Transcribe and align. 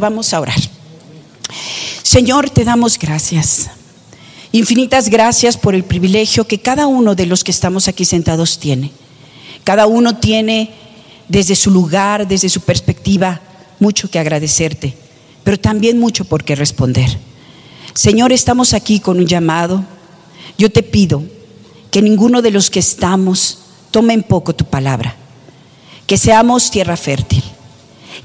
Vamos 0.00 0.32
a 0.32 0.40
orar. 0.40 0.58
Señor, 2.02 2.48
te 2.48 2.64
damos 2.64 2.98
gracias. 2.98 3.70
Infinitas 4.50 5.10
gracias 5.10 5.56
por 5.58 5.74
el 5.74 5.84
privilegio 5.84 6.46
que 6.46 6.58
cada 6.58 6.86
uno 6.86 7.14
de 7.14 7.26
los 7.26 7.44
que 7.44 7.50
estamos 7.50 7.86
aquí 7.86 8.06
sentados 8.06 8.58
tiene. 8.58 8.90
Cada 9.62 9.86
uno 9.86 10.16
tiene 10.16 10.70
desde 11.28 11.54
su 11.54 11.70
lugar, 11.70 12.26
desde 12.26 12.48
su 12.48 12.62
perspectiva, 12.62 13.40
mucho 13.78 14.10
que 14.10 14.18
agradecerte, 14.18 14.96
pero 15.44 15.60
también 15.60 16.00
mucho 16.00 16.24
por 16.24 16.44
qué 16.44 16.56
responder. 16.56 17.18
Señor, 17.94 18.32
estamos 18.32 18.72
aquí 18.72 19.00
con 19.00 19.18
un 19.18 19.26
llamado. 19.26 19.84
Yo 20.56 20.70
te 20.72 20.82
pido 20.82 21.22
que 21.90 22.00
ninguno 22.00 22.40
de 22.40 22.50
los 22.50 22.70
que 22.70 22.80
estamos 22.80 23.58
tome 23.90 24.14
en 24.14 24.22
poco 24.22 24.54
tu 24.54 24.64
palabra, 24.64 25.14
que 26.06 26.16
seamos 26.16 26.70
tierra 26.70 26.96
fértil, 26.96 27.44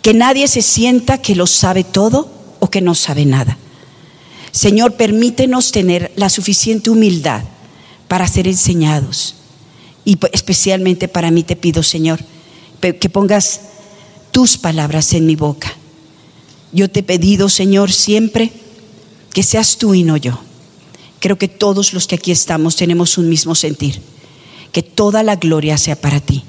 que 0.05 0.13
nadie 0.13 0.47
se 0.47 0.61
sienta 0.61 1.17
que 1.17 1.33
lo 1.33 1.47
sabe 1.47 1.83
todo 1.83 2.29
o 2.59 2.69
que 2.69 2.79
no 2.79 2.93
sabe 2.93 3.25
nada. 3.25 3.57
Señor, 4.51 4.97
permítenos 4.97 5.71
tener 5.71 6.11
la 6.15 6.29
suficiente 6.29 6.91
humildad 6.91 7.41
para 8.07 8.27
ser 8.27 8.47
enseñados. 8.47 9.33
Y 10.05 10.19
especialmente 10.31 11.07
para 11.07 11.31
mí 11.31 11.41
te 11.41 11.55
pido, 11.55 11.81
Señor, 11.81 12.19
que 12.81 13.09
pongas 13.09 13.61
tus 14.29 14.59
palabras 14.59 15.11
en 15.13 15.25
mi 15.25 15.35
boca. 15.35 15.73
Yo 16.71 16.87
te 16.87 16.99
he 16.99 17.03
pedido, 17.03 17.49
Señor, 17.49 17.91
siempre 17.91 18.51
que 19.33 19.41
seas 19.41 19.77
tú 19.77 19.95
y 19.95 20.03
no 20.03 20.17
yo. 20.17 20.37
Creo 21.19 21.39
que 21.39 21.47
todos 21.47 21.93
los 21.93 22.05
que 22.05 22.13
aquí 22.13 22.29
estamos 22.29 22.75
tenemos 22.75 23.17
un 23.17 23.27
mismo 23.27 23.55
sentir, 23.55 24.03
que 24.71 24.83
toda 24.83 25.23
la 25.23 25.37
gloria 25.37 25.79
sea 25.79 25.99
para 25.99 26.19
ti. 26.19 26.43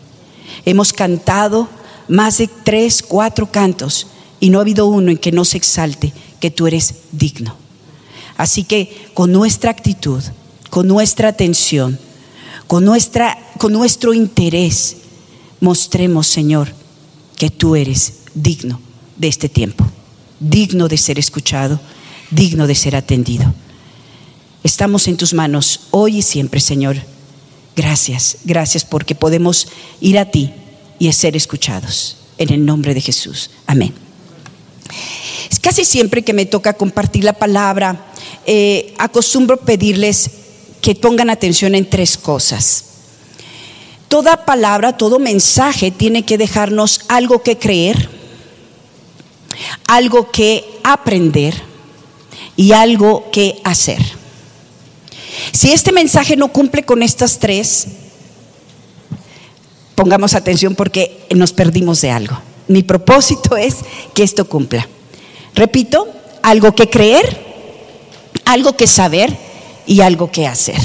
Hemos 0.66 0.92
cantado 0.92 1.70
más 2.08 2.38
de 2.38 2.48
tres, 2.48 3.02
cuatro 3.02 3.50
cantos 3.50 4.06
y 4.40 4.50
no 4.50 4.58
ha 4.58 4.62
habido 4.62 4.86
uno 4.86 5.10
en 5.10 5.18
que 5.18 5.32
no 5.32 5.44
se 5.44 5.56
exalte 5.56 6.12
que 6.40 6.50
tú 6.50 6.66
eres 6.66 6.94
digno. 7.12 7.56
Así 8.36 8.64
que 8.64 9.08
con 9.14 9.32
nuestra 9.32 9.70
actitud, 9.70 10.22
con 10.70 10.86
nuestra 10.86 11.28
atención, 11.28 11.98
con, 12.66 12.84
nuestra, 12.84 13.38
con 13.58 13.72
nuestro 13.72 14.12
interés, 14.12 14.96
mostremos, 15.60 16.26
Señor, 16.26 16.72
que 17.36 17.50
tú 17.50 17.76
eres 17.76 18.14
digno 18.34 18.80
de 19.16 19.28
este 19.28 19.48
tiempo, 19.48 19.86
digno 20.40 20.88
de 20.88 20.98
ser 20.98 21.18
escuchado, 21.18 21.80
digno 22.30 22.66
de 22.66 22.74
ser 22.74 22.96
atendido. 22.96 23.54
Estamos 24.62 25.08
en 25.08 25.16
tus 25.16 25.32
manos 25.32 25.80
hoy 25.90 26.18
y 26.18 26.22
siempre, 26.22 26.60
Señor. 26.60 26.96
Gracias, 27.74 28.38
gracias 28.44 28.84
porque 28.84 29.14
podemos 29.14 29.68
ir 30.00 30.18
a 30.18 30.30
ti 30.30 30.52
y 30.98 31.12
ser 31.12 31.36
escuchados. 31.36 32.16
En 32.38 32.52
el 32.52 32.64
nombre 32.64 32.92
de 32.94 33.00
Jesús. 33.00 33.50
Amén. 33.66 33.94
Casi 35.66 35.84
siempre 35.84 36.22
que 36.22 36.32
me 36.32 36.46
toca 36.46 36.74
compartir 36.74 37.24
la 37.24 37.32
palabra, 37.32 38.06
eh, 38.46 38.94
acostumbro 38.98 39.56
pedirles 39.56 40.30
que 40.80 40.94
pongan 40.94 41.28
atención 41.28 41.74
en 41.74 41.90
tres 41.90 42.16
cosas. 42.16 42.84
Toda 44.06 44.44
palabra, 44.44 44.96
todo 44.96 45.18
mensaje 45.18 45.90
tiene 45.90 46.24
que 46.24 46.38
dejarnos 46.38 47.00
algo 47.08 47.42
que 47.42 47.58
creer, 47.58 48.08
algo 49.88 50.30
que 50.30 50.78
aprender 50.84 51.60
y 52.54 52.70
algo 52.70 53.28
que 53.32 53.60
hacer. 53.64 53.98
Si 55.50 55.72
este 55.72 55.90
mensaje 55.90 56.36
no 56.36 56.52
cumple 56.52 56.84
con 56.84 57.02
estas 57.02 57.40
tres, 57.40 57.88
pongamos 59.96 60.34
atención 60.34 60.76
porque 60.76 61.26
nos 61.34 61.52
perdimos 61.52 62.00
de 62.02 62.12
algo. 62.12 62.38
Mi 62.68 62.84
propósito 62.84 63.56
es 63.56 63.76
que 64.14 64.22
esto 64.22 64.44
cumpla. 64.44 64.86
Repito, 65.54 66.06
algo 66.42 66.74
que 66.74 66.88
creer, 66.88 67.44
algo 68.44 68.76
que 68.76 68.86
saber 68.86 69.36
y 69.86 70.02
algo 70.02 70.30
que 70.30 70.46
hacer. 70.46 70.76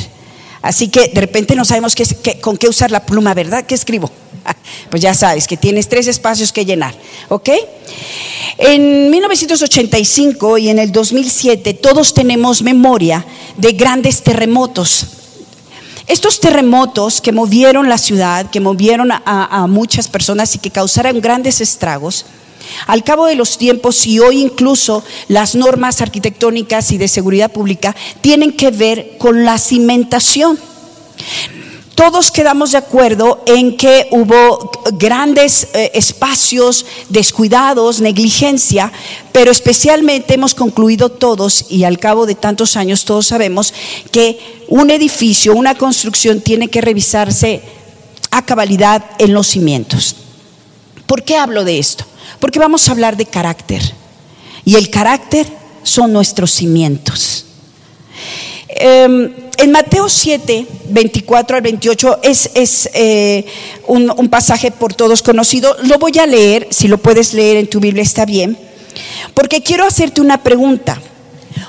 Así 0.61 0.87
que 0.87 1.09
de 1.09 1.21
repente 1.21 1.55
no 1.55 1.65
sabemos 1.65 1.95
con 2.39 2.57
qué 2.57 2.69
usar 2.69 2.89
la 2.89 3.05
pluma, 3.05 3.33
¿verdad? 3.33 3.65
¿Qué 3.65 3.75
escribo? 3.75 4.09
Pues 4.89 5.01
ya 5.01 5.13
sabes 5.13 5.47
que 5.47 5.55
tienes 5.55 5.87
tres 5.87 6.07
espacios 6.07 6.51
que 6.51 6.65
llenar, 6.65 6.95
¿ok? 7.29 7.49
En 8.57 9.09
1985 9.09 10.57
y 10.57 10.69
en 10.69 10.79
el 10.79 10.91
2007 10.91 11.73
todos 11.75 12.13
tenemos 12.13 12.61
memoria 12.61 13.25
de 13.57 13.71
grandes 13.73 14.21
terremotos. 14.21 15.20
Estos 16.07 16.39
terremotos 16.39 17.21
que 17.21 17.31
movieron 17.31 17.89
la 17.89 17.97
ciudad, 17.97 18.49
que 18.49 18.59
movieron 18.59 19.11
a, 19.11 19.65
muchas 19.67 20.07
personas 20.07 20.55
y 20.55 20.59
que 20.59 20.71
causaron 20.71 21.21
grandes 21.21 21.61
estragos, 21.61 22.25
al 22.87 23.03
cabo 23.03 23.25
de 23.25 23.35
los 23.35 23.57
tiempos 23.57 24.05
y 24.05 24.19
hoy 24.19 24.41
incluso 24.41 25.03
las 25.27 25.55
normas 25.55 26.01
arquitectónicas 26.01 26.91
y 26.91 26.97
de 26.97 27.07
seguridad 27.07 27.51
pública 27.51 27.95
tienen 28.21 28.51
que 28.55 28.71
ver 28.71 29.17
con 29.17 29.45
la 29.45 29.57
cimentación. 29.57 30.57
Todos 31.95 32.31
quedamos 32.31 32.71
de 32.71 32.77
acuerdo 32.77 33.43
en 33.45 33.77
que 33.77 34.07
hubo 34.11 34.71
grandes 34.93 35.67
eh, 35.73 35.91
espacios 35.93 36.85
descuidados, 37.09 38.01
negligencia, 38.01 38.91
pero 39.31 39.51
especialmente 39.51 40.33
hemos 40.33 40.55
concluido 40.55 41.09
todos, 41.09 41.65
y 41.69 41.83
al 41.83 41.99
cabo 41.99 42.25
de 42.25 42.35
tantos 42.35 42.77
años 42.77 43.05
todos 43.05 43.27
sabemos, 43.27 43.73
que 44.11 44.63
un 44.67 44.89
edificio, 44.89 45.53
una 45.53 45.75
construcción 45.75 46.41
tiene 46.41 46.69
que 46.69 46.81
revisarse 46.81 47.61
a 48.31 48.45
cabalidad 48.45 49.03
en 49.19 49.33
los 49.33 49.47
cimientos. 49.47 50.15
¿Por 51.05 51.23
qué 51.23 51.35
hablo 51.35 51.65
de 51.65 51.77
esto? 51.77 52.05
Porque 52.39 52.59
vamos 52.59 52.87
a 52.87 52.93
hablar 52.93 53.17
de 53.17 53.25
carácter. 53.25 53.81
Y 54.63 54.75
el 54.75 54.89
carácter 54.89 55.45
son 55.83 56.13
nuestros 56.13 56.51
cimientos. 56.51 57.45
Em, 58.83 59.31
en 59.57 59.71
Mateo 59.71 60.09
7, 60.09 60.65
24 60.89 61.55
al 61.55 61.61
28 61.61 62.19
es, 62.23 62.89
eh, 62.95 63.45
un, 63.85 64.09
un, 64.09 64.27
pasaje 64.27 64.71
por 64.71 64.95
todos 64.95 65.21
conocido. 65.21 65.77
Lo 65.83 65.99
voy 65.99 66.17
a 66.17 66.25
leer, 66.25 66.67
si 66.71 66.87
lo 66.87 66.97
puedes 66.97 67.35
leer 67.35 67.57
en 67.57 67.67
tu 67.67 67.79
Biblia 67.79 68.01
está 68.01 68.25
bien, 68.25 68.57
porque 69.35 69.61
quiero 69.61 69.85
hacerte 69.85 70.19
una 70.19 70.41
pregunta. 70.41 70.99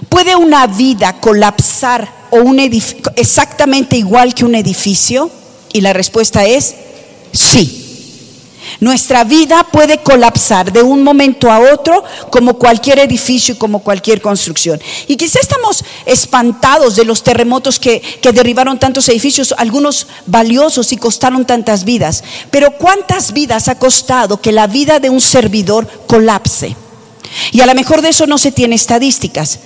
¿Puede 0.09 0.37
una 0.37 0.67
vida 0.67 1.21
colapsar 1.21 2.09
o 2.31 2.39
un 2.39 2.59
exactamente 3.17 3.97
igual 3.97 4.35
que 4.35 4.47
un 4.47 4.55
edificio? 4.55 5.31
Y 5.75 5.83
la 5.83 5.93
respuesta 5.93 6.47
es 6.47 6.75
sí. 7.33 7.82
Nuestra 8.81 9.25
vida 9.25 9.67
puede 9.71 9.99
colapsar 9.99 10.73
de 10.73 10.83
un 10.83 11.03
momento 11.03 11.51
a 11.51 11.61
otro 11.73 12.05
como 12.31 12.55
cualquier 12.55 12.99
edificio 12.99 13.55
y 13.55 13.59
como 13.59 13.81
cualquier 13.81 14.21
construcción. 14.21 14.81
Y 15.07 15.17
quizá 15.17 15.39
estamos 15.41 15.85
espantados 16.07 16.97
de 16.97 17.05
los 17.05 17.23
terremotos 17.23 17.79
que, 17.79 18.01
que 18.01 18.33
derribaron 18.33 18.79
tantos 18.79 19.09
edificios, 19.09 19.55
algunos 19.57 20.07
valiosos 20.27 20.93
y 20.93 20.97
costaron 20.97 21.45
tantas 21.45 21.85
vidas. 21.85 22.25
Pero 22.51 22.73
¿cuántas 22.73 23.33
vidas 23.33 23.69
ha 23.69 23.79
costado 23.79 24.41
que 24.41 24.53
la 24.53 24.67
vida 24.67 25.01
de 25.01 25.11
un 25.11 25.21
servidor 25.21 25.89
colapse? 26.07 26.77
Y 27.51 27.61
a 27.61 27.67
lo 27.67 27.75
mejor 27.75 28.03
de 28.03 28.11
eso 28.11 28.27
no 28.27 28.39
se 28.39 28.53
tiene 28.53 28.75
estadísticas, 28.75 29.59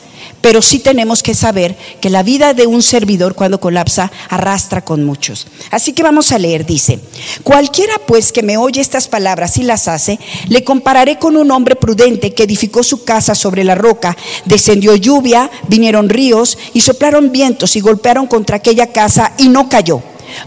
pero 0.47 0.62
sí 0.62 0.79
tenemos 0.79 1.25
que 1.25 1.34
saber 1.34 1.77
que 2.01 2.09
la 2.09 2.23
vida 2.23 2.55
de 2.55 2.69
un 2.69 2.81
servidor 2.81 3.34
cuando 3.34 3.59
colapsa 3.59 4.12
arrastra 4.29 4.84
con 4.84 5.03
muchos. 5.03 5.48
Así 5.72 5.93
que 5.93 6.04
vamos 6.04 6.31
a 6.31 6.39
leer, 6.39 6.65
dice, 6.65 7.01
cualquiera 7.43 7.95
pues 8.07 8.31
que 8.31 8.45
me 8.45 8.57
oye 8.57 8.81
estas 8.81 9.09
palabras 9.09 9.57
y 9.57 9.65
las 9.65 9.89
hace, 9.89 10.21
le 10.47 10.63
compararé 10.63 11.19
con 11.19 11.37
un 11.37 11.51
hombre 11.51 11.75
prudente 11.75 12.33
que 12.33 12.45
edificó 12.45 12.84
su 12.84 13.03
casa 13.03 13.34
sobre 13.34 13.65
la 13.65 13.75
roca, 13.75 14.16
descendió 14.45 14.95
lluvia, 14.95 15.51
vinieron 15.66 16.09
ríos 16.09 16.57
y 16.75 16.81
soplaron 16.81 17.33
vientos 17.33 17.75
y 17.75 17.81
golpearon 17.81 18.28
contra 18.28 18.59
aquella 18.59 18.92
casa 18.92 19.33
y 19.39 19.49
no 19.49 19.69
cayó 19.69 20.01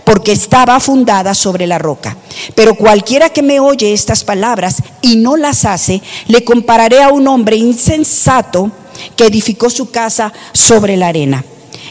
porque 0.05 0.31
estaba 0.31 0.79
fundada 0.79 1.33
sobre 1.33 1.67
la 1.67 1.77
roca. 1.77 2.15
Pero 2.55 2.75
cualquiera 2.75 3.31
que 3.31 3.41
me 3.41 3.59
oye 3.59 3.91
estas 3.91 4.23
palabras 4.23 4.77
y 5.01 5.17
no 5.17 5.35
las 5.35 5.65
hace, 5.65 6.01
le 6.27 6.45
compararé 6.45 7.03
a 7.03 7.09
un 7.09 7.27
hombre 7.27 7.57
insensato 7.57 8.71
que 9.15 9.25
edificó 9.25 9.69
su 9.69 9.91
casa 9.91 10.33
sobre 10.53 10.97
la 10.97 11.07
arena. 11.07 11.43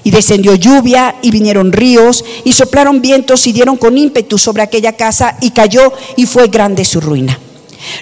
Y 0.04 0.10
descendió 0.10 0.54
lluvia 0.54 1.16
y 1.22 1.30
vinieron 1.30 1.72
ríos 1.72 2.24
y 2.44 2.52
soplaron 2.52 3.02
vientos 3.02 3.46
y 3.46 3.52
dieron 3.52 3.76
con 3.76 3.98
ímpetu 3.98 4.38
sobre 4.38 4.62
aquella 4.62 4.92
casa 4.92 5.36
y 5.40 5.50
cayó 5.50 5.92
y 6.16 6.26
fue 6.26 6.48
grande 6.48 6.84
su 6.84 7.00
ruina. 7.00 7.38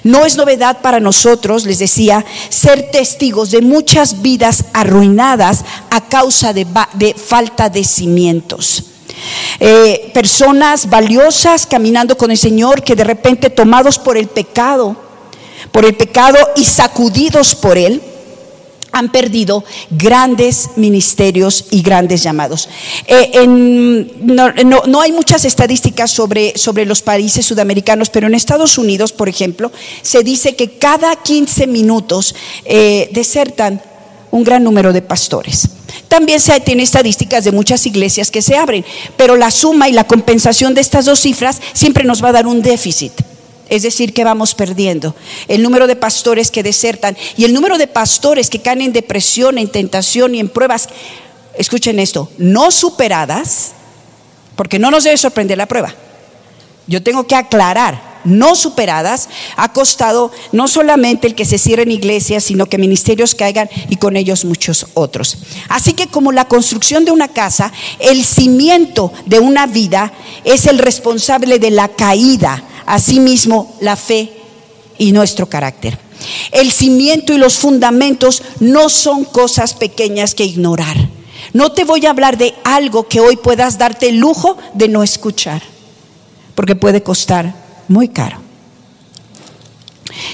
No 0.03 0.25
es 0.25 0.37
novedad 0.37 0.81
para 0.81 1.01
nosotros, 1.01 1.65
les 1.65 1.79
decía, 1.79 2.25
ser 2.49 2.91
testigos 2.91 3.51
de 3.51 3.61
muchas 3.61 4.23
vidas 4.23 4.67
arruinadas 4.73 5.65
a 5.91 6.09
causa 6.09 6.53
de, 6.53 6.67
falta 7.15 7.69
de 7.69 7.85
cimientos. 7.85 8.85
Eh, 9.61 10.11
personas 10.13 10.89
valiosas 10.89 11.67
caminando 11.67 12.17
con 12.17 12.31
el 12.31 12.39
Señor 12.39 12.83
que 12.83 12.95
de 12.95 13.05
repente 13.05 13.51
tomados 13.51 13.99
por 13.99 14.17
el 14.17 14.29
pecado, 14.29 14.97
por 15.73 15.85
el 15.85 15.95
pecado 15.95 16.39
y 16.57 16.65
sacudidos 16.65 17.55
por 17.55 17.79
él, 17.79 18.03
han 18.97 19.11
perdido 19.11 19.63
grandes 19.91 20.71
ministerios 20.77 21.67
y 21.71 21.83
grandes 21.83 22.23
llamados. 22.23 22.69
Eh, 23.07 23.47
no, 23.47 25.01
hay 25.01 25.13
muchas 25.13 25.45
estadísticas 25.45 26.11
sobre, 26.11 26.57
sobre 26.57 26.87
los 26.87 27.03
países 27.03 27.45
sudamericanos, 27.45 28.09
pero 28.09 28.27
en 28.27 28.35
Estados 28.35 28.79
Unidos, 28.79 29.13
por 29.13 29.29
ejemplo, 29.29 29.71
se 30.01 30.23
dice 30.23 30.57
que 30.57 30.79
cada 30.79 31.15
15 31.17 31.67
minutos 31.67 32.35
eh, 32.65 33.11
desertan 33.13 33.83
un 34.31 34.45
gran 34.45 34.65
número 34.65 34.93
de 34.93 35.03
pastores. 35.03 35.69
También 36.09 36.41
se 36.41 36.59
tiene 36.61 36.83
estadísticas 36.83 37.45
de 37.45 37.53
muchas 37.53 37.85
iglesias 37.87 38.31
que 38.31 38.43
se 38.43 38.57
abren, 38.57 38.85
pero 39.17 39.37
la 39.37 39.51
suma 39.51 39.89
y 39.89 39.93
la 39.93 40.05
compensación 40.05 40.75
de 40.75 40.81
estas 40.81 41.05
dos 41.05 41.21
cifras 41.21 41.61
siempre 41.73 42.05
nos 42.05 42.25
va 42.25 42.31
a 42.31 42.33
dar 42.33 42.47
un 42.47 42.63
déficit. 42.63 43.13
Es 43.69 43.83
decir, 43.83 44.13
que 44.13 44.25
vamos 44.25 44.55
perdiendo. 44.55 45.15
El 45.49 45.63
número 45.63 45.87
de 45.87 45.97
pastores 45.97 46.51
que 46.51 46.63
desertan 46.63 47.17
y 47.37 47.45
el 47.45 47.53
número 47.53 47.79
de 47.79 47.89
pastores 47.89 48.49
que 48.49 48.63
caen 48.63 48.81
en 48.81 48.93
depresión, 48.93 49.59
en 49.59 49.69
tentación 49.69 50.35
y 50.35 50.41
en 50.41 50.49
pruebas, 50.49 50.89
escuchen 51.59 51.99
esto, 51.99 52.31
no 52.39 52.71
superadas, 52.71 53.73
porque 54.55 54.79
no 54.79 54.91
nos 54.91 55.05
debe 55.05 55.17
sorprender 55.17 55.59
la 55.59 55.67
prueba. 55.67 55.95
Yo 56.87 57.03
tengo 57.03 57.27
que 57.27 57.35
aclarar, 57.35 58.21
no 58.25 58.55
superadas, 58.55 59.29
ha 59.57 59.73
costado 59.73 60.31
no 60.53 60.69
solamente 60.69 61.27
el 61.27 61.35
que 61.35 61.45
se 61.45 61.59
cierren 61.59 61.91
iglesias, 61.91 62.45
sino 62.45 62.67
que 62.67 62.79
ministerios 62.79 63.35
caigan 63.35 63.69
y 63.89 63.97
con 63.97 64.17
ellos 64.17 64.45
muchos 64.45 64.87
otros. 64.95 65.39
Así 65.69 65.93
que 65.95 66.07
como 66.07 66.31
la 66.31 66.47
construcción 66.47 67.05
de 67.05 67.11
una 67.11 67.29
casa, 67.29 67.73
el 67.99 68.25
cimiento 68.25 69.13
de 69.27 69.41
una 69.41 69.67
vida 69.67 70.13
es 70.45 70.67
el 70.67 70.79
responsable 70.79 71.59
de 71.59 71.71
la 71.73 71.89
caída 71.89 72.63
asimismo 72.87 73.77
la 73.81 73.97
fe 73.97 74.33
y 74.99 75.13
nuestro 75.13 75.49
carácter. 75.49 75.99
El 76.53 76.73
cimiento 76.73 77.33
y 77.33 77.39
los 77.39 77.59
fundamentos 77.59 78.43
no 78.61 78.89
son 78.89 79.25
cosas 79.25 79.75
pequeñas 79.75 80.35
que 80.35 80.45
ignorar. 80.45 80.97
No 81.53 81.73
te 81.73 81.85
voy 81.85 82.07
a 82.07 82.11
hablar 82.11 82.39
de 82.39 82.55
algo 82.65 83.09
que 83.09 83.21
hoy 83.21 83.37
puedas 83.37 83.79
darte 83.79 84.09
el 84.09 84.17
lujo 84.17 84.57
de 84.75 84.89
no 84.89 85.03
escuchar, 85.03 85.63
porque 86.55 86.75
puede 86.75 87.03
costar 87.03 87.55
muy 87.89 88.09
caro. 88.09 88.39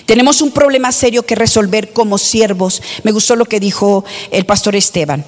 Tenemos 0.07 0.41
un 0.41 0.53
problema 0.53 0.93
serio 0.93 1.25
que 1.25 1.35
resolver 1.35 1.93
como 1.93 2.19
siervos. 2.19 2.83
Me 3.03 3.11
gustó 3.11 3.35
lo 3.35 3.47
que 3.47 3.59
dijo 3.59 4.05
el 4.31 4.47
pastor 4.47 4.77
Esteban 4.77 5.25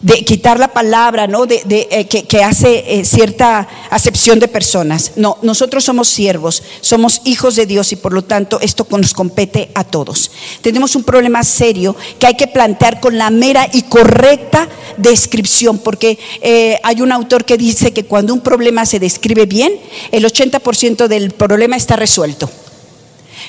de 0.00 0.24
quitar 0.24 0.60
la 0.60 0.68
palabra, 0.68 1.26
¿no? 1.26 1.46
De, 1.46 1.62
eh, 1.68 2.06
que, 2.06 2.42
hace 2.44 2.84
eh, 2.86 3.04
cierta 3.04 3.66
acepción 3.90 4.38
de 4.38 4.46
personas. 4.46 5.12
No, 5.16 5.38
nosotros 5.42 5.84
somos 5.84 6.08
siervos, 6.08 6.62
somos 6.80 7.20
hijos 7.24 7.56
de 7.56 7.66
Dios 7.66 7.92
y 7.92 7.96
por 7.96 8.12
lo 8.12 8.22
tanto 8.22 8.60
esto 8.60 8.86
nos 8.90 9.12
compete 9.12 9.70
a 9.74 9.82
todos. 9.82 10.30
Tenemos 10.60 10.94
un 10.94 11.02
problema 11.02 11.42
serio 11.42 11.96
que 12.18 12.28
hay 12.28 12.36
que 12.36 12.46
plantear 12.46 13.00
con 13.00 13.18
la 13.18 13.30
mera 13.30 13.68
y 13.72 13.82
correcta 13.82 14.68
descripción, 14.96 15.78
porque 15.78 16.18
eh, 16.42 16.78
hay 16.84 17.00
un 17.00 17.10
autor 17.10 17.44
que 17.44 17.56
dice 17.56 17.92
que 17.92 18.04
cuando 18.04 18.32
un 18.34 18.40
problema 18.40 18.86
se 18.86 19.00
describe 19.00 19.46
bien, 19.46 19.80
el 20.12 20.24
80% 20.24 21.08
del 21.08 21.32
problema 21.32 21.76
está 21.76 21.96
resuelto. 21.96 22.48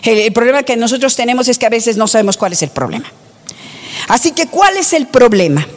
el 0.04 0.34
problema 0.34 0.64
que 0.64 0.78
nosotros 0.78 1.16
tenemos 1.16 1.48
es 1.48 1.60
que 1.60 1.66
a 1.68 1.70
veces 1.70 1.96
no 1.96 2.08
sabemos 2.08 2.38
cuál 2.38 2.54
es 2.54 2.64
el 2.64 2.70
problema. 2.70 3.12
Así 4.08 4.32
que, 4.32 4.48
¿cuál 4.48 4.78
es 4.78 4.94
el 4.94 5.08
problema? 5.08 5.68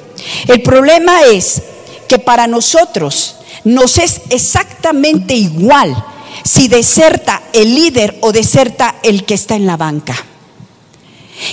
El 0.49 0.63
problema 0.63 1.23
es 1.33 1.63
que 2.09 2.19
para 2.19 2.47
nosotros 2.47 3.37
nos 3.65 3.99
es 3.99 4.23
exactamente 4.31 5.35
igual 5.35 6.05
si 6.45 6.69
deserta 6.69 7.43
el 7.53 7.75
líder 7.75 8.19
o 8.21 8.33
deserta 8.33 8.97
el 9.03 9.25
que 9.25 9.35
está 9.35 9.55
en 9.55 9.67
la 9.67 9.77
banca. 9.77 10.15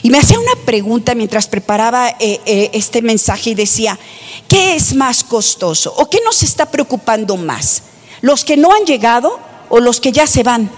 Y 0.03 0.09
me 0.09 0.19
hacía 0.19 0.39
una 0.39 0.55
pregunta 0.65 1.15
mientras 1.15 1.47
preparaba 1.47 2.09
eh, 2.09 2.39
eh, 2.45 2.69
este 2.73 3.01
mensaje 3.01 3.51
y 3.51 3.55
decía, 3.55 3.97
¿qué 4.47 4.75
es 4.75 4.93
más 4.93 5.23
costoso 5.23 5.93
o 5.97 6.09
qué 6.09 6.19
nos 6.23 6.43
está 6.43 6.69
preocupando 6.69 7.37
más? 7.37 7.83
¿Los 8.21 8.43
que 8.43 8.57
no 8.57 8.73
han 8.73 8.85
llegado 8.85 9.39
o 9.69 9.79
los 9.79 9.99
que 9.99 10.11
ya 10.11 10.27
se 10.27 10.43
van? 10.43 10.69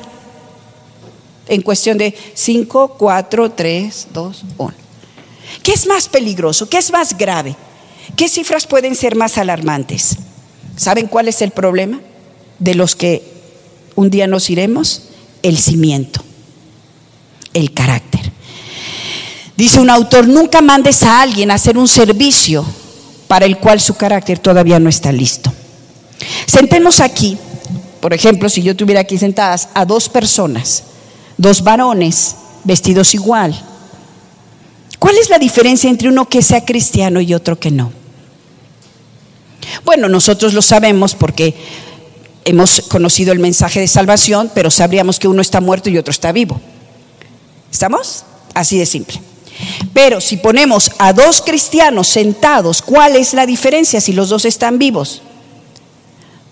En 1.47 1.61
cuestión 1.61 1.97
de 1.97 2.15
5, 2.33 2.95
4, 2.97 3.51
3, 3.51 4.07
2, 4.13 4.43
1. 4.57 4.73
¿Qué 5.63 5.73
es 5.73 5.85
más 5.87 6.07
peligroso? 6.07 6.69
¿Qué 6.69 6.77
es 6.77 6.91
más 6.91 7.17
grave? 7.17 7.55
¿Qué 8.15 8.29
cifras 8.29 8.67
pueden 8.67 8.95
ser 8.95 9.15
más 9.15 9.37
alarmantes? 9.37 10.17
¿Saben 10.75 11.07
cuál 11.07 11.27
es 11.27 11.41
el 11.41 11.51
problema 11.51 11.99
de 12.59 12.75
los 12.75 12.95
que 12.95 13.23
un 13.95 14.09
día 14.09 14.27
nos 14.27 14.49
iremos? 14.49 15.03
El 15.43 15.57
cimiento, 15.57 16.21
el 17.53 17.73
carácter. 17.73 18.31
Dice 19.57 19.79
un 19.79 19.89
autor, 19.89 20.27
nunca 20.27 20.61
mandes 20.61 21.03
a 21.03 21.21
alguien 21.21 21.51
a 21.51 21.55
hacer 21.55 21.77
un 21.77 21.87
servicio 21.87 22.65
para 23.27 23.45
el 23.45 23.57
cual 23.57 23.79
su 23.79 23.95
carácter 23.95 24.39
todavía 24.39 24.79
no 24.79 24.89
está 24.89 25.11
listo. 25.11 25.53
Sentemos 26.45 26.99
aquí, 26.99 27.37
por 27.99 28.13
ejemplo, 28.13 28.49
si 28.49 28.61
yo 28.61 28.75
tuviera 28.75 29.01
aquí 29.01 29.17
sentadas 29.17 29.69
a 29.73 29.85
dos 29.85 30.09
personas, 30.09 30.83
dos 31.37 31.63
varones 31.63 32.35
vestidos 32.63 33.13
igual, 33.13 33.59
¿cuál 34.99 35.17
es 35.17 35.29
la 35.29 35.39
diferencia 35.39 35.89
entre 35.89 36.09
uno 36.09 36.27
que 36.27 36.41
sea 36.41 36.65
cristiano 36.65 37.21
y 37.21 37.33
otro 37.33 37.59
que 37.59 37.71
no? 37.71 38.00
Bueno, 39.83 40.09
nosotros 40.09 40.53
lo 40.53 40.61
sabemos 40.61 41.15
porque 41.15 41.55
hemos 42.45 42.81
conocido 42.81 43.31
el 43.31 43.39
mensaje 43.39 43.79
de 43.79 43.87
salvación, 43.87 44.51
pero 44.53 44.71
sabríamos 44.71 45.19
que 45.19 45.27
uno 45.27 45.41
está 45.41 45.61
muerto 45.61 45.89
y 45.89 45.97
otro 45.97 46.11
está 46.11 46.31
vivo. 46.31 46.59
¿Estamos? 47.71 48.25
Así 48.53 48.77
de 48.77 48.85
simple. 48.85 49.21
Pero 49.93 50.21
si 50.21 50.37
ponemos 50.37 50.91
a 50.97 51.13
dos 51.13 51.41
cristianos 51.41 52.07
sentados, 52.07 52.81
¿cuál 52.81 53.15
es 53.15 53.33
la 53.33 53.45
diferencia 53.45 54.01
si 54.01 54.13
los 54.13 54.29
dos 54.29 54.45
están 54.45 54.79
vivos? 54.79 55.21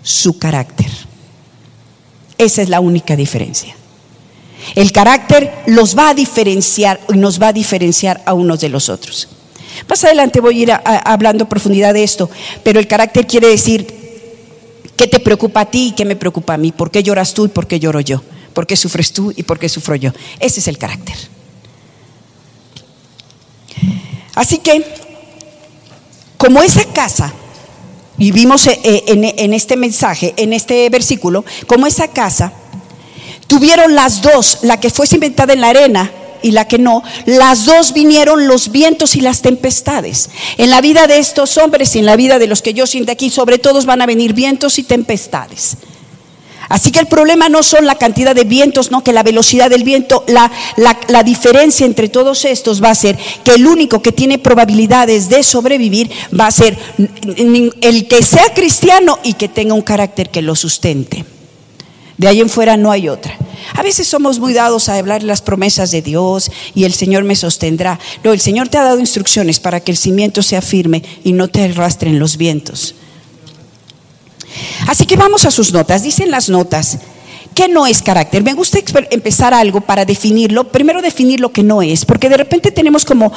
Su 0.02 0.38
carácter. 0.38 0.90
Esa 2.38 2.62
es 2.62 2.68
la 2.68 2.80
única 2.80 3.16
diferencia. 3.16 3.76
El 4.74 4.92
carácter 4.92 5.62
los 5.66 5.96
va 5.96 6.10
a 6.10 6.14
diferenciar 6.14 7.00
y 7.12 7.14
nos 7.14 7.40
va 7.40 7.48
a 7.48 7.52
diferenciar 7.52 8.22
a 8.24 8.34
unos 8.34 8.60
de 8.60 8.68
los 8.68 8.88
otros. 8.88 9.28
Más 9.88 10.04
adelante 10.04 10.40
voy 10.40 10.58
a 10.58 10.62
ir 10.62 10.72
hablando 10.84 11.48
profundidad 11.48 11.94
de 11.94 12.02
esto, 12.02 12.30
pero 12.62 12.78
el 12.78 12.86
carácter 12.86 13.26
quiere 13.26 13.48
decir 13.48 13.86
qué 14.96 15.06
te 15.06 15.20
preocupa 15.20 15.60
a 15.60 15.64
ti 15.64 15.88
y 15.88 15.92
qué 15.92 16.04
me 16.04 16.16
preocupa 16.16 16.54
a 16.54 16.56
mí, 16.56 16.72
por 16.72 16.90
qué 16.90 17.02
lloras 17.02 17.34
tú 17.34 17.46
y 17.46 17.48
por 17.48 17.66
qué 17.66 17.80
lloro 17.80 18.00
yo, 18.00 18.22
por 18.52 18.66
qué 18.66 18.76
sufres 18.76 19.12
tú 19.12 19.32
y 19.34 19.42
por 19.42 19.58
qué 19.58 19.68
sufro 19.68 19.96
yo. 19.96 20.12
Ese 20.38 20.60
es 20.60 20.68
el 20.68 20.78
carácter. 20.78 21.16
Así 24.34 24.58
que, 24.58 24.84
como 26.36 26.62
esa 26.62 26.84
casa, 26.84 27.32
y 28.18 28.32
vimos 28.32 28.66
eh, 28.66 28.78
eh, 28.84 29.34
en 29.38 29.54
este 29.54 29.76
mensaje, 29.76 30.34
en 30.36 30.52
este 30.52 30.88
versículo, 30.90 31.44
como 31.66 31.86
esa 31.86 32.08
casa, 32.08 32.52
tuvieron 33.46 33.94
las 33.94 34.22
dos, 34.22 34.58
la 34.62 34.78
que 34.78 34.90
fue 34.90 35.06
cimentada 35.06 35.52
en 35.52 35.60
la 35.60 35.70
arena 35.70 36.12
y 36.42 36.52
la 36.52 36.66
que 36.66 36.78
no, 36.78 37.02
las 37.26 37.64
dos 37.64 37.92
vinieron 37.92 38.46
los 38.46 38.70
vientos 38.70 39.16
y 39.16 39.20
las 39.20 39.42
tempestades. 39.42 40.30
En 40.58 40.70
la 40.70 40.80
vida 40.80 41.06
de 41.06 41.18
estos 41.18 41.56
hombres 41.58 41.94
y 41.96 41.98
en 41.98 42.06
la 42.06 42.16
vida 42.16 42.38
de 42.38 42.46
los 42.46 42.62
que 42.62 42.74
yo 42.74 42.86
siento 42.86 43.12
aquí, 43.12 43.30
sobre 43.30 43.58
todos 43.58 43.86
van 43.86 44.02
a 44.02 44.06
venir 44.06 44.34
vientos 44.34 44.78
y 44.78 44.82
tempestades. 44.82 45.76
Así 46.70 46.92
que 46.92 47.00
el 47.00 47.08
problema 47.08 47.48
no 47.48 47.64
son 47.64 47.84
la 47.84 47.96
cantidad 47.96 48.32
de 48.32 48.44
vientos, 48.44 48.92
no 48.92 49.02
que 49.02 49.12
la 49.12 49.24
velocidad 49.24 49.68
del 49.68 49.82
viento, 49.82 50.24
la, 50.28 50.52
la, 50.76 51.22
diferencia 51.24 51.84
entre 51.84 52.08
todos 52.08 52.44
estos 52.44 52.80
va 52.80 52.90
a 52.90 52.94
ser 52.94 53.18
que 53.42 53.54
el 53.54 53.66
único 53.66 54.00
que 54.00 54.12
tiene 54.12 54.38
probabilidades 54.38 55.28
de 55.28 55.42
sobrevivir 55.42 56.12
va 56.38 56.46
a 56.46 56.52
ser 56.52 56.78
el 57.36 58.06
que 58.06 58.22
sea 58.22 58.54
cristiano 58.54 59.18
y 59.24 59.32
que 59.32 59.48
tenga 59.48 59.74
un 59.74 59.82
carácter 59.82 60.30
que 60.30 60.42
lo 60.42 60.54
sustente. 60.54 61.24
De 62.20 62.28
ahí 62.28 62.42
en 62.42 62.50
fuera 62.50 62.76
no 62.76 62.90
hay 62.90 63.08
otra. 63.08 63.34
A 63.74 63.82
veces 63.82 64.06
somos 64.06 64.38
muy 64.38 64.52
dados 64.52 64.90
a 64.90 64.96
hablar 64.96 65.22
las 65.22 65.40
promesas 65.40 65.90
de 65.90 66.02
Dios 66.02 66.50
y 66.74 66.84
el 66.84 66.92
Señor 66.92 67.24
me 67.24 67.34
sostendrá. 67.34 67.98
No, 68.22 68.34
el 68.34 68.40
Señor 68.40 68.68
te 68.68 68.76
ha 68.76 68.82
dado 68.82 69.00
instrucciones 69.00 69.58
para 69.58 69.80
que 69.80 69.90
el 69.90 69.96
cimiento 69.96 70.42
sea 70.42 70.60
firme 70.60 71.02
y 71.24 71.32
no 71.32 71.48
te 71.48 71.64
arrastren 71.64 72.18
los 72.18 72.36
vientos. 72.36 72.94
Así 74.86 75.06
que 75.06 75.16
vamos 75.16 75.46
a 75.46 75.50
sus 75.50 75.72
notas. 75.72 76.02
Dicen 76.02 76.30
las 76.30 76.50
notas, 76.50 76.98
¿qué 77.54 77.68
no 77.68 77.86
es 77.86 78.02
carácter? 78.02 78.42
Me 78.42 78.52
gusta 78.52 78.80
empezar 79.10 79.54
algo 79.54 79.80
para 79.80 80.04
definirlo. 80.04 80.64
Primero 80.64 81.00
definir 81.00 81.40
lo 81.40 81.52
que 81.52 81.62
no 81.62 81.80
es, 81.80 82.04
porque 82.04 82.28
de 82.28 82.36
repente 82.36 82.70
tenemos 82.70 83.06
como, 83.06 83.32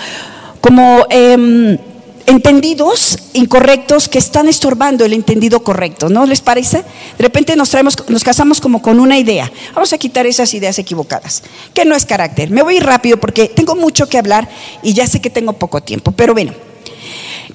como 0.59 1.05
em, 1.09 1.77
entendidos 2.25 3.19
incorrectos 3.33 4.07
que 4.07 4.17
están 4.17 4.47
estorbando 4.47 5.05
el 5.05 5.13
entendido 5.13 5.63
correcto, 5.63 6.09
¿no 6.09 6.25
les 6.25 6.41
parece? 6.41 6.77
De 6.77 7.23
repente 7.23 7.55
nos 7.55 7.69
traemos, 7.69 7.97
nos 8.09 8.23
casamos 8.23 8.61
como 8.61 8.81
con 8.81 8.99
una 8.99 9.17
idea. 9.17 9.51
Vamos 9.73 9.93
a 9.93 9.97
quitar 9.97 10.25
esas 10.25 10.53
ideas 10.53 10.79
equivocadas, 10.79 11.43
que 11.73 11.85
no 11.85 11.95
es 11.95 12.05
carácter. 12.05 12.49
Me 12.49 12.63
voy 12.63 12.79
rápido 12.79 13.17
porque 13.17 13.47
tengo 13.47 13.75
mucho 13.75 14.07
que 14.07 14.17
hablar 14.17 14.49
y 14.81 14.93
ya 14.93 15.07
sé 15.07 15.21
que 15.21 15.29
tengo 15.29 15.53
poco 15.53 15.81
tiempo, 15.81 16.11
pero 16.11 16.33
bueno, 16.33 16.53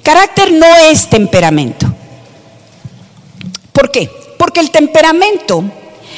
carácter 0.03 0.51
no 0.51 0.67
es 0.89 1.09
temperamento. 1.09 1.93
¿Por 3.71 3.91
qué? 3.91 4.09
Porque 4.37 4.59
el 4.59 4.71
temperamento 4.71 5.63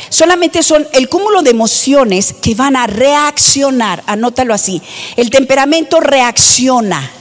solamente 0.10 0.64
son 0.64 0.88
el 0.94 1.10
cúmulo 1.10 1.42
de 1.42 1.52
emociones 1.52 2.34
que 2.34 2.56
van 2.56 2.76
a 2.76 2.88
reaccionar, 2.88 4.04
anótalo 4.08 4.54
así, 4.54 4.82
el 5.16 5.30
temperamento 5.30 6.00
reacciona 6.00 7.12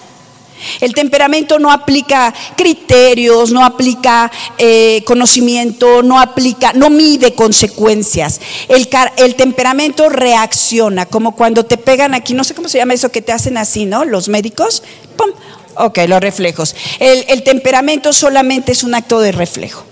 El 0.81 0.95
temperamento 0.95 1.59
no 1.59 1.71
aplica 1.71 2.33
criterios, 2.57 3.53
no 3.53 3.65
aplica 3.65 4.31
eh, 4.59 5.03
conocimiento, 5.05 6.03
no 6.03 6.21
aplica, 6.21 6.73
no 6.73 6.91
mide 6.91 7.35
consecuencias. 7.35 8.41
El, 8.69 8.89
el, 9.17 9.35
temperamento 9.35 10.09
reacciona, 10.09 11.07
como 11.07 11.35
cuando 11.35 11.65
te 11.65 11.77
pegan 11.77 12.15
aquí, 12.15 12.35
no 12.35 12.45
sé 12.45 12.55
cómo 12.55 12.69
se 12.69 12.79
llama 12.79 12.95
eso 12.95 13.11
que 13.11 13.23
te 13.23 13.33
hacen 13.33 13.57
así, 13.57 13.87
¿no? 13.87 14.05
Los 14.05 14.29
médicos, 14.29 14.83
¡pum! 15.17 15.31
Ok, 15.77 15.99
los 16.09 16.21
reflejos. 16.21 16.75
El, 16.99 17.25
el 17.29 17.43
temperamento 17.43 18.13
solamente 18.13 18.73
es 18.73 18.83
un 18.83 18.95
acto 18.95 19.21
de 19.21 19.33
reflejo. 19.33 19.85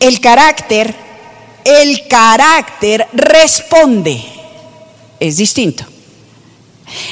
El 0.00 0.20
carácter, 0.20 0.94
el 1.64 2.06
carácter 2.06 3.06
responde. 3.12 4.22
Es 5.18 5.38
distinto. 5.38 5.84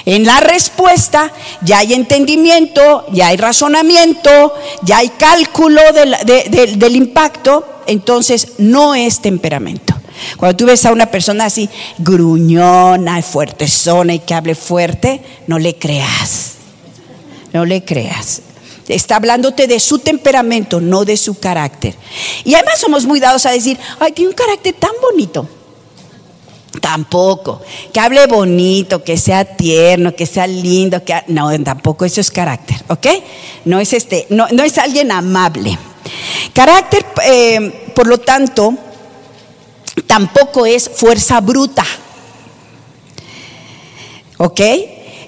En 0.04 0.25
la 0.25 0.40
respuesta 0.40 1.33
ya 1.62 1.78
hay 1.78 1.95
entendimiento, 1.95 3.06
ya 3.12 3.28
hay 3.28 3.37
razonamiento, 3.37 4.54
ya 4.83 4.99
hay 4.99 5.09
cálculo 5.11 5.80
del, 5.92 6.97
impacto, 6.97 7.64
entonces 7.87 8.54
no 8.59 8.95
es 8.95 9.21
temperamento. 9.21 9.95
Cuando 10.37 10.56
tú 10.56 10.66
ves 10.66 10.85
a 10.87 10.92
una 10.92 11.11
persona 11.11 11.47
así 11.47 11.68
gruñona, 11.99 13.21
fuertezona 13.23 14.14
y 14.14 14.21
que 14.21 14.35
hable 14.35 14.54
fuerte, 14.54 15.23
no 15.47 15.59
le 15.59 15.76
creas. 15.76 16.52
No 17.52 17.64
le 17.64 17.85
creas. 17.85 18.42
Está 18.88 19.16
hablándote 19.16 19.66
de 19.66 19.80
su 19.80 19.99
temperamento, 19.99 20.80
no 20.80 21.04
de 21.04 21.16
su 21.16 21.38
carácter. 21.38 21.95
Y 22.45 22.54
además 22.54 22.80
somos 22.80 23.04
muy 23.04 23.21
dados 23.21 23.45
a 23.47 23.50
decir, 23.50 23.78
ay, 23.99 24.12
tiene 24.12 24.30
un 24.30 24.37
carácter 24.37 24.75
tan 24.75 24.92
bonito. 25.02 25.49
Tampoco. 26.80 27.62
Que 27.92 28.00
hable 28.00 28.26
bonito, 28.26 29.02
que 29.02 29.16
sea 29.16 29.45
tierno, 29.45 30.14
que 30.14 30.26
sea 30.26 30.47
lindo, 30.47 31.04
que 31.04 31.14
no, 31.28 31.50
tampoco 31.62 32.04
eso 32.04 32.21
es 32.21 32.30
carácter, 32.30 32.76
¿ok? 32.88 33.06
No 33.64 33.80
es 33.80 33.92
este, 33.92 34.26
no, 34.30 34.47
es 34.47 34.78
alguien 34.78 35.12
amable. 35.12 35.78
Carácter, 36.52 37.04
eh, 37.25 37.92
por 37.95 38.06
lo 38.06 38.18
tanto, 38.18 38.75
tampoco 40.06 40.66
es 40.66 40.88
fuerza 40.88 41.40
bruta. 41.40 41.85
¿Ok? 44.38 44.61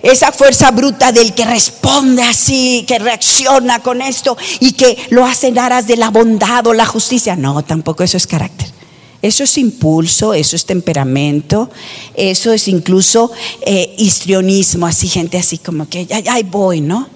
Esa 0.02 0.30
fuerza 0.30 0.70
bruta 0.70 1.10
del 1.10 1.34
que 1.34 1.44
responde 1.44 2.22
así, 2.22 2.84
que 2.86 2.98
reacciona 2.98 3.80
con 3.80 4.00
esto 4.00 4.36
y 4.60 4.72
que 4.72 4.96
lo 5.10 5.24
hace 5.24 5.48
en 5.48 5.58
aras 5.58 5.86
de 5.86 5.96
la 5.96 6.10
bondad 6.10 6.66
o 6.66 6.74
la 6.74 6.86
justicia. 6.86 7.34
No, 7.34 7.62
tampoco 7.64 8.04
eso 8.04 8.16
es 8.16 8.26
carácter. 8.26 8.77
Eso 9.20 9.42
es 9.42 9.58
impulso, 9.58 10.32
eso 10.32 10.54
es 10.54 10.64
temperamento, 10.64 11.70
eso 12.14 12.52
es 12.52 12.68
incluso 12.68 13.32
eh, 13.66 13.94
histrionismo, 13.98 14.86
así 14.86 15.08
gente 15.08 15.38
así 15.38 15.58
como 15.58 15.88
que 15.88 16.06
ya, 16.06 16.20
ya 16.20 16.36
voy, 16.44 16.80
¿no? 16.80 17.08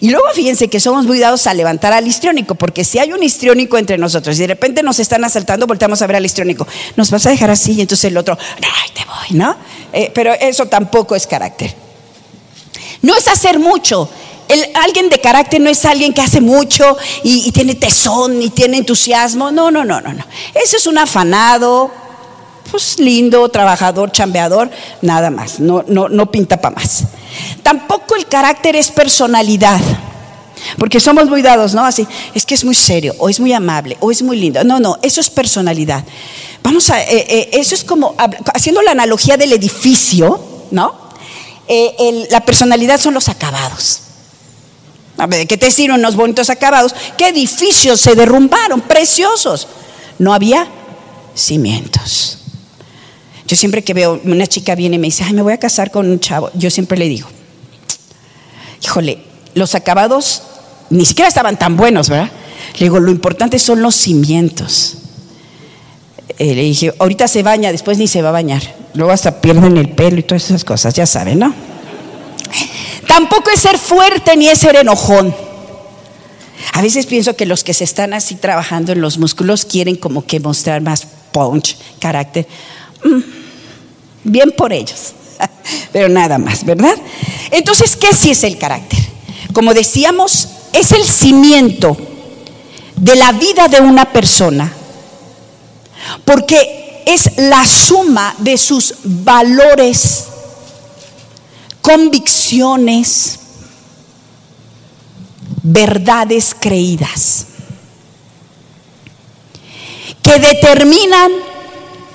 Y 0.00 0.10
luego 0.10 0.26
fíjense 0.34 0.68
que 0.68 0.78
somos 0.78 1.06
muy 1.06 1.18
dados 1.18 1.46
a 1.46 1.54
levantar 1.54 1.92
al 1.92 2.06
histriónico, 2.06 2.54
porque 2.54 2.84
si 2.84 2.98
hay 2.98 3.12
un 3.12 3.22
histriónico 3.22 3.78
entre 3.78 3.98
nosotros 3.98 4.36
y 4.36 4.42
de 4.42 4.48
repente 4.48 4.82
nos 4.82 4.98
están 4.98 5.24
asaltando, 5.24 5.66
volteamos 5.66 6.00
a 6.02 6.06
ver 6.06 6.16
al 6.16 6.26
histriónico, 6.26 6.66
nos 6.96 7.10
vas 7.10 7.24
a 7.26 7.30
dejar 7.30 7.50
así 7.50 7.72
y 7.72 7.80
entonces 7.80 8.04
el 8.04 8.16
otro, 8.16 8.36
no, 8.36 8.68
te 8.94 9.04
voy, 9.04 9.38
¿no? 9.38 9.56
Eh, 9.92 10.10
pero 10.14 10.32
eso 10.34 10.66
tampoco 10.66 11.16
es 11.16 11.26
carácter. 11.26 11.74
No 13.02 13.16
es 13.16 13.26
hacer 13.28 13.58
mucho, 13.58 14.10
alguien 14.74 15.08
de 15.08 15.20
carácter 15.20 15.60
no 15.60 15.70
es 15.70 15.84
alguien 15.84 16.12
que 16.12 16.20
hace 16.20 16.40
mucho 16.40 16.96
y, 17.22 17.50
tiene 17.52 17.74
tesón 17.74 18.40
y 18.42 18.50
tiene 18.50 18.78
entusiasmo. 18.78 19.50
No, 19.50 19.70
no, 19.70 19.84
no, 19.84 20.00
no, 20.00 20.12
no. 20.12 20.24
Ese 20.54 20.76
es 20.76 20.86
un 20.86 20.98
afanado, 20.98 21.90
pues 22.70 22.98
lindo, 22.98 23.48
trabajador, 23.48 24.12
chambeador, 24.12 24.70
nada 25.02 25.30
más. 25.30 25.60
No, 25.60 25.84
no, 25.86 26.08
no 26.08 26.30
pinta 26.30 26.60
para 26.60 26.76
más. 26.76 27.04
Tampoco 27.62 28.16
el 28.16 28.26
carácter 28.26 28.76
es 28.76 28.90
personalidad. 28.90 29.80
Porque 30.78 31.00
somos 31.00 31.28
muy 31.28 31.42
dados, 31.42 31.74
¿no? 31.74 31.84
Así, 31.84 32.06
es 32.34 32.44
que 32.44 32.54
es 32.54 32.64
muy 32.64 32.74
serio, 32.74 33.14
o 33.18 33.28
es 33.30 33.40
muy 33.40 33.52
amable, 33.52 33.96
o 34.00 34.10
es 34.10 34.22
muy 34.22 34.38
lindo. 34.38 34.62
No, 34.62 34.78
no, 34.78 34.98
eso 35.02 35.20
es 35.20 35.30
personalidad. 35.30 36.04
Vamos 36.62 36.90
a, 36.90 37.00
eh, 37.02 37.26
eh, 37.28 37.50
eso 37.54 37.74
es 37.74 37.82
como, 37.82 38.14
haciendo 38.52 38.82
la 38.82 38.90
analogía 38.90 39.36
del 39.38 39.52
edificio, 39.52 40.40
¿no? 40.70 40.94
Eh, 41.66 42.26
la 42.30 42.44
personalidad 42.44 43.00
son 43.00 43.14
los 43.14 43.28
acabados. 43.28 44.02
¿De 45.28 45.46
qué 45.46 45.56
te 45.56 45.70
sirven 45.70 46.00
unos 46.00 46.16
bonitos 46.16 46.50
acabados? 46.50 46.94
¿Qué 47.16 47.28
edificios 47.28 48.00
se 48.00 48.14
derrumbaron? 48.14 48.80
Preciosos. 48.80 49.68
No 50.18 50.32
había 50.32 50.66
cimientos. 51.34 52.38
Yo 53.46 53.56
siempre 53.56 53.82
que 53.82 53.94
veo, 53.94 54.20
una 54.24 54.46
chica 54.46 54.76
viene 54.76 54.96
y 54.96 54.98
me 55.00 55.08
dice, 55.08 55.24
ay, 55.24 55.32
me 55.32 55.42
voy 55.42 55.52
a 55.52 55.58
casar 55.58 55.90
con 55.90 56.08
un 56.08 56.20
chavo, 56.20 56.50
yo 56.54 56.70
siempre 56.70 56.96
le 56.96 57.08
digo, 57.08 57.26
híjole, 58.80 59.24
los 59.54 59.74
acabados 59.74 60.42
ni 60.88 61.04
siquiera 61.04 61.28
estaban 61.28 61.58
tan 61.58 61.76
buenos, 61.76 62.08
¿verdad? 62.08 62.30
Le 62.74 62.86
digo, 62.86 63.00
lo 63.00 63.10
importante 63.10 63.58
son 63.58 63.82
los 63.82 63.96
cimientos. 63.96 64.98
Eh, 66.38 66.54
le 66.54 66.62
dije, 66.62 66.94
ahorita 66.98 67.26
se 67.26 67.42
baña, 67.42 67.72
después 67.72 67.98
ni 67.98 68.06
se 68.06 68.22
va 68.22 68.28
a 68.28 68.32
bañar. 68.32 68.62
Luego 68.94 69.10
hasta 69.10 69.40
pierden 69.40 69.76
el 69.76 69.90
pelo 69.90 70.20
y 70.20 70.22
todas 70.22 70.44
esas 70.44 70.64
cosas, 70.64 70.94
ya 70.94 71.06
saben, 71.06 71.40
¿no? 71.40 71.52
Tampoco 73.10 73.50
es 73.50 73.62
ser 73.62 73.76
fuerte 73.76 74.36
ni 74.36 74.46
es 74.46 74.60
ser 74.60 74.76
enojón. 74.76 75.34
A 76.74 76.80
veces 76.80 77.06
pienso 77.06 77.34
que 77.34 77.44
los 77.44 77.64
que 77.64 77.74
se 77.74 77.82
están 77.82 78.14
así 78.14 78.36
trabajando 78.36 78.92
en 78.92 79.00
los 79.00 79.18
músculos 79.18 79.64
quieren 79.64 79.96
como 79.96 80.24
que 80.24 80.38
mostrar 80.38 80.80
más 80.80 81.08
punch, 81.32 81.76
carácter. 81.98 82.46
Mm, 83.02 83.18
bien 84.22 84.52
por 84.56 84.72
ellos, 84.72 85.12
pero 85.92 86.08
nada 86.08 86.38
más, 86.38 86.64
¿verdad? 86.64 86.94
Entonces, 87.50 87.96
¿qué 87.96 88.14
sí 88.14 88.30
es 88.30 88.44
el 88.44 88.56
carácter? 88.58 89.00
Como 89.52 89.74
decíamos, 89.74 90.46
es 90.72 90.92
el 90.92 91.02
cimiento 91.02 91.96
de 92.94 93.16
la 93.16 93.32
vida 93.32 93.66
de 93.66 93.80
una 93.80 94.12
persona, 94.12 94.72
porque 96.24 97.02
es 97.06 97.38
la 97.38 97.66
suma 97.66 98.36
de 98.38 98.56
sus 98.56 98.94
valores 99.02 100.29
convicciones, 101.90 103.40
verdades 105.62 106.54
creídas, 106.58 107.46
que 110.22 110.38
determinan 110.38 111.32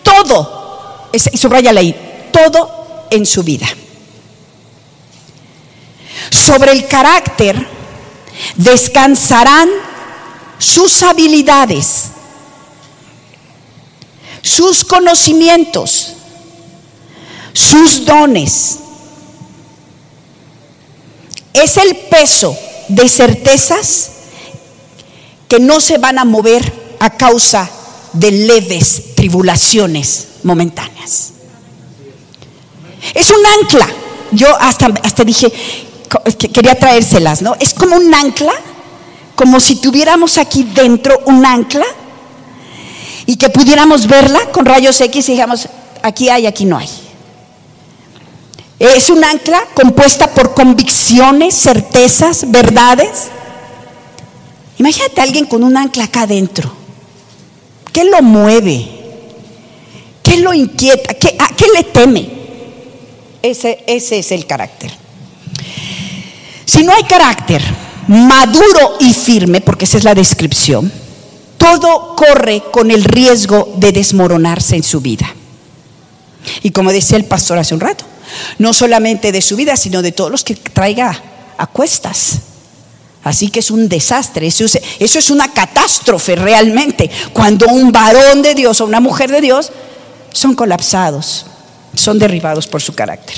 todo, 0.02 1.10
y 1.12 1.38
subraya 1.38 1.72
ahí, 1.72 1.94
todo 2.32 3.08
en 3.12 3.26
su 3.26 3.44
vida. 3.44 3.68
Sobre 6.30 6.72
el 6.72 6.88
carácter 6.88 7.68
descansarán 8.56 9.68
sus 10.58 11.04
habilidades, 11.04 12.12
sus 14.42 14.86
conocimientos, 14.86 16.14
sus 17.52 18.06
dones, 18.06 18.80
es 21.56 21.78
el 21.78 21.96
peso 21.96 22.58
de 22.88 23.08
certezas 23.08 24.12
que 25.48 25.60
no 25.60 25.80
se 25.80 25.98
van 25.98 26.20
a 26.20 26.26
mover 26.26 26.74
a 27.00 27.10
causa 27.12 27.70
de 28.14 28.32
leves 28.32 29.16
tribulaciones 29.16 30.28
momentáneas. 30.44 31.34
Es 33.14 33.30
un 33.30 33.46
ancla. 33.62 33.88
Yo 34.32 34.48
hasta, 34.60 34.88
hasta 35.04 35.24
dije, 35.24 35.52
quería 36.52 36.78
traérselas, 36.78 37.42
¿no? 37.42 37.56
Es 37.60 37.74
como 37.74 37.96
un 37.96 38.14
ancla, 38.14 38.54
como 39.36 39.60
si 39.60 39.76
tuviéramos 39.76 40.38
aquí 40.38 40.64
dentro 40.64 41.22
un 41.26 41.46
ancla 41.46 41.86
y 43.26 43.38
que 43.38 43.50
pudiéramos 43.50 44.08
verla 44.08 44.52
con 44.52 44.66
rayos 44.66 45.00
X 45.00 45.30
y 45.30 45.34
digamos, 45.34 45.68
aquí 46.02 46.30
hay, 46.30 46.48
aquí 46.48 46.66
no 46.66 46.78
hay. 46.78 46.90
Es 48.80 49.10
un 49.10 49.24
ancla 49.24 49.64
compuesta 49.74 50.32
por 50.34 50.54
convicciones, 50.54 51.56
certezas, 51.56 52.52
verdades. 52.52 53.28
Imagínate 54.78 55.22
a 55.22 55.24
alguien 55.24 55.46
con 55.46 55.64
un 55.64 55.78
ancla 55.78 56.06
acá 56.06 56.24
adentro. 56.24 56.72
¿Qué 57.94 58.04
lo 58.04 58.22
mueve? 58.22 58.88
¿Qué 60.22 60.38
lo 60.38 60.54
inquieta? 60.54 61.14
¿Qué, 61.14 61.36
¿A 61.40 61.56
qué 61.56 61.66
le 61.74 61.84
teme? 61.84 62.30
Ese, 63.42 63.84
ese 63.88 64.20
es 64.20 64.32
el 64.32 64.46
carácter. 64.46 64.92
Si 66.66 66.84
no 66.84 66.92
hay 66.92 67.04
carácter 67.04 67.62
maduro 68.08 68.98
y 69.00 69.14
firme, 69.14 69.62
porque 69.62 69.86
esa 69.86 69.98
es 69.98 70.04
la 70.04 70.14
descripción, 70.14 70.92
todo 71.58 72.16
corre 72.16 72.64
con 72.72 72.92
el 72.92 73.04
riesgo 73.04 73.74
de 73.78 73.92
desmoronarse 73.92 74.76
en 74.76 74.84
su 74.84 75.00
vida. 75.00 75.34
Y 76.62 76.72
como 76.72 76.92
decía 76.92 77.18
el 77.18 77.26
pastor 77.26 77.58
hace 77.58 77.74
un 77.74 77.80
rato, 77.80 78.06
no 78.58 78.74
solamente 78.74 79.32
de 79.32 79.42
su 79.42 79.56
vida, 79.56 79.78
sino 79.78 80.02
de 80.02 80.12
todos 80.12 80.32
los 80.32 80.44
que 80.44 80.56
traiga 80.56 81.22
a 81.58 81.68
cuestas. 81.68 82.40
Así 83.26 83.50
que 83.50 83.60
es 83.60 83.72
un 83.72 83.90
desastre, 83.90 84.46
eso 84.46 84.66
es, 84.66 85.30
una 85.32 85.52
catástrofe 85.52 86.36
realmente, 86.36 87.10
cuando 87.34 87.66
un 87.68 87.92
varón 87.92 88.44
de 88.44 88.54
Dios 88.54 88.80
o 88.82 88.86
una 88.86 89.00
mujer 89.00 89.32
de 89.32 89.42
Dios 89.42 89.72
son 90.32 90.54
colapsados, 90.54 91.48
son 91.96 92.20
derribados 92.20 92.68
por 92.68 92.84
su 92.84 92.94
carácter. 92.94 93.38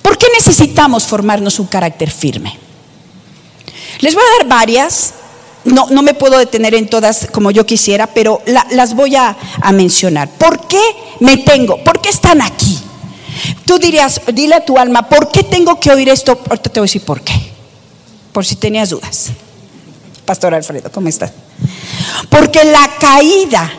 ¿Por 0.00 0.16
qué 0.16 0.28
necesitamos 0.38 1.06
formarnos 1.06 1.58
un 1.58 1.66
carácter 1.66 2.08
firme? 2.08 2.56
Les 3.98 4.14
voy 4.14 4.22
a 4.22 4.38
dar 4.38 4.48
varias, 4.48 5.14
no, 5.64 5.88
me 5.88 6.14
puedo 6.14 6.38
detener 6.38 6.76
en 6.76 6.88
todas 6.88 7.26
como 7.32 7.50
yo 7.50 7.66
quisiera, 7.66 8.06
pero 8.06 8.42
las 8.46 8.94
voy 8.94 9.16
a, 9.16 9.36
a 9.60 9.72
mencionar. 9.72 10.28
¿Por 10.30 10.68
qué 10.68 10.80
me 11.18 11.38
tengo? 11.38 11.82
¿Por 11.82 12.00
qué 12.00 12.10
están 12.10 12.42
aquí? 12.42 12.78
Tú 13.64 13.78
dirías, 13.78 14.20
dile 14.32 14.56
a 14.56 14.64
tu 14.64 14.78
alma, 14.78 15.08
¿por 15.08 15.30
qué 15.30 15.42
tengo 15.42 15.78
que 15.78 15.90
oír 15.90 16.08
esto? 16.08 16.32
Ahorita 16.48 16.70
te 16.70 16.80
voy 16.80 16.86
a 16.86 16.88
decir 16.88 17.02
por 17.02 17.20
qué, 17.20 17.34
por 18.32 18.44
si 18.44 18.56
tenías 18.56 18.90
dudas. 18.90 19.30
Pastor 20.24 20.54
Alfredo, 20.54 20.90
¿cómo 20.92 21.08
estás? 21.08 21.32
Porque 22.28 22.64
la 22.64 22.88
caída 22.98 23.70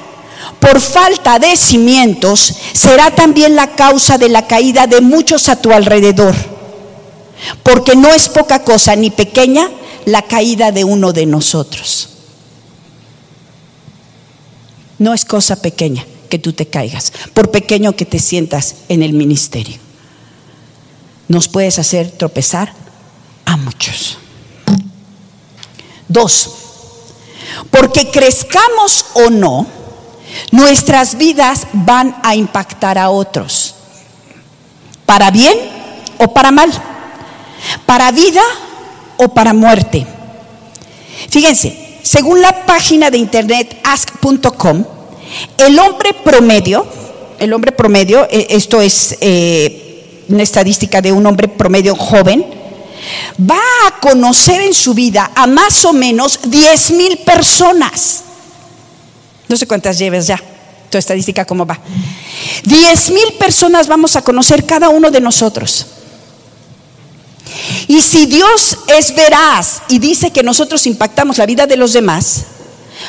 por 0.59 0.79
falta 0.79 1.39
de 1.39 1.55
cimientos 1.55 2.53
será 2.73 3.11
también 3.11 3.55
la 3.55 3.75
causa 3.75 4.17
de 4.17 4.29
la 4.29 4.47
caída 4.47 4.87
de 4.87 5.01
muchos 5.01 5.49
a 5.49 5.55
tu 5.55 5.71
alrededor. 5.71 6.35
Porque 7.63 7.95
no 7.95 8.09
es 8.09 8.29
poca 8.29 8.63
cosa 8.63 8.95
ni 8.95 9.09
pequeña 9.09 9.69
la 10.05 10.21
caída 10.23 10.71
de 10.71 10.83
uno 10.83 11.13
de 11.13 11.25
nosotros. 11.25 12.09
No 14.99 15.13
es 15.13 15.25
cosa 15.25 15.55
pequeña 15.55 16.05
que 16.31 16.39
tú 16.39 16.53
te 16.53 16.65
caigas, 16.65 17.11
por 17.35 17.51
pequeño 17.51 17.95
que 17.95 18.05
te 18.05 18.17
sientas 18.17 18.75
en 18.87 19.03
el 19.03 19.11
ministerio. 19.11 19.77
Nos 21.27 21.49
puedes 21.49 21.77
hacer 21.77 22.09
tropezar 22.09 22.73
a 23.45 23.57
muchos. 23.57 24.17
Dos, 26.07 26.49
porque 27.69 28.09
crezcamos 28.09 29.05
o 29.13 29.29
no, 29.29 29.67
nuestras 30.51 31.17
vidas 31.17 31.67
van 31.73 32.15
a 32.23 32.35
impactar 32.35 32.97
a 32.97 33.09
otros, 33.09 33.75
para 35.05 35.29
bien 35.31 35.57
o 36.17 36.33
para 36.33 36.51
mal, 36.51 36.71
para 37.85 38.11
vida 38.11 38.41
o 39.17 39.33
para 39.33 39.53
muerte. 39.53 40.07
Fíjense, 41.29 41.99
según 42.03 42.41
la 42.41 42.65
página 42.65 43.11
de 43.11 43.17
internet 43.17 43.81
ask.com, 43.83 44.85
el 45.57 45.79
hombre 45.79 46.13
promedio, 46.13 46.85
el 47.39 47.53
hombre 47.53 47.71
promedio, 47.71 48.27
eh, 48.29 48.47
esto 48.49 48.81
es 48.81 49.17
eh, 49.21 50.23
una 50.29 50.43
estadística 50.43 51.01
de 51.01 51.11
un 51.11 51.25
hombre 51.25 51.47
promedio 51.47 51.95
joven, 51.95 52.45
va 53.39 53.61
a 53.87 53.99
conocer 53.99 54.61
en 54.61 54.73
su 54.73 54.93
vida 54.93 55.31
a 55.35 55.47
más 55.47 55.83
o 55.85 55.93
menos 55.93 56.39
10 56.45 56.91
mil 56.91 57.17
personas. 57.19 58.23
No 59.47 59.57
sé 59.57 59.67
cuántas 59.67 59.97
lleves 59.97 60.27
ya, 60.27 60.41
tu 60.89 60.97
estadística 60.97 61.45
cómo 61.45 61.65
va. 61.65 61.79
10 62.63 63.09
mil 63.11 63.33
personas 63.39 63.87
vamos 63.87 64.15
a 64.15 64.23
conocer 64.23 64.65
cada 64.65 64.89
uno 64.89 65.11
de 65.11 65.19
nosotros. 65.19 65.87
Y 67.87 68.01
si 68.01 68.25
Dios 68.27 68.77
es 68.87 69.13
veraz 69.15 69.81
y 69.89 69.99
dice 69.99 70.31
que 70.31 70.43
nosotros 70.43 70.85
impactamos 70.87 71.37
la 71.37 71.45
vida 71.45 71.67
de 71.67 71.75
los 71.75 71.93
demás, 71.93 72.45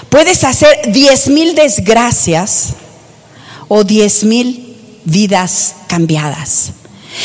puedes 0.08 0.44
hacer 0.44 0.92
10 0.92 1.28
mil 1.28 1.54
desgracias 1.54 2.74
o 3.68 3.84
10 3.84 4.24
mil 4.24 4.76
vidas 5.04 5.74
cambiadas. 5.88 6.72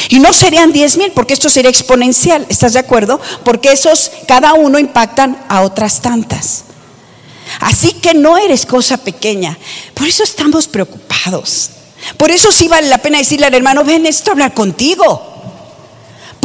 Y 0.10 0.20
no 0.20 0.34
serían 0.34 0.72
10 0.72 0.98
mil, 0.98 1.12
porque 1.12 1.34
esto 1.34 1.50
sería 1.50 1.70
exponencial, 1.70 2.46
¿estás 2.50 2.74
de 2.74 2.80
acuerdo? 2.80 3.20
Porque 3.44 3.72
esos, 3.72 4.12
cada 4.28 4.54
uno 4.54 4.80
impactan 4.80 5.38
a 5.48 5.62
otras 5.62 6.02
tantas. 6.02 6.66
Así 7.60 7.94
que 7.94 8.14
no 8.14 8.38
eres 8.38 8.66
cosa 8.66 8.98
pequeña. 8.98 9.58
Por 9.94 10.08
eso 10.08 10.24
estamos 10.24 10.68
preocupados. 10.68 11.72
Por 12.18 12.32
eso 12.32 12.52
sí 12.52 12.68
vale 12.68 12.88
la 12.90 12.98
pena 13.00 13.18
decirle 13.18 13.46
al 13.48 13.54
hermano, 13.54 13.84
ven, 13.84 14.04
necesito 14.04 14.32
hablar 14.32 14.54
contigo. 14.54 15.37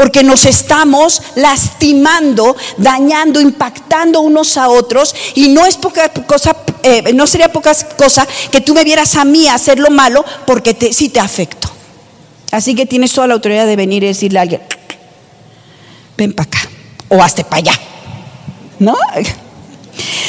Porque 0.03 0.25
nos 0.25 0.47
estamos 0.47 1.23
lastimando, 1.37 2.57
dañando, 2.77 3.41
impactando 3.41 4.21
unos 4.21 4.57
a 4.57 4.69
otros. 4.69 5.15
Y 5.37 5.51
no 5.51 5.65
es 5.65 5.77
poca 5.77 6.09
cosa, 6.09 6.57
eh, 6.83 7.13
no 7.15 7.25
sería 7.29 7.53
poca 7.53 7.73
cosa 7.97 8.27
que 8.51 8.61
tú 8.61 8.75
me 8.75 8.83
vieras 8.83 9.15
a 9.15 9.25
mí 9.25 9.47
hacer 9.47 9.79
lo 9.79 9.91
malo 9.91 10.25
porque 10.45 10.75
te, 10.75 10.93
sí 10.93 11.09
te 11.09 11.21
afecto. 11.21 11.71
Así 12.51 12.75
que 12.75 12.85
tienes 12.85 13.13
toda 13.13 13.29
la 13.29 13.35
autoridad 13.35 13.65
de 13.65 13.77
venir 13.77 14.03
y 14.03 14.09
decirle 14.09 14.41
a 14.41 14.43
alguien, 14.43 14.63
ven 16.17 16.33
para 16.33 16.49
acá 16.49 16.69
o 17.09 17.23
hazte 17.23 17.45
para 17.45 17.59
allá. 17.59 17.81
¿No? 18.81 18.97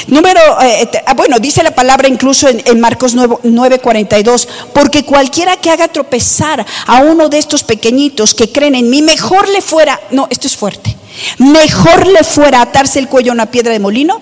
Número, 0.08 0.40
eh, 0.62 0.90
ah, 1.06 1.14
bueno, 1.14 1.40
dice 1.40 1.64
la 1.64 1.74
palabra 1.74 2.08
incluso 2.08 2.48
en, 2.48 2.80
Marcos 2.80 3.16
9:42, 3.16 4.48
porque 4.74 5.06
cualquiera 5.06 5.58
que 5.58 5.70
haga 5.70 5.88
tropezar 5.88 6.66
a 6.86 7.02
uno 7.02 7.30
de 7.30 7.38
estos 7.38 7.64
pequeñitos 7.64 8.34
que 8.34 8.52
creen 8.52 8.76
en 8.76 8.90
mí, 8.90 9.02
mejor 9.02 9.48
le 9.50 9.62
fuera, 9.62 10.00
no, 10.12 10.28
esto 10.30 10.48
es 10.48 10.56
fuerte, 10.56 10.96
mejor 11.38 12.08
le 12.08 12.24
fuera 12.24 12.62
atarse 12.62 13.00
el 13.00 13.08
cuello 13.08 13.32
a 13.32 13.36
una 13.36 13.52
piedra 13.52 13.72
de 13.72 13.80
molino 13.80 14.22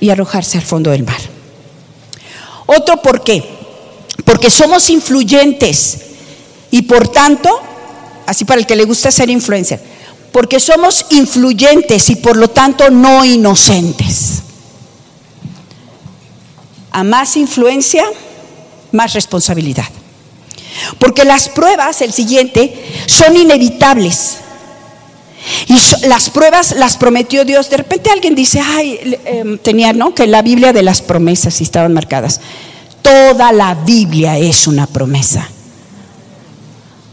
y 0.00 0.10
arrojarse 0.10 0.58
al 0.58 0.64
fondo 0.64 0.90
del 0.90 1.04
mar. 1.04 1.20
Otro, 2.66 3.00
¿por 3.02 3.22
qué? 3.22 3.44
Porque 4.24 4.50
somos 4.50 4.90
influyentes 4.90 5.98
y 6.70 6.82
por 6.82 7.08
tanto, 7.08 7.60
así 8.26 8.44
para 8.44 8.60
el 8.60 8.66
que 8.66 8.76
le 8.76 8.84
gusta 8.84 9.10
ser 9.10 9.30
influencer, 9.30 9.80
porque 10.32 10.60
somos 10.60 11.06
influyentes 11.10 12.10
y 12.10 12.16
por 12.16 12.36
lo 12.36 12.48
tanto 12.48 12.90
no 12.90 13.24
inocentes. 13.24 14.42
A 16.92 17.04
más 17.04 17.36
influencia, 17.36 18.04
más 18.92 19.12
responsabilidad. 19.14 19.86
Porque 20.98 21.24
las 21.24 21.48
pruebas, 21.48 22.00
el 22.00 22.12
siguiente, 22.12 22.74
son 23.06 23.36
inevitables. 23.36 24.38
Y 25.66 26.06
las 26.06 26.30
pruebas 26.30 26.72
las 26.76 26.96
prometió 26.96 27.44
Dios. 27.44 27.70
De 27.70 27.78
repente 27.78 28.10
alguien 28.10 28.34
dice, 28.34 28.60
ay, 28.60 29.18
em, 29.24 29.58
tenía, 29.58 29.92
¿no? 29.92 30.14
Que 30.14 30.26
la 30.26 30.42
Biblia 30.42 30.72
de 30.72 30.82
las 30.82 31.02
promesas 31.02 31.60
estaban 31.60 31.92
marcadas. 31.92 32.40
Toda 33.02 33.52
la 33.52 33.74
Biblia 33.74 34.38
es 34.38 34.66
una 34.66 34.86
promesa. 34.86 35.48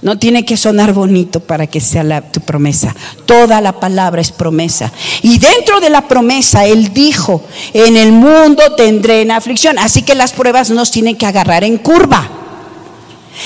No 0.02 0.20
tiene 0.20 0.46
que 0.46 0.58
sonar 0.58 0.94
bonito 0.94 1.40
para 1.40 1.66
que 1.66 1.82
sea 1.82 2.22
tu 2.32 2.40
promesa. 2.42 2.96
Toda 3.26 3.62
la 3.62 3.80
palabra 3.80 4.22
es 4.22 4.32
promesa. 4.32 4.92
Y 5.24 5.40
dentro 5.40 5.80
de 5.80 5.90
la 5.90 6.08
promesa, 6.08 6.66
Él 6.66 6.94
dijo, 6.94 7.44
en 7.74 7.98
el 7.98 8.12
mundo 8.12 8.76
tendré 8.76 9.22
en 9.22 9.32
aflicción. 9.32 9.80
Así 9.80 10.04
que 10.04 10.14
las 10.14 10.34
pruebas 10.34 10.70
nos 10.70 10.92
tienen 10.92 11.16
que 11.16 11.26
agarrar 11.26 11.64
en 11.64 11.78
curva. 11.78 12.30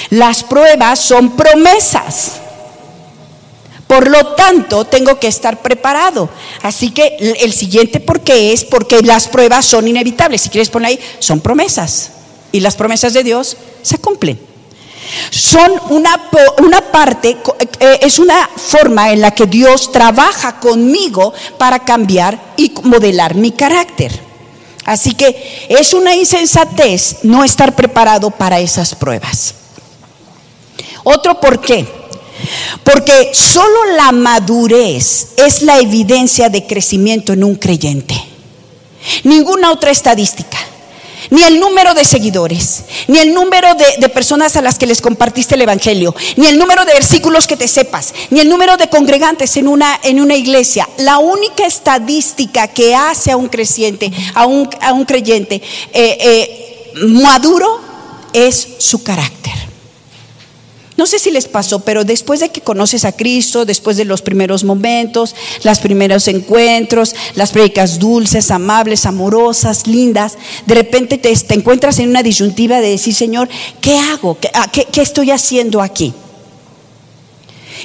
Las 0.10 0.44
pruebas 0.44 1.00
son 1.00 1.38
promesas. 1.38 2.34
Por 3.88 4.10
lo 4.10 4.36
tanto, 4.36 4.86
tengo 4.86 5.20
que 5.20 5.28
estar 5.28 5.62
preparado. 5.62 6.30
Así 6.64 6.92
que 6.92 7.16
el 7.42 7.54
siguiente 7.54 8.02
por 8.02 8.22
qué 8.22 8.52
es 8.52 8.66
porque 8.66 9.02
las 9.02 9.30
pruebas 9.30 9.66
son 9.66 9.88
inevitables. 9.88 10.42
Si 10.42 10.50
quieres 10.50 10.70
poner 10.70 10.90
ahí, 10.90 11.00
son 11.20 11.40
promesas. 11.40 12.12
Y 12.52 12.60
las 12.60 12.76
promesas 12.76 13.14
de 13.14 13.24
Dios 13.24 13.56
se 13.82 13.98
cumplen. 14.00 14.51
Son 15.30 15.72
una, 15.90 16.30
una 16.60 16.82
parte, 16.92 17.38
eh, 17.80 18.00
es 18.02 18.20
una 18.20 18.50
forma 18.56 19.12
en 19.12 19.22
la 19.22 19.32
que 19.32 19.46
Dios 19.46 19.92
trabaja 19.92 20.60
conmigo 20.60 21.34
para 21.58 21.80
cambiar 21.80 22.54
y 22.58 22.72
modelar 22.84 23.36
mi 23.36 23.52
carácter. 23.52 24.12
Así 24.86 25.14
que 25.14 25.68
es 25.70 25.94
una 25.94 26.16
insensatez 26.16 27.18
no 27.24 27.44
estar 27.44 27.76
preparado 27.76 28.32
para 28.32 28.60
esas 28.60 28.96
pruebas. 28.96 29.54
Otro 31.04 31.40
por 31.40 31.62
qué. 31.62 31.86
Porque 32.84 33.32
solo 33.34 33.94
la 33.96 34.12
madurez 34.12 35.34
es 35.38 35.62
la 35.62 35.78
evidencia 35.78 36.50
de 36.50 36.66
crecimiento 36.66 37.34
en 37.34 37.44
un 37.44 37.56
creyente. 37.56 38.16
Ninguna 39.24 39.72
otra 39.72 39.92
estadística 39.92 40.58
ni 41.30 41.44
el 41.44 41.60
número 41.60 41.94
de 41.94 42.04
seguidores, 42.04 42.84
ni 43.08 43.20
el 43.20 43.34
número 43.34 43.70
de, 43.76 44.10
personas 44.10 44.56
a 44.56 44.62
las 44.62 44.78
que 44.78 44.88
les 44.88 45.02
compartiste 45.02 45.56
el 45.56 45.62
Evangelio, 45.62 46.14
ni 46.36 46.48
el 46.48 46.58
número 46.58 46.84
de 46.86 46.94
versículos 46.94 47.48
que 47.48 47.58
te 47.58 47.68
sepas, 47.68 48.14
ni 48.30 48.40
el 48.40 48.50
número 48.50 48.78
de 48.78 48.90
congregantes 48.90 49.56
en 49.58 49.68
una, 49.68 50.00
en 50.04 50.20
una 50.20 50.36
iglesia. 50.36 50.88
La 50.98 51.20
única 51.20 51.66
estadística 51.66 52.68
que 52.68 52.96
hace 52.96 53.32
a 53.32 53.38
un 53.38 53.48
creciente, 53.48 54.12
a 54.34 54.46
un, 54.46 54.70
a 54.82 54.94
un 54.94 55.06
creyente 55.06 55.62
eh, 55.94 56.18
eh, 56.20 56.92
maduro, 57.08 57.82
es 58.34 58.68
su 58.80 59.04
carácter. 59.04 59.71
No 61.02 61.08
sé 61.08 61.18
si 61.18 61.32
les 61.32 61.48
pasó, 61.48 61.80
pero 61.80 62.04
después 62.04 62.42
de 62.42 62.50
que 62.50 62.62
conoces 62.62 63.06
a 63.06 63.12
Cristo, 63.12 63.66
después 63.66 63.98
de 63.98 64.06
los 64.06 64.22
primeros 64.22 64.64
momentos, 64.64 65.34
los 65.64 65.80
primeros 65.80 66.28
encuentros, 66.28 67.16
las 67.34 67.50
predicas 67.50 67.98
dulces, 67.98 68.52
amables, 68.52 69.08
amorosas, 69.08 69.88
lindas, 69.88 70.38
de 70.68 70.76
repente 70.76 71.18
te, 71.18 71.34
encuentras 71.56 71.98
en 71.98 72.10
una 72.10 72.22
disyuntiva 72.22 72.82
de 72.82 72.92
decir, 72.92 73.16
Señor, 73.16 73.50
¿qué 73.82 73.98
hago? 73.98 74.38
¿Qué, 74.40 74.52
ah, 74.54 74.70
estoy 74.94 75.32
haciendo 75.32 75.82
aquí? 75.82 76.14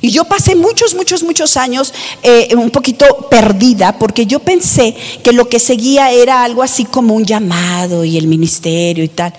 Y 0.03 0.11
yo 0.11 0.27
pasé 0.27 0.55
muchos, 0.55 0.95
muchos, 0.95 1.23
muchos 1.23 1.57
años 1.57 1.95
eh, 2.23 2.55
un 2.55 2.69
poquito 2.69 3.07
perdida 3.31 3.99
porque 3.99 4.27
yo 4.27 4.41
pensé 4.41 4.95
que 5.23 5.33
lo 5.33 5.49
que 5.49 5.59
seguía 5.59 6.13
era 6.13 6.45
algo 6.45 6.63
así 6.63 6.85
como 6.85 7.15
un 7.15 7.25
llamado 7.25 8.05
y 8.05 8.19
el 8.19 8.27
ministerio 8.27 9.03
y 9.03 9.09
tal. 9.09 9.33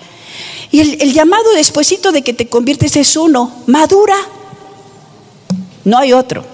Y 0.70 0.80
el, 0.80 1.12
llamado 1.12 1.52
despuesito 1.54 2.12
de 2.12 2.22
que 2.22 2.34
te 2.34 2.48
conviertes 2.48 2.96
es 2.96 3.16
uno, 3.16 3.52
madura. 3.66 4.16
no 5.84 5.98
hay 5.98 6.12
otro. 6.12 6.44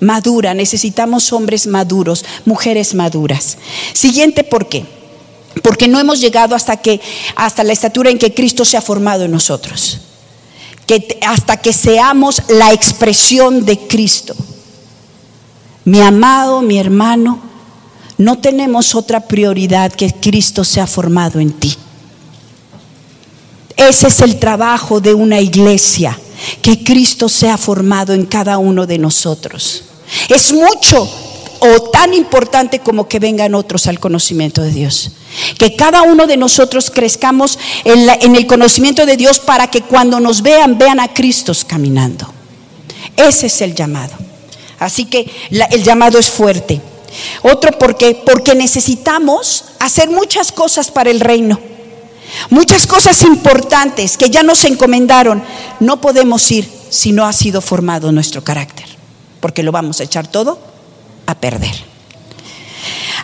Madura, 0.00 0.52
necesitamos 0.52 1.32
hombres 1.32 1.66
maduros, 1.66 2.24
mujeres 2.44 2.94
maduras. 2.94 3.56
Siguiente, 3.92 4.44
¿por 4.44 4.68
qué? 4.68 4.84
Porque 5.62 5.88
no 5.88 5.98
hemos 5.98 6.20
llegado 6.20 6.54
hasta 6.54 6.76
que 6.76 7.00
hasta 7.34 7.64
la 7.64 7.72
estatura 7.72 8.10
en 8.10 8.18
que 8.18 8.34
Cristo 8.34 8.64
se 8.64 8.76
ha 8.76 8.82
formado 8.82 9.24
en 9.24 9.30
nosotros. 9.30 10.00
Que 10.86 11.18
hasta 11.26 11.56
que 11.56 11.72
seamos 11.72 12.42
la 12.48 12.72
expresión 12.72 13.64
de 13.64 13.78
Cristo. 13.86 14.34
Mi 15.84 16.00
amado, 16.00 16.60
mi 16.60 16.78
hermano, 16.78 17.40
no 18.18 18.38
tenemos 18.38 18.94
otra 18.94 19.20
prioridad 19.20 19.92
que 19.92 20.12
Cristo 20.12 20.62
se 20.64 20.80
ha 20.80 20.86
formado 20.86 21.40
en 21.40 21.52
ti. 21.52 21.76
Ese 23.76 24.08
es 24.08 24.20
el 24.20 24.38
trabajo 24.38 25.00
de 25.00 25.14
una 25.14 25.40
iglesia, 25.40 26.18
que 26.62 26.82
Cristo 26.82 27.28
sea 27.28 27.58
formado 27.58 28.14
en 28.14 28.24
cada 28.24 28.58
uno 28.58 28.86
de 28.86 28.98
nosotros. 28.98 29.84
Es 30.28 30.52
mucho 30.52 31.08
o 31.60 31.90
tan 31.90 32.14
importante 32.14 32.80
como 32.80 33.08
que 33.08 33.18
vengan 33.18 33.54
otros 33.54 33.86
al 33.86 33.98
conocimiento 33.98 34.62
de 34.62 34.70
Dios. 34.70 35.12
Que 35.58 35.76
cada 35.76 36.02
uno 36.02 36.26
de 36.26 36.36
nosotros 36.36 36.90
crezcamos 36.90 37.58
en, 37.84 38.36
el 38.36 38.46
conocimiento 38.46 39.04
de 39.04 39.16
Dios 39.16 39.40
para 39.40 39.70
que 39.70 39.82
cuando 39.82 40.20
nos 40.20 40.42
vean, 40.42 40.78
vean 40.78 41.00
a 41.00 41.12
Cristo 41.12 41.52
caminando. 41.66 42.32
Ese 43.16 43.46
es 43.46 43.60
el 43.60 43.74
llamado. 43.74 44.14
Así 44.78 45.06
que 45.06 45.30
el 45.70 45.82
llamado 45.82 46.18
es 46.18 46.30
fuerte. 46.30 46.80
Otro 47.42 47.78
porque 47.78 48.22
porque 48.26 48.54
necesitamos 48.54 49.64
hacer 49.78 50.10
muchas 50.10 50.52
cosas 50.52 50.90
para 50.90 51.10
el 51.10 51.20
reino. 51.20 51.58
Muchas 52.50 52.86
cosas 52.86 53.22
importantes 53.22 54.16
que 54.16 54.30
ya 54.30 54.42
nos 54.42 54.64
encomendaron, 54.64 55.42
no 55.80 56.00
podemos 56.00 56.50
ir 56.50 56.68
si 56.90 57.12
no 57.12 57.26
ha 57.26 57.32
sido 57.32 57.60
formado 57.60 58.12
nuestro 58.12 58.42
carácter, 58.42 58.86
porque 59.40 59.62
lo 59.62 59.72
vamos 59.72 60.00
a 60.00 60.04
echar 60.04 60.26
todo 60.26 60.58
a 61.26 61.34
perder. 61.34 61.74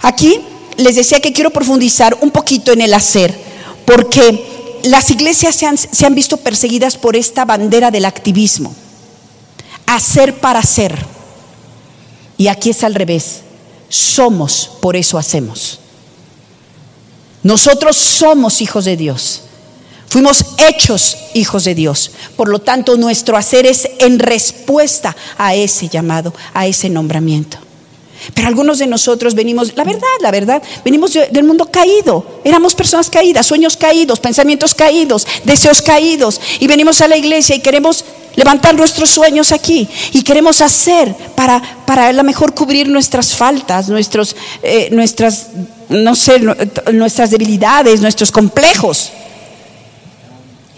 Aquí 0.03 0.41
les 0.77 0.97
decía 0.97 1.21
que 1.21 1.33
quiero 1.33 1.51
profundizar 1.51 2.17
un 2.21 2.31
poquito 2.31 2.73
en 2.73 2.81
el 2.81 2.95
hacer, 2.95 3.37
porque 3.85 4.81
las 4.85 5.11
iglesias 5.11 5.55
se 5.55 5.67
han, 5.67 5.79
se 5.79 6.07
han 6.07 6.15
visto 6.15 6.37
perseguidas 6.39 6.97
por 6.97 7.17
esta 7.17 7.45
bandera 7.45 7.91
del 7.91 8.05
activismo, 8.05 8.75
hacer 9.87 10.41
para 10.41 10.61
hacer. 10.61 11.07
Y 12.37 12.49
aquí 12.49 12.71
es 12.71 12.83
al 12.83 12.95
revés, 12.95 13.43
somos, 13.89 14.71
por 14.81 14.97
eso 14.97 15.19
hacemos. 15.19 15.82
Nosotros 17.43 17.97
somos 17.97 18.61
hijos 18.61 18.85
de 18.85 18.97
Dios. 18.97 19.43
Fuimos 20.09 20.45
hechos 20.59 21.17
hijos 21.35 21.65
de 21.65 21.75
Dios. 21.75 22.11
Por 22.37 22.49
lo 22.49 22.59
tanto, 22.59 22.97
nuestro 22.97 23.37
hacer 23.37 23.67
es 23.67 23.89
en 23.99 24.19
respuesta 24.19 25.17
a 25.39 25.55
ese 25.55 25.89
llamado, 25.89 26.35
a 26.53 26.67
ese 26.67 26.91
nombramiento. 26.91 27.57
Pero 28.35 28.47
algunos 28.47 28.79
de 28.79 28.87
nosotros 28.87 29.35
venimos, 29.35 29.75
la 29.75 29.85
verdad, 29.85 30.07
la 30.21 30.31
verdad, 30.31 30.63
venimos 30.85 31.13
del 31.13 31.45
mundo 31.45 31.67
caído. 31.67 32.25
Éramos 32.45 32.75
personas 32.75 33.11
caídas, 33.11 33.47
sueños 33.47 33.77
caídos, 33.77 34.21
pensamientos 34.21 34.75
caídos, 34.75 35.27
deseos 35.45 35.83
caídos. 35.83 36.41
Y 36.61 36.67
venimos 36.67 37.01
a 37.01 37.09
la 37.09 37.17
iglesia 37.17 37.57
y 37.57 37.61
queremos 37.61 38.05
levantar 38.37 38.75
nuestros 38.75 39.11
sueños 39.11 39.51
aquí. 39.51 39.89
Y 40.13 40.23
queremos 40.23 40.61
hacer 40.61 41.15
para, 41.35 41.61
para 41.87 42.09
a 42.09 42.13
lo 42.13 42.23
mejor 42.23 42.55
cubrir 42.55 42.89
nuestras 42.89 43.35
faltas, 43.35 43.89
nuestros, 43.89 44.37
eh, 44.63 44.89
nuestras 44.93 45.49
no 45.93 46.15
sé, 46.15 46.41
nuestras 46.93 47.31
debilidades, 47.31 48.01
nuestros 48.01 48.33
complejos. 48.33 49.13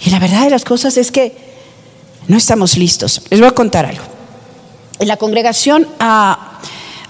Y 0.05 0.11
la 0.11 0.19
verdad 0.19 0.45
de 0.45 0.51
las 0.51 0.65
cosas 0.65 0.97
es 0.97 1.11
que 1.11 1.33
no 2.29 2.37
estamos 2.37 2.77
listos. 2.77 3.23
Les 3.31 3.41
voy 3.41 3.49
a 3.49 3.53
contar 3.53 3.87
algo. 3.87 4.05
En 4.99 5.09
la 5.09 5.17
congregación 5.17 5.89
ah, 5.99 6.61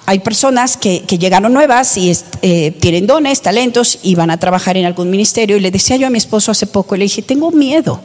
hay 0.06 0.18
personas 0.20 0.76
que, 0.76 1.00
llegaron 1.00 1.52
nuevas 1.52 1.96
y 1.96 2.12
eh, 2.42 2.72
tienen 2.72 3.06
dones, 3.06 3.40
talentos 3.40 3.98
y 4.02 4.14
van 4.14 4.30
a 4.30 4.38
trabajar 4.38 4.76
en 4.76 4.84
algún 4.84 5.10
ministerio. 5.10 5.56
Y 5.56 5.60
le 5.60 5.70
decía 5.70 5.96
yo 5.96 6.06
a 6.06 6.10
mi 6.10 6.18
esposo 6.18 6.50
hace 6.50 6.66
poco, 6.66 6.96
le 6.96 7.04
dije, 7.04 7.22
tengo 7.22 7.50
miedo. 7.50 8.00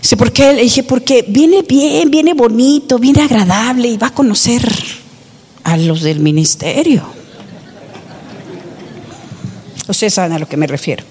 Dice, 0.00 0.16
¿por 0.16 0.32
qué? 0.32 0.52
Le 0.52 0.62
dije, 0.62 0.82
porque 0.82 1.24
viene 1.26 1.62
bien, 1.62 2.10
viene 2.10 2.34
bonito, 2.34 2.98
viene 2.98 3.22
agradable 3.22 3.88
y 3.88 3.96
va 3.96 4.08
a 4.08 4.14
conocer 4.14 4.62
a 5.62 5.76
los 5.76 6.02
del 6.02 6.20
ministerio. 6.20 7.23
Ustedes 9.88 10.14
saben 10.14 10.32
a 10.32 10.38
lo 10.38 10.48
que 10.48 10.56
me 10.56 10.66
refiero. 10.66 11.04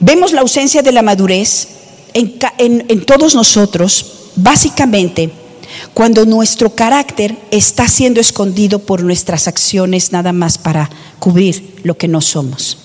Vemos 0.00 0.32
la 0.32 0.42
ausencia 0.42 0.82
de 0.82 0.92
la 0.92 1.02
madurez 1.02 1.68
en, 2.12 3.04
todos 3.06 3.34
nosotros, 3.34 4.30
básicamente 4.36 5.30
cuando 5.92 6.24
nuestro 6.24 6.70
carácter 6.70 7.36
está 7.50 7.88
siendo 7.88 8.20
escondido 8.20 8.80
por 8.80 9.02
nuestras 9.02 9.48
acciones 9.48 10.12
nada 10.12 10.32
más 10.32 10.58
para 10.58 10.90
cubrir 11.18 11.80
lo 11.82 11.96
que 11.96 12.06
no 12.06 12.20
somos. 12.20 12.78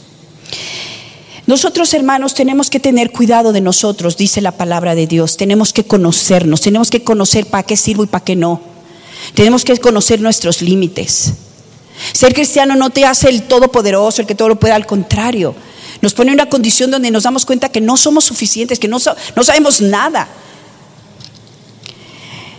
Nosotros, 1.45 1.93
hermanos, 1.93 2.35
tenemos 2.35 2.69
que 2.69 2.79
tener 2.79 3.11
cuidado 3.11 3.51
de 3.51 3.61
nosotros, 3.61 4.17
dice 4.17 4.41
la 4.41 4.51
palabra 4.51 4.95
de 4.95 5.07
Dios. 5.07 5.35
Tenemos 5.35 5.73
que 5.73 5.83
conocernos, 5.83 6.61
tenemos 6.61 6.89
que 6.89 7.03
conocer 7.03 7.47
para 7.47 7.63
qué 7.63 7.75
sirvo 7.75 8.03
y 8.03 8.07
para 8.07 8.23
qué 8.23 8.35
no. 8.35 8.61
Tenemos 9.33 9.65
que 9.65 9.77
conocer 9.77 10.21
nuestros 10.21 10.61
límites. 10.61 11.33
Ser 12.13 12.33
cristiano 12.33 12.75
no 12.75 12.89
te 12.89 13.05
hace 13.05 13.29
el 13.29 13.43
todopoderoso, 13.43 14.21
el 14.21 14.27
que 14.27 14.35
todo 14.35 14.49
lo 14.49 14.59
pueda, 14.59 14.75
al 14.75 14.85
contrario. 14.85 15.55
Nos 16.01 16.13
pone 16.13 16.31
en 16.31 16.35
una 16.35 16.49
condición 16.49 16.91
donde 16.91 17.12
nos 17.12 17.23
damos 17.23 17.45
cuenta 17.45 17.69
que 17.69 17.81
no 17.81 17.97
somos 17.97 18.25
suficientes, 18.25 18.79
que 18.79 18.88
no, 18.88 18.97
no 19.35 19.43
sabemos 19.43 19.81
nada. 19.81 20.27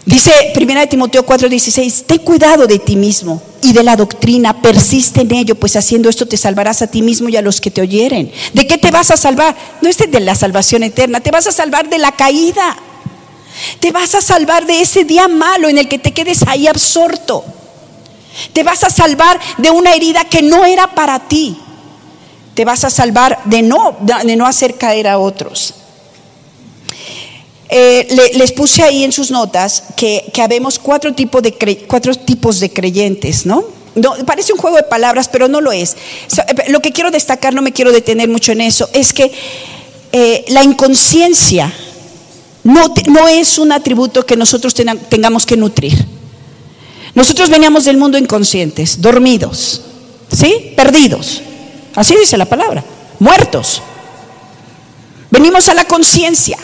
Dice 0.04 0.32
1 0.56 0.88
Timoteo 0.88 1.24
4:16, 1.24 2.04
ten 2.06 2.18
cuidado 2.18 2.66
de 2.66 2.78
ti 2.78 2.96
mismo 2.96 3.40
y 3.62 3.72
de 3.72 3.84
la 3.84 3.96
doctrina, 3.96 4.60
persiste 4.60 5.20
en 5.20 5.32
ello, 5.32 5.54
pues 5.54 5.76
haciendo 5.76 6.08
esto 6.08 6.26
te 6.26 6.36
salvarás 6.36 6.82
a 6.82 6.86
ti 6.86 7.02
mismo 7.02 7.28
y 7.28 7.36
a 7.36 7.42
los 7.42 7.60
que 7.60 7.70
te 7.70 7.80
oyeren. 7.80 8.32
¿De 8.52 8.66
qué 8.66 8.78
te 8.78 8.90
vas 8.90 9.10
a 9.10 9.16
salvar? 9.16 9.56
No 9.82 9.88
es 9.88 9.98
de 9.98 10.20
la 10.20 10.34
salvación 10.34 10.82
eterna, 10.82 11.20
te 11.20 11.30
vas 11.30 11.46
a 11.46 11.52
salvar 11.52 11.88
de 11.88 11.98
la 11.98 12.12
caída. 12.12 12.76
Te 13.78 13.92
vas 13.92 14.14
a 14.14 14.20
salvar 14.20 14.66
de 14.66 14.80
ese 14.80 15.04
día 15.04 15.28
malo 15.28 15.68
en 15.68 15.78
el 15.78 15.88
que 15.88 15.98
te 15.98 16.12
quedes 16.12 16.42
ahí 16.46 16.66
absorto. 16.66 17.44
Te 18.52 18.62
vas 18.62 18.84
a 18.84 18.90
salvar 18.90 19.38
de 19.58 19.70
una 19.70 19.94
herida 19.94 20.24
que 20.24 20.42
no 20.42 20.64
era 20.64 20.94
para 20.94 21.28
ti. 21.28 21.56
Te 22.54 22.64
vas 22.64 22.84
a 22.84 22.90
salvar 22.90 23.40
de 23.44 23.62
no, 23.62 23.96
de 24.00 24.36
no 24.36 24.46
hacer 24.46 24.76
caer 24.76 25.08
a 25.08 25.18
otros. 25.18 25.74
Eh, 27.68 28.32
les 28.34 28.50
puse 28.50 28.82
ahí 28.82 29.04
en 29.04 29.12
sus 29.12 29.30
notas 29.30 29.84
que, 29.96 30.28
que 30.34 30.42
habemos 30.42 30.78
cuatro, 30.78 31.14
tipos 31.14 31.40
de 31.42 31.54
cuatro 31.86 32.14
tipos 32.16 32.58
de 32.58 32.72
creyentes, 32.72 33.46
¿no? 33.46 33.64
Parece 34.26 34.52
un 34.52 34.58
juego 34.58 34.76
de 34.76 34.82
palabras, 34.82 35.28
pero 35.28 35.48
no 35.48 35.60
lo 35.60 35.72
es. 35.72 35.96
Lo 36.68 36.80
que 36.80 36.92
quiero 36.92 37.10
destacar, 37.10 37.54
no 37.54 37.62
me 37.62 37.72
quiero 37.72 37.92
detener 37.92 38.28
mucho 38.28 38.52
en 38.52 38.60
eso, 38.60 38.88
es 38.92 39.12
que 39.12 39.32
eh, 40.12 40.44
la 40.48 40.64
inconsciencia 40.64 41.72
no, 42.64 42.92
no, 43.06 43.28
es 43.28 43.58
un 43.58 43.72
atributo 43.72 44.26
que 44.26 44.36
nosotros 44.36 44.74
tengamos 44.74 45.46
que 45.46 45.56
nutrir. 45.56 46.06
Nosotros 47.14 47.50
veníamos 47.50 47.84
del 47.84 47.96
mundo 47.96 48.18
inconscientes, 48.18 49.00
dormidos, 49.00 49.82
¿sí? 50.32 50.72
Perdidos. 50.76 51.42
Así 51.94 52.14
dice 52.16 52.36
la 52.36 52.46
palabra, 52.46 52.84
muertos. 53.18 53.82
Venimos 55.30 55.68
a 55.68 55.74
la 55.74 55.84
conciencia. 55.84 56.58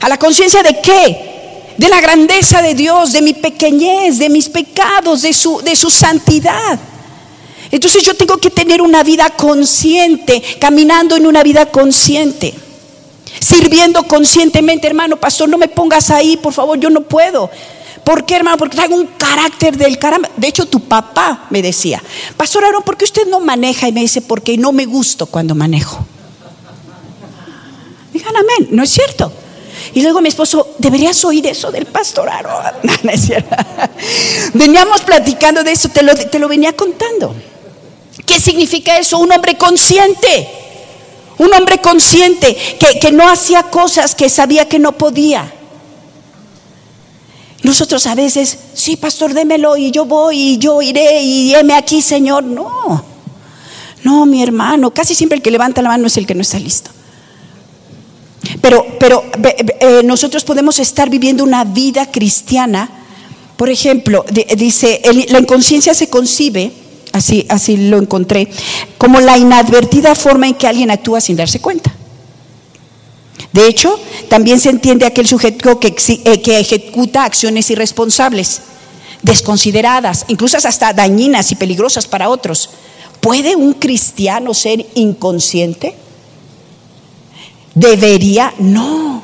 ¿A 0.00 0.08
la 0.08 0.18
conciencia 0.18 0.62
de 0.62 0.80
qué? 0.80 1.74
De 1.76 1.88
la 1.88 2.00
grandeza 2.00 2.62
de 2.62 2.74
Dios, 2.74 3.12
de 3.12 3.22
mi 3.22 3.34
pequeñez, 3.34 4.18
de 4.18 4.30
mis 4.30 4.48
pecados, 4.48 5.22
de 5.22 5.32
su, 5.32 5.60
de 5.60 5.76
su 5.76 5.90
santidad. 5.90 6.78
Entonces 7.70 8.02
yo 8.04 8.14
tengo 8.14 8.38
que 8.38 8.50
tener 8.50 8.80
una 8.80 9.02
vida 9.02 9.30
consciente, 9.30 10.42
caminando 10.60 11.16
en 11.16 11.26
una 11.26 11.42
vida 11.42 11.66
consciente, 11.66 12.54
sirviendo 13.40 14.04
conscientemente, 14.04 14.86
hermano, 14.86 15.16
pastor, 15.16 15.48
no 15.48 15.58
me 15.58 15.68
pongas 15.68 16.10
ahí, 16.10 16.36
por 16.36 16.52
favor, 16.52 16.78
yo 16.78 16.88
no 16.88 17.02
puedo. 17.02 17.50
¿Por 18.04 18.26
qué, 18.26 18.36
hermano? 18.36 18.58
Porque 18.58 18.76
traigo 18.76 18.96
un 18.96 19.06
carácter 19.06 19.76
del 19.76 19.98
caramba. 19.98 20.28
De 20.36 20.46
hecho, 20.46 20.66
tu 20.66 20.80
papá 20.80 21.46
me 21.48 21.62
decía, 21.62 22.02
Pastor 22.36 22.64
Aaron, 22.64 22.82
¿por 22.82 22.98
qué 22.98 23.04
usted 23.04 23.26
no 23.26 23.40
maneja? 23.40 23.88
Y 23.88 23.92
me 23.92 24.02
dice, 24.02 24.20
porque 24.20 24.58
no 24.58 24.72
me 24.72 24.84
gusto 24.84 25.26
cuando 25.26 25.54
manejo. 25.54 26.04
Digan 28.12 28.36
amén, 28.36 28.68
¿no 28.70 28.82
es 28.82 28.90
cierto? 28.90 29.32
Y 29.94 30.02
luego 30.02 30.20
mi 30.20 30.28
esposo, 30.28 30.74
deberías 30.78 31.24
oír 31.24 31.46
eso 31.46 31.70
del 31.72 31.86
pastor 31.86 32.28
Aaron. 32.28 32.62
No, 33.02 33.10
es 33.10 33.22
cierto. 33.22 33.56
Veníamos 34.52 35.00
platicando 35.00 35.64
de 35.64 35.72
eso, 35.72 35.88
te 35.88 36.02
lo, 36.02 36.14
te 36.14 36.38
lo 36.38 36.46
venía 36.46 36.74
contando. 36.74 37.34
¿Qué 38.26 38.38
significa 38.38 38.98
eso? 38.98 39.18
Un 39.18 39.32
hombre 39.32 39.56
consciente. 39.56 40.48
Un 41.38 41.52
hombre 41.52 41.78
consciente 41.78 42.54
que, 42.78 42.98
que 42.98 43.12
no 43.12 43.28
hacía 43.28 43.64
cosas 43.64 44.14
que 44.14 44.28
sabía 44.28 44.68
que 44.68 44.78
no 44.78 44.92
podía. 44.92 45.52
Nosotros 47.64 48.06
a 48.06 48.14
veces, 48.14 48.58
sí, 48.74 48.96
pastor, 48.96 49.32
démelo 49.32 49.78
y 49.78 49.90
yo 49.90 50.04
voy 50.04 50.38
y 50.38 50.58
yo 50.58 50.82
iré 50.82 51.22
y 51.22 51.54
heme 51.54 51.74
aquí, 51.74 52.02
Señor. 52.02 52.44
No, 52.44 53.02
no, 54.02 54.26
mi 54.26 54.42
hermano, 54.42 54.92
casi 54.92 55.14
siempre 55.14 55.36
el 55.36 55.42
que 55.42 55.50
levanta 55.50 55.80
la 55.80 55.88
mano 55.88 56.06
es 56.06 56.16
el 56.18 56.26
que 56.26 56.34
no 56.34 56.42
está 56.42 56.58
listo. 56.58 56.90
pero, 58.60 58.84
pero 59.00 59.24
eh, 59.80 60.02
nosotros 60.04 60.44
podemos 60.44 60.78
estar 60.78 61.08
viviendo 61.08 61.42
una 61.42 61.64
vida 61.64 62.10
cristiana. 62.10 62.90
Por 63.56 63.70
ejemplo, 63.70 64.26
dice, 64.58 65.00
la 65.30 65.38
inconsciencia 65.38 65.94
se 65.94 66.10
concibe, 66.10 66.70
así, 67.12 67.46
así 67.48 67.78
lo 67.78 67.96
encontré, 67.96 68.46
como 68.98 69.20
la 69.20 69.38
inadvertida 69.38 70.14
forma 70.14 70.48
en 70.48 70.54
que 70.54 70.66
alguien 70.66 70.90
actúa 70.90 71.22
sin 71.22 71.36
darse 71.36 71.60
cuenta. 71.60 71.94
De 73.52 73.66
hecho, 73.66 73.98
también 74.28 74.60
se 74.60 74.70
entiende 74.70 75.06
aquel 75.06 75.26
sujeto 75.26 75.78
que, 75.78 75.94
eh, 76.24 76.40
que 76.40 76.58
ejecuta 76.58 77.24
acciones 77.24 77.70
irresponsables, 77.70 78.62
desconsideradas, 79.22 80.24
incluso 80.28 80.56
hasta 80.56 80.92
dañinas 80.92 81.50
y 81.52 81.54
peligrosas 81.54 82.06
para 82.06 82.28
otros. 82.28 82.70
¿Puede 83.20 83.56
un 83.56 83.74
cristiano 83.74 84.52
ser 84.54 84.84
inconsciente? 84.94 85.94
¿Debería? 87.74 88.52
No. 88.58 89.22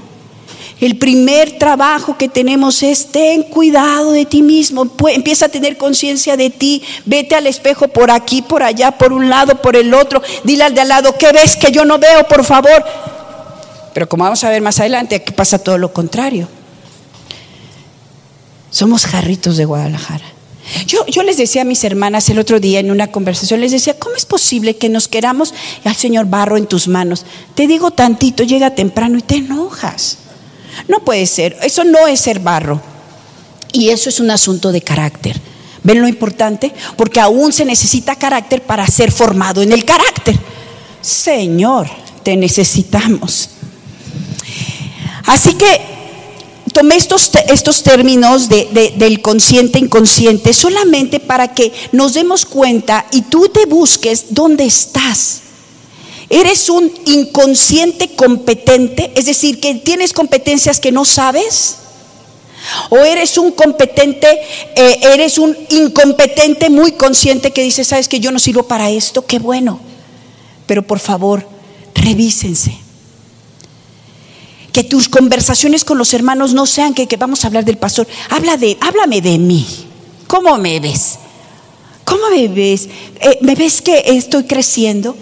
El 0.81 0.97
primer 0.97 1.59
trabajo 1.59 2.17
que 2.17 2.29
tenemos 2.29 2.83
es 2.83 3.13
ten 3.13 3.43
cuidado 3.43 4.13
de 4.13 4.25
ti 4.25 4.41
mismo, 4.41 4.91
empieza 5.13 5.47
a 5.47 5.51
tener 5.51 5.77
conciencia 5.77 6.39
de 6.39 6.49
ti, 6.49 6.83
vete 7.05 7.35
al 7.35 7.47
espejo 7.47 7.89
por 7.89 8.11
aquí, 8.11 8.41
por 8.41 8.63
allá, 8.63 8.93
por 8.93 9.13
un 9.13 9.29
lado, 9.29 9.61
por 9.61 9.77
el 9.77 9.93
otro, 9.93 10.23
dile 10.43 10.65
al 10.65 10.75
de 10.75 10.81
al 10.81 10.89
lado, 10.89 11.15
¿qué 11.19 11.33
ves 11.33 11.57
que 11.57 11.71
yo 11.71 11.85
no 11.85 11.99
veo, 11.99 12.27
por 12.27 12.45
favor? 12.45 12.83
Pero 13.93 14.09
como 14.09 14.25
vamos 14.25 14.45
a 14.45 14.51
ver 14.51 14.63
más 14.63 14.81
adelante, 14.81 15.17
aquí 15.17 15.33
pasa 15.33 15.59
todo 15.59 15.79
lo 15.79 15.93
contrario. 15.93 16.49
Somos 18.71 19.07
jarritos 19.07 19.57
de 19.57 19.65
Guadalajara. 19.65 20.25
Yo, 20.87 21.05
yo, 21.07 21.23
les 21.25 21.37
decía 21.37 21.63
a 21.63 21.65
mis 21.65 21.83
hermanas 21.83 22.29
el 22.29 22.39
otro 22.39 22.61
día 22.61 22.79
en 22.79 22.93
una 22.93 23.09
conversación, 23.09 23.61
les 23.61 23.73
decía, 23.73 23.99
¿cómo 23.99 24.15
es 24.15 24.25
posible 24.25 24.77
que 24.77 24.89
nos 24.89 25.09
queramos 25.09 25.53
al 25.85 25.97
Señor 25.97 26.27
barro 26.27 26.57
en 26.57 26.67
tus 26.67 26.87
manos? 26.87 27.25
Te 27.57 27.67
digo 27.67 27.91
tantito, 27.91 28.45
llega 28.45 28.75
temprano 28.75 29.19
y 29.19 29.23
te 29.23 29.37
enojas. 29.37 30.19
No 30.87 31.01
puede 31.01 31.27
ser, 31.27 31.57
eso 31.63 31.83
no 31.83 32.07
es 32.07 32.21
ser 32.21 32.39
barro. 32.39 32.81
Y 33.73 33.89
eso 33.89 34.09
es 34.09 34.21
un 34.21 34.31
asunto 34.31 34.71
de 34.73 34.83
carácter. 34.83 35.41
¿Ven 35.83 36.01
lo 36.01 36.09
importante? 36.09 36.73
Porque 36.97 37.21
aún 37.21 37.53
se 37.53 37.65
necesita 37.65 38.17
carácter 38.17 38.63
para 38.63 38.87
ser 38.87 39.11
formado 39.11 39.63
en 39.63 39.73
el 39.73 39.85
carácter. 39.85 40.39
Señor, 41.01 41.89
te 42.23 42.37
necesitamos. 42.37 43.51
Así 45.31 45.55
que 45.55 45.81
tomé 46.73 46.97
estos, 46.97 47.31
estos 47.47 47.85
términos 47.85 48.49
del 48.49 49.23
consciente 49.23 49.79
inconsciente 49.79 50.53
solamente 50.53 51.21
para 51.21 51.55
que 51.55 51.73
nos 51.93 52.15
demos 52.15 52.45
cuenta 52.45 53.07
y 53.13 53.23
tú 53.23 53.49
te 53.49 53.65
busques 53.67 54.27
dónde 54.31 54.65
estás. 54.65 55.43
¿Eres 56.29 56.69
un 56.69 56.93
inconsciente 57.07 58.17
competente? 58.17 59.13
Es 59.15 59.27
decir, 59.27 59.61
que 59.61 59.77
tienes 59.77 60.13
competencias 60.13 60.81
que 60.81 60.91
no 60.91 61.05
sabes. 61.05 61.77
¿O 62.89 62.99
eres 62.99 63.39
un 63.39 63.53
competente, 63.53 64.27
eh, 64.75 64.99
eres 65.15 65.39
un 65.39 65.57
incompetente 65.71 66.71
muy 66.71 66.93
consciente 66.93 67.53
que 67.53 67.63
dice, 67.63 67.85
sabes 67.85 68.09
que 68.09 68.19
yo 68.19 68.33
no 68.33 68.41
sirvo 68.41 68.65
para 68.65 68.91
esto? 68.91 69.25
Qué 69.25 69.39
bueno. 69.39 69.79
Pero 70.67 70.83
por 70.85 70.99
favor, 70.99 71.47
revísense 71.95 72.90
que 74.73 74.85
tus 74.85 75.09
conversaciones 75.09 75.85
con 75.85 75.99
los 75.99 76.15
hermanos 76.15 76.55
no 76.55 76.67
sean 76.67 76.95
que, 76.95 77.09
vamos 77.17 77.45
a 77.45 77.49
hablar 77.49 77.65
del 77.65 77.79
pastor. 77.79 78.07
Habla 78.31 78.57
de, 78.57 78.77
háblame 78.81 79.21
de 79.21 79.39
mí. 79.39 79.67
¿Cómo 80.27 80.57
me 80.59 80.79
ves? 80.81 81.19
¿Cómo 82.05 82.31
me 82.31 82.49
ves? 82.49 82.89
Eh, 83.21 83.39
¿Me 83.43 83.55
ves 83.55 83.83
que 83.83 84.03
estoy 84.07 84.45
creciendo? 84.45 85.17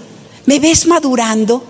¿Me 0.46 0.58
ves 0.58 0.87
madurando? 0.87 1.64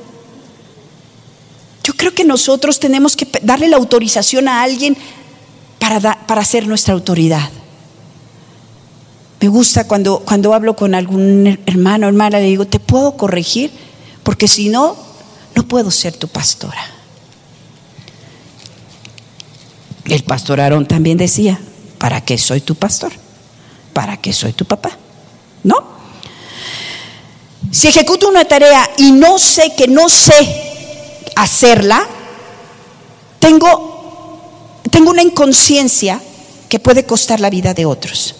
Yo 1.85 1.93
creo 1.95 2.13
que 2.13 2.25
nosotros 2.25 2.79
tenemos 2.81 3.17
que 3.17 3.27
darle 3.43 3.69
la 3.69 3.77
autorización 3.77 4.49
a 4.49 4.63
alguien 4.63 4.97
para, 5.79 6.27
para 6.27 6.45
ser 6.45 6.67
nuestra 6.67 6.95
autoridad. 6.95 7.51
Me 9.41 9.49
gusta 9.49 9.87
cuando, 9.87 10.21
cuando 10.21 10.53
hablo 10.53 10.75
con 10.75 10.95
algún 10.95 11.61
hermano 11.67 12.07
o 12.07 12.09
hermana, 12.09 12.41
le 12.41 12.47
digo, 12.47 12.67
¿te 12.67 12.81
puedo 12.81 13.17
corregir? 13.17 13.71
Porque 14.25 14.49
si 14.49 14.69
no, 14.69 14.97
no 15.55 15.63
puedo 15.63 15.93
ser 15.93 16.17
tu 16.17 16.27
pastora. 16.27 16.98
El 20.09 20.23
pastor 20.25 20.61
Aarón 20.61 20.87
también 20.87 21.19
decía, 21.19 21.61
¿para 21.99 22.23
qué 22.23 22.39
soy 22.39 22.61
tu 22.61 22.75
pastor? 22.75 23.13
¿Para 23.93 24.17
qué 24.17 24.33
soy 24.33 24.53
tu 24.53 24.65
papá? 24.65 24.91
¿No? 25.63 25.77
Si 27.71 27.89
ejecuto 27.89 28.29
una 28.29 28.45
tarea 28.47 28.89
y 28.97 29.13
no 29.13 29.39
sé 29.39 29.75
que 29.77 29.87
no 29.87 30.09
sé 30.09 30.33
hacerla, 31.37 32.07
tengo, 33.39 34.81
tengo 34.91 35.11
una 35.11 35.23
inconsciencia 35.23 36.21
que 36.69 36.79
puede 36.79 37.05
costar 37.05 37.41
la 37.41 37.51
vida 37.51 37.75
de 37.75 37.85
otros. 37.85 38.35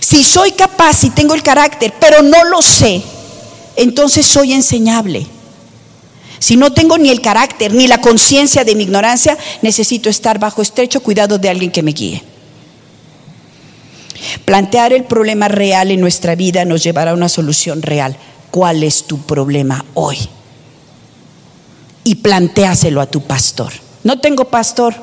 Si 0.00 0.22
soy 0.22 0.52
capaz 0.52 1.04
y 1.04 1.10
tengo 1.10 1.34
el 1.34 1.42
carácter, 1.42 1.94
pero 1.98 2.22
no 2.22 2.44
lo 2.44 2.60
sé, 2.60 3.02
entonces 3.76 4.26
soy 4.26 4.52
enseñable. 4.52 5.26
Si 6.44 6.58
no 6.58 6.74
tengo 6.74 6.98
ni 6.98 7.08
el 7.08 7.22
carácter 7.22 7.72
ni 7.72 7.86
la 7.86 8.02
conciencia 8.02 8.64
de 8.64 8.74
mi 8.74 8.82
ignorancia, 8.82 9.38
necesito 9.62 10.10
estar 10.10 10.38
bajo 10.38 10.60
estrecho 10.60 11.02
cuidado 11.02 11.38
de 11.38 11.48
alguien 11.48 11.70
que 11.70 11.82
me 11.82 11.92
guíe. 11.92 12.22
Plantear 14.44 14.92
el 14.92 15.04
problema 15.04 15.48
real 15.48 15.90
en 15.90 16.02
nuestra 16.02 16.34
vida 16.34 16.66
nos 16.66 16.84
llevará 16.84 17.12
a 17.12 17.14
una 17.14 17.30
solución 17.30 17.80
real. 17.80 18.18
¿Cuál 18.50 18.82
es 18.82 19.04
tu 19.04 19.22
problema 19.22 19.86
hoy? 19.94 20.18
Y 22.04 22.16
planteáselo 22.16 23.00
a 23.00 23.06
tu 23.06 23.22
pastor. 23.22 23.72
No 24.02 24.20
tengo 24.20 24.44
pastor. 24.44 24.94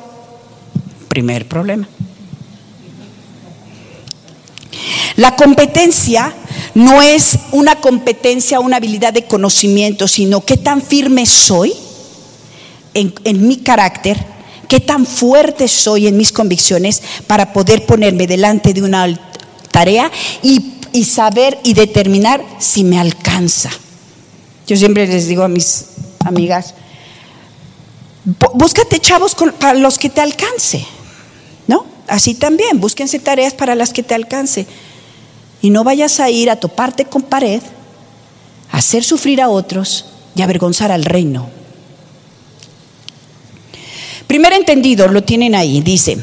Primer 1.08 1.48
problema. 1.48 1.88
La 5.16 5.36
competencia 5.36 6.34
no 6.74 7.02
es 7.02 7.38
una 7.50 7.76
competencia, 7.76 8.60
una 8.60 8.76
habilidad 8.76 9.12
de 9.12 9.24
conocimiento, 9.24 10.08
sino 10.08 10.44
qué 10.44 10.56
tan 10.56 10.80
firme 10.80 11.26
soy 11.26 11.74
en, 12.94 13.46
mi 13.46 13.58
carácter, 13.58 14.18
qué 14.68 14.80
tan 14.80 15.06
fuerte 15.06 15.68
soy 15.68 16.06
en 16.06 16.16
mis 16.16 16.32
convicciones 16.32 17.02
para 17.26 17.52
poder 17.52 17.84
ponerme 17.84 18.26
delante 18.26 18.72
de 18.72 18.82
una 18.82 19.18
tarea 19.70 20.10
y, 20.42 21.04
saber 21.04 21.58
y 21.64 21.74
determinar 21.74 22.42
si 22.58 22.84
me 22.84 22.98
alcanza. 22.98 23.70
Yo 24.66 24.76
siempre 24.76 25.06
les 25.06 25.26
digo 25.26 25.42
a 25.42 25.48
mis 25.48 25.86
amigas, 26.20 26.74
búscate 28.54 28.98
chavos 28.98 29.34
para 29.58 29.74
los 29.74 29.98
que 29.98 30.08
te 30.08 30.20
alcance, 30.20 30.86
¿no? 31.66 31.84
Así 32.08 32.34
también, 32.34 32.80
búsquense 32.80 33.18
tareas 33.18 33.54
para 33.54 33.74
las 33.74 33.92
que 33.92 34.02
te 34.02 34.14
alcance 34.14 34.66
y 35.62 35.70
no 35.70 35.84
vayas 35.84 36.18
a 36.20 36.28
ir 36.28 36.50
a 36.50 36.56
toparte 36.56 37.04
con 37.04 37.22
pared, 37.22 37.62
a 38.70 38.78
hacer 38.78 39.04
sufrir 39.04 39.40
a 39.40 39.48
otros 39.48 40.06
y 40.34 40.42
avergonzar 40.42 40.90
al 40.90 41.04
reino. 41.04 41.48
Primer 44.26 44.52
entendido, 44.52 45.06
lo 45.08 45.22
tienen 45.22 45.54
ahí, 45.54 45.80
dice, 45.80 46.18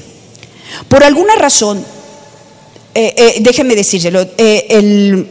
por 0.87 1.03
alguna 1.03 1.35
razón, 1.35 1.83
eh, 2.93 3.13
eh, 3.17 3.35
déjeme 3.39 3.75
decírselo, 3.75 4.27
eh, 4.37 5.25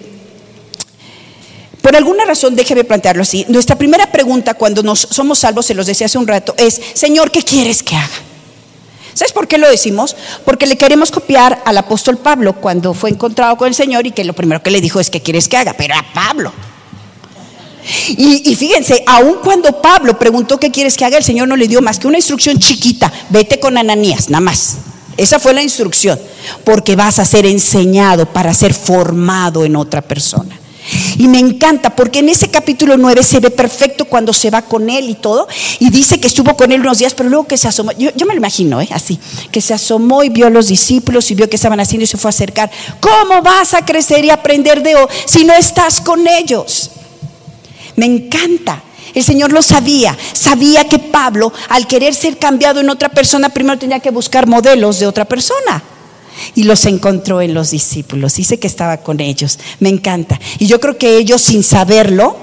por 1.82 1.96
alguna 1.96 2.24
razón, 2.24 2.56
déjeme 2.56 2.84
plantearlo 2.84 3.22
así, 3.22 3.44
nuestra 3.48 3.76
primera 3.76 4.10
pregunta 4.10 4.54
cuando 4.54 4.82
nos 4.82 5.00
somos 5.00 5.40
salvos, 5.40 5.66
se 5.66 5.74
los 5.74 5.86
decía 5.86 6.06
hace 6.06 6.18
un 6.18 6.26
rato, 6.26 6.54
es, 6.56 6.80
Señor, 6.94 7.30
¿qué 7.30 7.42
quieres 7.42 7.82
que 7.82 7.96
haga? 7.96 8.27
¿Sabes 9.14 9.32
por 9.32 9.48
qué 9.48 9.58
lo 9.58 9.68
decimos? 9.68 10.16
Porque 10.44 10.66
le 10.66 10.76
queremos 10.76 11.10
copiar 11.10 11.62
al 11.64 11.78
apóstol 11.78 12.18
Pablo 12.18 12.54
cuando 12.54 12.94
fue 12.94 13.10
encontrado 13.10 13.56
con 13.56 13.68
el 13.68 13.74
Señor 13.74 14.06
y 14.06 14.12
que 14.12 14.24
lo 14.24 14.32
primero 14.32 14.62
que 14.62 14.70
le 14.70 14.80
dijo 14.80 15.00
es, 15.00 15.10
¿qué 15.10 15.20
quieres 15.20 15.48
que 15.48 15.56
haga? 15.56 15.74
Pero 15.74 15.94
a 15.94 16.04
Pablo. 16.14 16.52
Y, 18.08 18.54
fíjense, 18.54 19.02
aun 19.06 19.36
cuando 19.42 19.80
Pablo 19.80 20.18
preguntó 20.18 20.60
qué 20.60 20.70
quieres 20.70 20.96
que 20.96 21.04
haga, 21.04 21.16
el 21.16 21.24
Señor 21.24 21.48
no 21.48 21.56
le 21.56 21.68
dio 21.68 21.80
más 21.80 21.98
que 21.98 22.06
una 22.06 22.18
instrucción 22.18 22.58
chiquita, 22.58 23.10
vete 23.30 23.58
con 23.58 23.78
Ananías, 23.78 24.28
nada 24.28 24.42
más. 24.42 24.76
Esa 25.16 25.38
fue 25.38 25.54
la 25.54 25.62
instrucción, 25.62 26.20
porque 26.64 26.96
vas 26.96 27.18
a 27.18 27.24
ser 27.24 27.46
enseñado 27.46 28.26
para 28.26 28.52
ser 28.52 28.74
formado 28.74 29.64
en 29.64 29.74
otra 29.74 30.02
persona. 30.02 30.58
Y 31.18 31.28
me 31.28 31.38
encanta 31.38 31.94
porque 31.94 32.20
en 32.20 32.28
ese 32.28 32.48
capítulo 32.48 32.96
9 32.96 33.22
se 33.22 33.40
ve 33.40 33.50
perfecto 33.50 34.04
cuando 34.04 34.32
se 34.32 34.50
va 34.50 34.62
con 34.62 34.88
él 34.88 35.10
y 35.10 35.14
todo. 35.14 35.48
Y 35.78 35.90
dice 35.90 36.20
que 36.20 36.26
estuvo 36.26 36.56
con 36.56 36.72
él 36.72 36.80
unos 36.80 36.98
días, 36.98 37.14
pero 37.14 37.28
luego 37.28 37.46
que 37.46 37.56
se 37.56 37.68
asomó, 37.68 37.92
yo, 37.92 38.10
me 38.26 38.34
lo 38.34 38.36
imagino, 38.36 38.80
¿eh? 38.80 38.88
así, 38.92 39.18
que 39.50 39.60
se 39.60 39.74
asomó 39.74 40.22
y 40.22 40.28
vio 40.28 40.46
a 40.46 40.50
los 40.50 40.68
discípulos 40.68 41.30
y 41.30 41.34
vio 41.34 41.48
que 41.48 41.56
estaban 41.56 41.80
haciendo 41.80 42.04
y 42.04 42.06
se 42.06 42.16
fue 42.16 42.28
a 42.28 42.30
acercar. 42.30 42.70
¿Cómo 43.00 43.42
vas 43.42 43.74
a 43.74 43.84
crecer 43.84 44.24
y 44.24 44.30
aprender 44.30 44.82
de 44.82 44.96
O 44.96 45.08
si 45.26 45.44
no 45.44 45.54
estás 45.54 46.00
con 46.00 46.26
ellos? 46.26 46.90
Me 47.96 48.06
encanta. 48.06 48.82
El 49.14 49.24
Señor 49.24 49.52
lo 49.52 49.62
sabía, 49.62 50.16
sabía 50.32 50.84
que 50.84 50.98
Pablo, 50.98 51.52
al 51.70 51.86
querer 51.86 52.14
ser 52.14 52.38
cambiado 52.38 52.80
en 52.80 52.90
otra 52.90 53.08
persona, 53.08 53.48
primero 53.48 53.78
tenía 53.78 54.00
que 54.00 54.10
buscar 54.10 54.46
modelos 54.46 55.00
de 55.00 55.06
otra 55.06 55.24
persona 55.24 55.82
y 56.54 56.64
los 56.64 56.84
encontró 56.86 57.40
en 57.40 57.54
los 57.54 57.70
discípulos. 57.70 58.34
Dice 58.34 58.58
que 58.58 58.66
estaba 58.66 58.98
con 58.98 59.20
ellos. 59.20 59.58
Me 59.80 59.88
encanta. 59.88 60.38
Y 60.58 60.66
yo 60.66 60.80
creo 60.80 60.98
que 60.98 61.16
ellos, 61.16 61.42
sin 61.42 61.62
saberlo, 61.62 62.36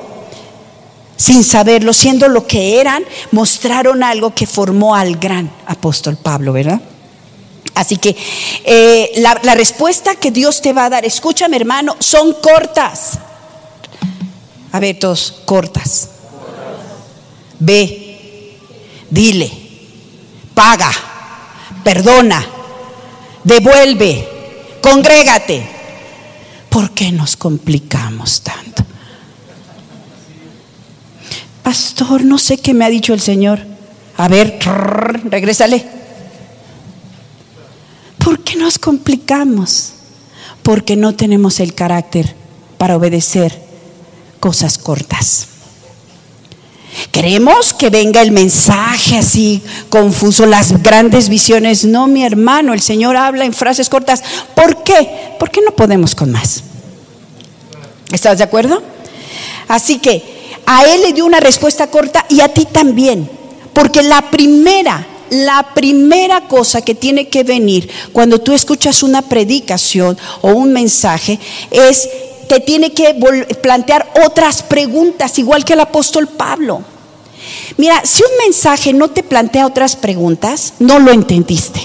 sin 1.17 1.43
saberlo, 1.43 1.93
siendo 1.93 2.27
lo 2.27 2.45
que 2.45 2.79
eran, 2.79 3.03
mostraron 3.31 4.03
algo 4.03 4.33
que 4.33 4.45
formó 4.45 4.95
al 4.95 5.15
gran 5.17 5.49
apóstol 5.65 6.17
Pablo, 6.17 6.53
¿verdad? 6.53 6.81
Así 7.73 7.97
que 7.97 8.15
eh, 8.63 9.11
la, 9.17 9.39
la 9.43 9.53
respuesta 9.53 10.15
que 10.15 10.31
Dios 10.31 10.61
te 10.61 10.73
va 10.73 10.85
a 10.85 10.89
dar, 10.89 11.05
escúchame 11.05 11.57
hermano, 11.57 11.95
son 11.99 12.33
cortas. 12.41 13.19
A 14.71 14.79
ver, 14.79 14.97
todos, 14.99 15.41
cortas. 15.45 16.09
Ve, 17.59 18.57
dile, 19.09 19.51
paga, 20.53 20.91
perdona, 21.83 22.45
devuelve, 23.45 24.27
congrégate. 24.81 25.65
¿Por 26.69 26.91
qué 26.91 27.13
nos 27.13 27.37
complicamos 27.37 28.41
tanto? 28.41 28.83
Pastor, 31.63 32.25
no 32.25 32.37
sé 32.37 32.57
qué 32.57 32.73
me 32.73 32.83
ha 32.83 32.89
dicho 32.89 33.13
el 33.13 33.21
Señor. 33.21 33.59
A 34.17 34.27
ver, 34.27 34.59
regrésale. 35.23 35.85
¿Por 38.17 38.43
qué 38.43 38.55
nos 38.55 38.77
complicamos? 38.77 39.93
Porque 40.61 40.95
no 40.95 41.15
tenemos 41.15 41.59
el 41.59 41.73
carácter 41.73 42.35
para 42.77 42.97
obedecer 42.97 43.61
cosas 44.39 44.77
cortas. 44.77 45.47
Queremos 47.11 47.73
que 47.73 47.89
venga 47.89 48.21
el 48.21 48.31
mensaje 48.31 49.17
así 49.17 49.61
confuso, 49.89 50.45
las 50.45 50.81
grandes 50.81 51.29
visiones. 51.29 51.85
No, 51.85 52.07
mi 52.07 52.23
hermano, 52.23 52.73
el 52.73 52.81
Señor 52.81 53.17
habla 53.17 53.45
en 53.45 53.53
frases 53.53 53.89
cortas. 53.89 54.23
¿Por 54.53 54.83
qué? 54.83 55.35
Porque 55.39 55.61
no 55.65 55.71
podemos 55.71 56.15
con 56.15 56.31
más. 56.31 56.63
¿Estás 58.11 58.37
de 58.37 58.43
acuerdo? 58.43 58.81
Así 59.67 59.99
que 59.99 60.23
a 60.65 60.85
él 60.85 61.01
le 61.01 61.13
dio 61.13 61.25
una 61.25 61.39
respuesta 61.39 61.87
corta 61.87 62.25
y 62.29 62.41
a 62.41 62.49
ti 62.49 62.65
también. 62.65 63.29
Porque 63.73 64.01
la 64.01 64.29
primera, 64.31 65.05
la 65.29 65.73
primera 65.73 66.47
cosa 66.47 66.81
que 66.81 66.95
tiene 66.95 67.27
que 67.27 67.43
venir 67.43 67.89
cuando 68.13 68.39
tú 68.39 68.53
escuchas 68.53 69.03
una 69.03 69.21
predicación 69.21 70.17
o 70.41 70.49
un 70.49 70.71
mensaje 70.71 71.39
es 71.71 72.07
que 72.47 72.59
tiene 72.59 72.93
que 72.93 73.13
plantear 73.61 74.11
otras 74.25 74.63
preguntas, 74.63 75.37
igual 75.39 75.65
que 75.65 75.73
el 75.73 75.79
apóstol 75.79 76.27
Pablo. 76.27 76.81
Mira, 77.77 78.01
si 78.03 78.23
un 78.23 78.37
mensaje 78.43 78.93
no 78.93 79.09
te 79.09 79.23
plantea 79.23 79.67
otras 79.67 79.95
preguntas, 79.95 80.73
no 80.79 80.99
lo 80.99 81.11
entendiste. 81.11 81.81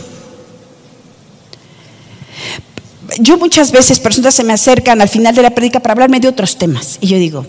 Yo 3.18 3.36
muchas 3.38 3.72
veces 3.72 3.98
personas 3.98 4.34
se 4.34 4.44
me 4.44 4.52
acercan 4.52 5.00
al 5.00 5.08
final 5.08 5.34
de 5.34 5.42
la 5.42 5.50
predica 5.50 5.80
para 5.80 5.92
hablarme 5.92 6.20
de 6.20 6.28
otros 6.28 6.56
temas 6.56 6.96
y 7.00 7.08
yo 7.08 7.18
digo, 7.18 7.44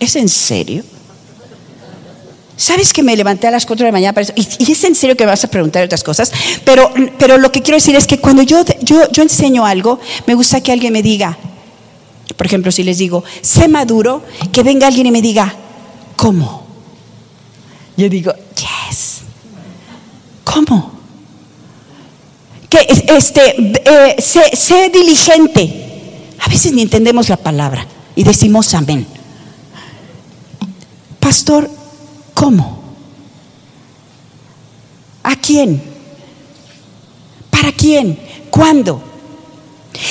¿Es 0.00 0.16
en 0.16 0.28
serio? 0.28 0.84
¿Sabes 2.56 2.92
que 2.92 3.02
me 3.02 3.16
levanté 3.16 3.46
a 3.46 3.50
las 3.50 3.66
4 3.66 3.84
de 3.84 3.88
la 3.88 3.92
mañana 3.92 4.12
para 4.14 4.24
eso? 4.24 4.32
Y, 4.36 4.72
es 4.72 4.84
en 4.84 4.94
serio 4.94 5.16
que 5.16 5.24
me 5.24 5.30
vas 5.30 5.44
a 5.44 5.48
preguntar 5.48 5.84
otras 5.84 6.02
cosas. 6.02 6.32
Pero, 6.64 6.90
pero 7.18 7.38
lo 7.38 7.52
que 7.52 7.62
quiero 7.62 7.76
decir 7.76 7.94
es 7.96 8.06
que 8.06 8.18
cuando 8.18 8.42
yo, 8.42 8.64
yo, 8.80 9.10
yo 9.10 9.22
enseño 9.22 9.66
algo, 9.66 10.00
me 10.26 10.34
gusta 10.34 10.62
que 10.62 10.72
alguien 10.72 10.92
me 10.92 11.02
diga, 11.02 11.36
por 12.36 12.46
ejemplo, 12.46 12.70
si 12.70 12.82
les 12.82 12.98
digo, 12.98 13.24
sé 13.40 13.68
maduro, 13.68 14.22
que 14.52 14.62
venga 14.62 14.86
alguien 14.86 15.06
y 15.06 15.10
me 15.10 15.22
diga, 15.22 15.54
¿cómo? 16.16 16.66
Yo 17.96 18.08
digo, 18.08 18.32
yes. 18.56 19.22
¿Cómo? 20.44 20.92
Que 22.68 22.86
este, 23.16 23.72
eh, 23.84 24.16
sé, 24.20 24.54
sé 24.54 24.90
diligente. 24.90 25.82
A 26.40 26.48
veces 26.48 26.72
ni 26.72 26.82
entendemos 26.82 27.28
la 27.28 27.38
palabra 27.38 27.86
y 28.14 28.22
decimos 28.22 28.74
amén. 28.74 29.06
Pastor, 31.18 31.70
¿cómo? 32.34 32.82
¿A 35.22 35.34
quién? 35.36 35.82
¿Para 37.50 37.72
quién? 37.72 38.18
¿Cuándo? 38.50 39.02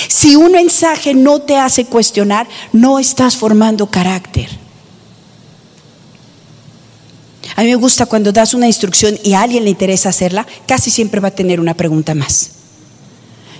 Si 0.08 0.36
un 0.36 0.52
mensaje 0.52 1.14
no 1.14 1.42
te 1.42 1.58
hace 1.58 1.86
cuestionar, 1.86 2.48
no 2.74 3.00
estás 3.00 3.36
formando 3.38 3.88
carácter. 3.88 4.50
A 7.56 7.62
mí 7.62 7.70
me 7.70 7.76
gusta 7.76 8.06
cuando 8.06 8.32
das 8.32 8.54
una 8.54 8.68
instrucción 8.68 9.18
y 9.24 9.34
a 9.34 9.42
alguien 9.42 9.64
le 9.64 9.70
interesa 9.70 10.10
hacerla, 10.10 10.46
casi 10.68 10.92
siempre 10.92 11.22
va 11.22 11.30
a 11.30 11.32
tener 11.32 11.60
una 11.60 11.74
pregunta 11.74 12.14
más. 12.14 12.52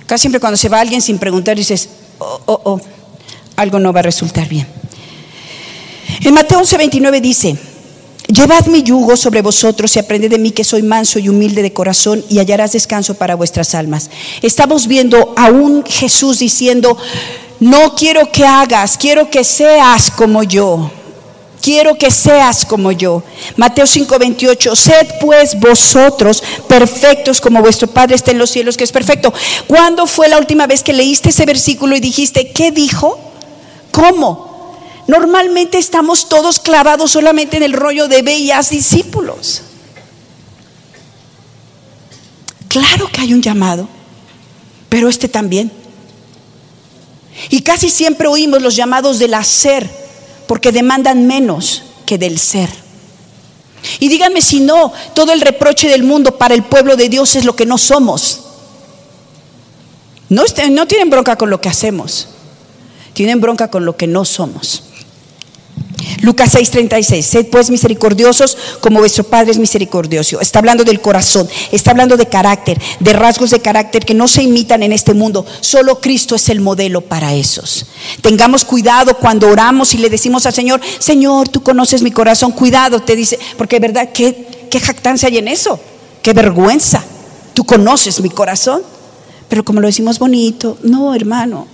Casi 0.06 0.22
siempre 0.22 0.40
cuando 0.40 0.56
se 0.56 0.68
va 0.68 0.80
alguien 0.80 1.00
sin 1.00 1.18
preguntar 1.18 1.56
dices, 1.56 1.88
oh, 2.18 2.40
oh, 2.46 2.60
oh, 2.64 2.80
algo 3.56 3.78
no 3.78 3.92
va 3.92 4.00
a 4.00 4.04
resultar 4.04 4.48
bien. 4.48 4.66
En 6.20 6.34
Mateo 6.34 6.60
11:29 6.60 7.20
dice, 7.20 7.56
Llevad 8.28 8.66
mi 8.66 8.82
yugo 8.82 9.16
sobre 9.16 9.40
vosotros 9.40 9.94
y 9.94 10.00
aprended 10.00 10.30
de 10.30 10.38
mí 10.38 10.50
que 10.50 10.64
soy 10.64 10.82
manso 10.82 11.20
y 11.20 11.28
humilde 11.28 11.62
de 11.62 11.72
corazón 11.72 12.24
y 12.28 12.38
hallarás 12.38 12.72
descanso 12.72 13.14
para 13.14 13.36
vuestras 13.36 13.74
almas. 13.74 14.10
Estamos 14.42 14.88
viendo 14.88 15.32
a 15.36 15.50
un 15.50 15.84
Jesús 15.84 16.40
diciendo, 16.40 16.98
no 17.60 17.94
quiero 17.94 18.32
que 18.32 18.44
hagas, 18.44 18.98
quiero 18.98 19.30
que 19.30 19.44
seas 19.44 20.10
como 20.10 20.42
yo. 20.42 20.90
Quiero 21.62 21.96
que 21.96 22.10
seas 22.10 22.64
como 22.64 22.92
yo. 22.92 23.22
Mateo 23.56 23.86
5:28, 23.86 24.76
sed 24.76 25.08
pues 25.20 25.58
vosotros 25.58 26.42
perfectos 26.68 27.40
como 27.40 27.60
vuestro 27.60 27.88
Padre 27.88 28.14
está 28.14 28.30
en 28.30 28.38
los 28.38 28.50
cielos, 28.50 28.76
que 28.76 28.84
es 28.84 28.92
perfecto. 28.92 29.32
¿Cuándo 29.66 30.06
fue 30.06 30.28
la 30.28 30.38
última 30.38 30.66
vez 30.68 30.84
que 30.84 30.92
leíste 30.92 31.30
ese 31.30 31.44
versículo 31.44 31.96
y 31.96 32.00
dijiste, 32.00 32.52
¿qué 32.52 32.70
dijo? 32.70 33.18
¿Cómo? 33.90 34.45
Normalmente 35.06 35.78
estamos 35.78 36.28
todos 36.28 36.58
clavados 36.58 37.12
solamente 37.12 37.56
en 37.56 37.62
el 37.62 37.72
rollo 37.72 38.08
de 38.08 38.22
bellas 38.22 38.70
discípulos. 38.70 39.62
Claro 42.68 43.08
que 43.12 43.20
hay 43.20 43.32
un 43.32 43.40
llamado, 43.40 43.88
pero 44.88 45.08
este 45.08 45.28
también. 45.28 45.70
Y 47.50 47.62
casi 47.62 47.90
siempre 47.90 48.26
oímos 48.26 48.62
los 48.62 48.74
llamados 48.74 49.18
del 49.18 49.34
hacer, 49.34 49.88
porque 50.46 50.72
demandan 50.72 51.26
menos 51.26 51.82
que 52.04 52.18
del 52.18 52.38
ser. 52.38 52.70
Y 54.00 54.08
díganme 54.08 54.42
si 54.42 54.60
no, 54.60 54.92
todo 55.14 55.32
el 55.32 55.40
reproche 55.40 55.88
del 55.88 56.02
mundo 56.02 56.36
para 56.38 56.54
el 56.54 56.64
pueblo 56.64 56.96
de 56.96 57.08
Dios 57.08 57.36
es 57.36 57.44
lo 57.44 57.54
que 57.54 57.66
no 57.66 57.78
somos. 57.78 58.42
No, 60.28 60.44
tienen 60.86 61.10
bronca 61.10 61.36
con 61.36 61.50
lo 61.50 61.60
que 61.60 61.68
hacemos, 61.68 62.28
tienen 63.12 63.40
bronca 63.40 63.70
con 63.70 63.84
lo 63.84 63.96
que 63.96 64.08
no 64.08 64.24
somos. 64.24 64.85
Lucas 66.26 66.56
6:36, 66.56 67.22
sed 67.22 67.46
pues 67.46 67.70
misericordiosos 67.70 68.58
como 68.80 68.98
vuestro 68.98 69.22
Padre 69.22 69.52
es 69.52 69.58
misericordioso. 69.58 70.40
Está 70.40 70.58
hablando 70.58 70.82
del 70.82 71.00
corazón, 71.00 71.48
está 71.70 71.92
hablando 71.92 72.16
de 72.16 72.26
carácter, 72.26 72.80
de 72.98 73.12
rasgos 73.12 73.50
de 73.50 73.60
carácter 73.60 74.04
que 74.04 74.12
no 74.12 74.26
se 74.26 74.42
imitan 74.42 74.82
en 74.82 74.90
este 74.90 75.14
mundo. 75.14 75.46
Solo 75.60 76.00
Cristo 76.00 76.34
es 76.34 76.48
el 76.48 76.60
modelo 76.60 77.00
para 77.00 77.32
esos. 77.32 77.86
Tengamos 78.22 78.64
cuidado 78.64 79.16
cuando 79.18 79.48
oramos 79.48 79.94
y 79.94 79.98
le 79.98 80.10
decimos 80.10 80.46
al 80.46 80.52
Señor, 80.52 80.80
Señor, 80.98 81.48
tú 81.48 81.62
conoces 81.62 82.02
mi 82.02 82.10
corazón, 82.10 82.50
cuidado, 82.50 83.00
te 83.00 83.14
dice, 83.14 83.38
porque 83.56 83.78
verdad, 83.78 84.10
¿qué, 84.12 84.66
qué 84.68 84.80
jactancia 84.80 85.28
hay 85.28 85.38
en 85.38 85.46
eso? 85.46 85.78
Qué 86.22 86.32
vergüenza. 86.32 87.04
Tú 87.54 87.62
conoces 87.62 88.20
mi 88.20 88.30
corazón. 88.30 88.82
Pero 89.48 89.64
como 89.64 89.80
lo 89.80 89.86
decimos 89.86 90.18
bonito, 90.18 90.76
no, 90.82 91.14
hermano, 91.14 91.68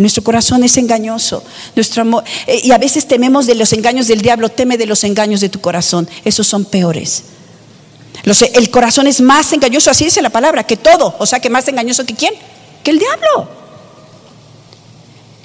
nuestro 0.00 0.24
corazón 0.24 0.64
es 0.64 0.76
engañoso. 0.76 1.44
Nuestro 1.76 2.02
amor, 2.02 2.24
eh, 2.46 2.60
y 2.64 2.72
a 2.72 2.78
veces 2.78 3.06
tememos 3.06 3.46
de 3.46 3.54
los 3.54 3.72
engaños 3.72 4.06
del 4.08 4.22
diablo, 4.22 4.48
teme 4.48 4.78
de 4.78 4.86
los 4.86 5.04
engaños 5.04 5.40
de 5.40 5.48
tu 5.48 5.60
corazón. 5.60 6.08
Esos 6.24 6.46
son 6.46 6.64
peores. 6.64 7.24
el 8.24 8.70
corazón 8.70 9.06
es 9.06 9.20
más 9.20 9.52
engañoso, 9.52 9.90
así 9.90 10.04
dice 10.04 10.22
la 10.22 10.30
palabra, 10.30 10.64
que 10.64 10.76
todo. 10.76 11.14
O 11.18 11.26
sea, 11.26 11.40
que 11.40 11.50
más 11.50 11.68
engañoso 11.68 12.04
que 12.04 12.14
quién? 12.14 12.34
Que 12.82 12.90
el 12.90 12.98
diablo. 12.98 13.48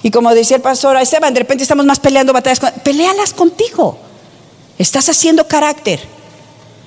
Y 0.03 0.11
como 0.11 0.33
decía 0.33 0.57
el 0.57 0.61
pastor 0.61 0.97
Esteban, 0.97 1.33
de 1.33 1.39
repente 1.39 1.63
estamos 1.63 1.85
más 1.85 1.99
peleando 1.99 2.31
batallas. 2.31 2.59
Con, 2.59 2.71
pelealas 2.83 3.33
contigo. 3.33 3.97
Estás 4.77 5.09
haciendo 5.09 5.47
carácter. 5.47 6.14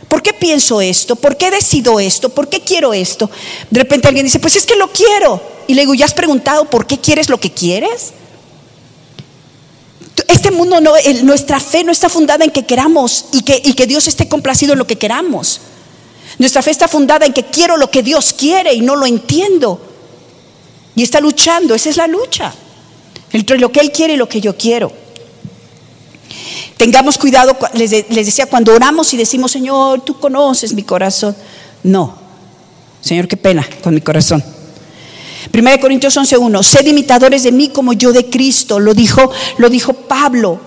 ¿Por 0.08 0.22
qué 0.22 0.32
pienso 0.32 0.80
esto? 0.80 1.16
¿Por 1.16 1.36
qué 1.36 1.50
decido 1.50 2.00
esto? 2.00 2.30
¿Por 2.30 2.48
qué 2.48 2.60
quiero 2.60 2.94
esto? 2.94 3.30
De 3.70 3.80
repente 3.80 4.08
alguien 4.08 4.24
dice, 4.24 4.40
pues 4.40 4.56
es 4.56 4.64
que 4.64 4.74
lo 4.74 4.90
quiero. 4.90 5.40
Y 5.66 5.74
le 5.74 5.82
digo, 5.82 5.94
¿ya 5.94 6.06
has 6.06 6.14
preguntado 6.14 6.64
por 6.64 6.86
qué 6.86 6.98
quieres 6.98 7.28
lo 7.28 7.38
que 7.38 7.52
quieres? 7.52 8.12
Este 10.26 10.50
mundo, 10.50 10.80
no, 10.80 10.92
nuestra 11.22 11.60
fe 11.60 11.84
no 11.84 11.92
está 11.92 12.08
fundada 12.08 12.44
en 12.44 12.50
que 12.50 12.64
queramos 12.64 13.26
y 13.32 13.42
que, 13.42 13.60
y 13.62 13.74
que 13.74 13.86
Dios 13.86 14.08
esté 14.08 14.28
complacido 14.28 14.72
en 14.72 14.78
lo 14.78 14.86
que 14.86 14.96
queramos. 14.96 15.60
Nuestra 16.38 16.62
fe 16.62 16.70
está 16.70 16.88
fundada 16.88 17.26
en 17.26 17.32
que 17.32 17.44
quiero 17.44 17.76
lo 17.76 17.90
que 17.90 18.02
Dios 18.02 18.32
quiere 18.32 18.72
y 18.72 18.80
no 18.80 18.96
lo 18.96 19.06
entiendo. 19.06 19.80
Y 20.94 21.02
está 21.02 21.20
luchando, 21.20 21.74
esa 21.74 21.90
es 21.90 21.96
la 21.96 22.06
lucha. 22.06 22.54
Entre 23.32 23.58
lo 23.58 23.70
que 23.70 23.80
Él 23.80 23.92
quiere 23.92 24.14
y 24.14 24.16
lo 24.16 24.28
que 24.28 24.40
yo 24.40 24.56
quiero. 24.56 24.90
Tengamos 26.78 27.18
cuidado, 27.18 27.54
les, 27.74 27.90
decía, 28.08 28.46
cuando 28.46 28.74
oramos 28.74 29.12
y 29.12 29.18
decimos, 29.18 29.52
Señor, 29.52 30.00
tú 30.00 30.18
conoces 30.18 30.72
mi 30.72 30.84
corazón. 30.84 31.36
No, 31.82 32.14
Señor, 33.02 33.28
qué 33.28 33.36
pena 33.36 33.68
con 33.82 33.94
mi 33.94 34.00
corazón. 34.00 34.42
1 35.52 35.80
Corintios 35.80 36.16
11:1, 36.16 36.62
sed 36.62 36.86
imitadores 36.86 37.42
de 37.42 37.52
mí 37.52 37.68
como 37.68 37.92
yo 37.92 38.12
de 38.12 38.30
Cristo, 38.30 38.78
lo 38.78 38.94
dijo, 38.94 39.30
lo 39.58 39.68
dijo 39.68 39.92
Pablo. 39.92 40.60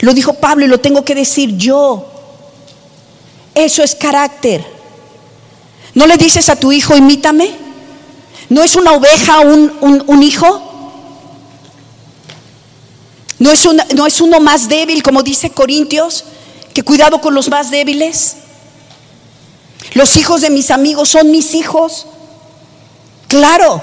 Lo 0.00 0.14
dijo 0.14 0.34
Pablo 0.34 0.64
y 0.64 0.68
lo 0.68 0.78
tengo 0.78 1.04
que 1.04 1.14
decir 1.14 1.56
yo. 1.56 2.06
Eso 3.54 3.82
es 3.82 3.94
carácter. 3.94 4.64
¿No 5.94 6.06
le 6.06 6.16
dices 6.16 6.48
a 6.48 6.56
tu 6.56 6.72
hijo, 6.72 6.96
imítame? 6.96 7.50
¿No 8.48 8.62
es 8.62 8.76
una 8.76 8.92
oveja 8.92 9.40
un, 9.40 10.22
hijo? 10.22 10.69
¿No 13.40 13.50
es, 13.50 13.66
¿No 13.94 14.06
es 14.06 14.20
uno 14.20 14.38
más 14.38 14.68
débil, 14.68 15.02
como 15.02 15.22
dice 15.22 15.50
Corintios? 15.50 16.24
Que 16.74 16.82
cuidado 16.82 17.20
con 17.20 17.34
los 17.34 17.48
más 17.48 17.70
débiles. 17.70 18.36
Los 19.94 20.16
hijos 20.18 20.42
de 20.42 20.50
mis 20.50 20.70
amigos 20.70 21.08
son 21.08 21.30
mis 21.30 21.54
hijos. 21.54 22.06
Claro, 23.28 23.82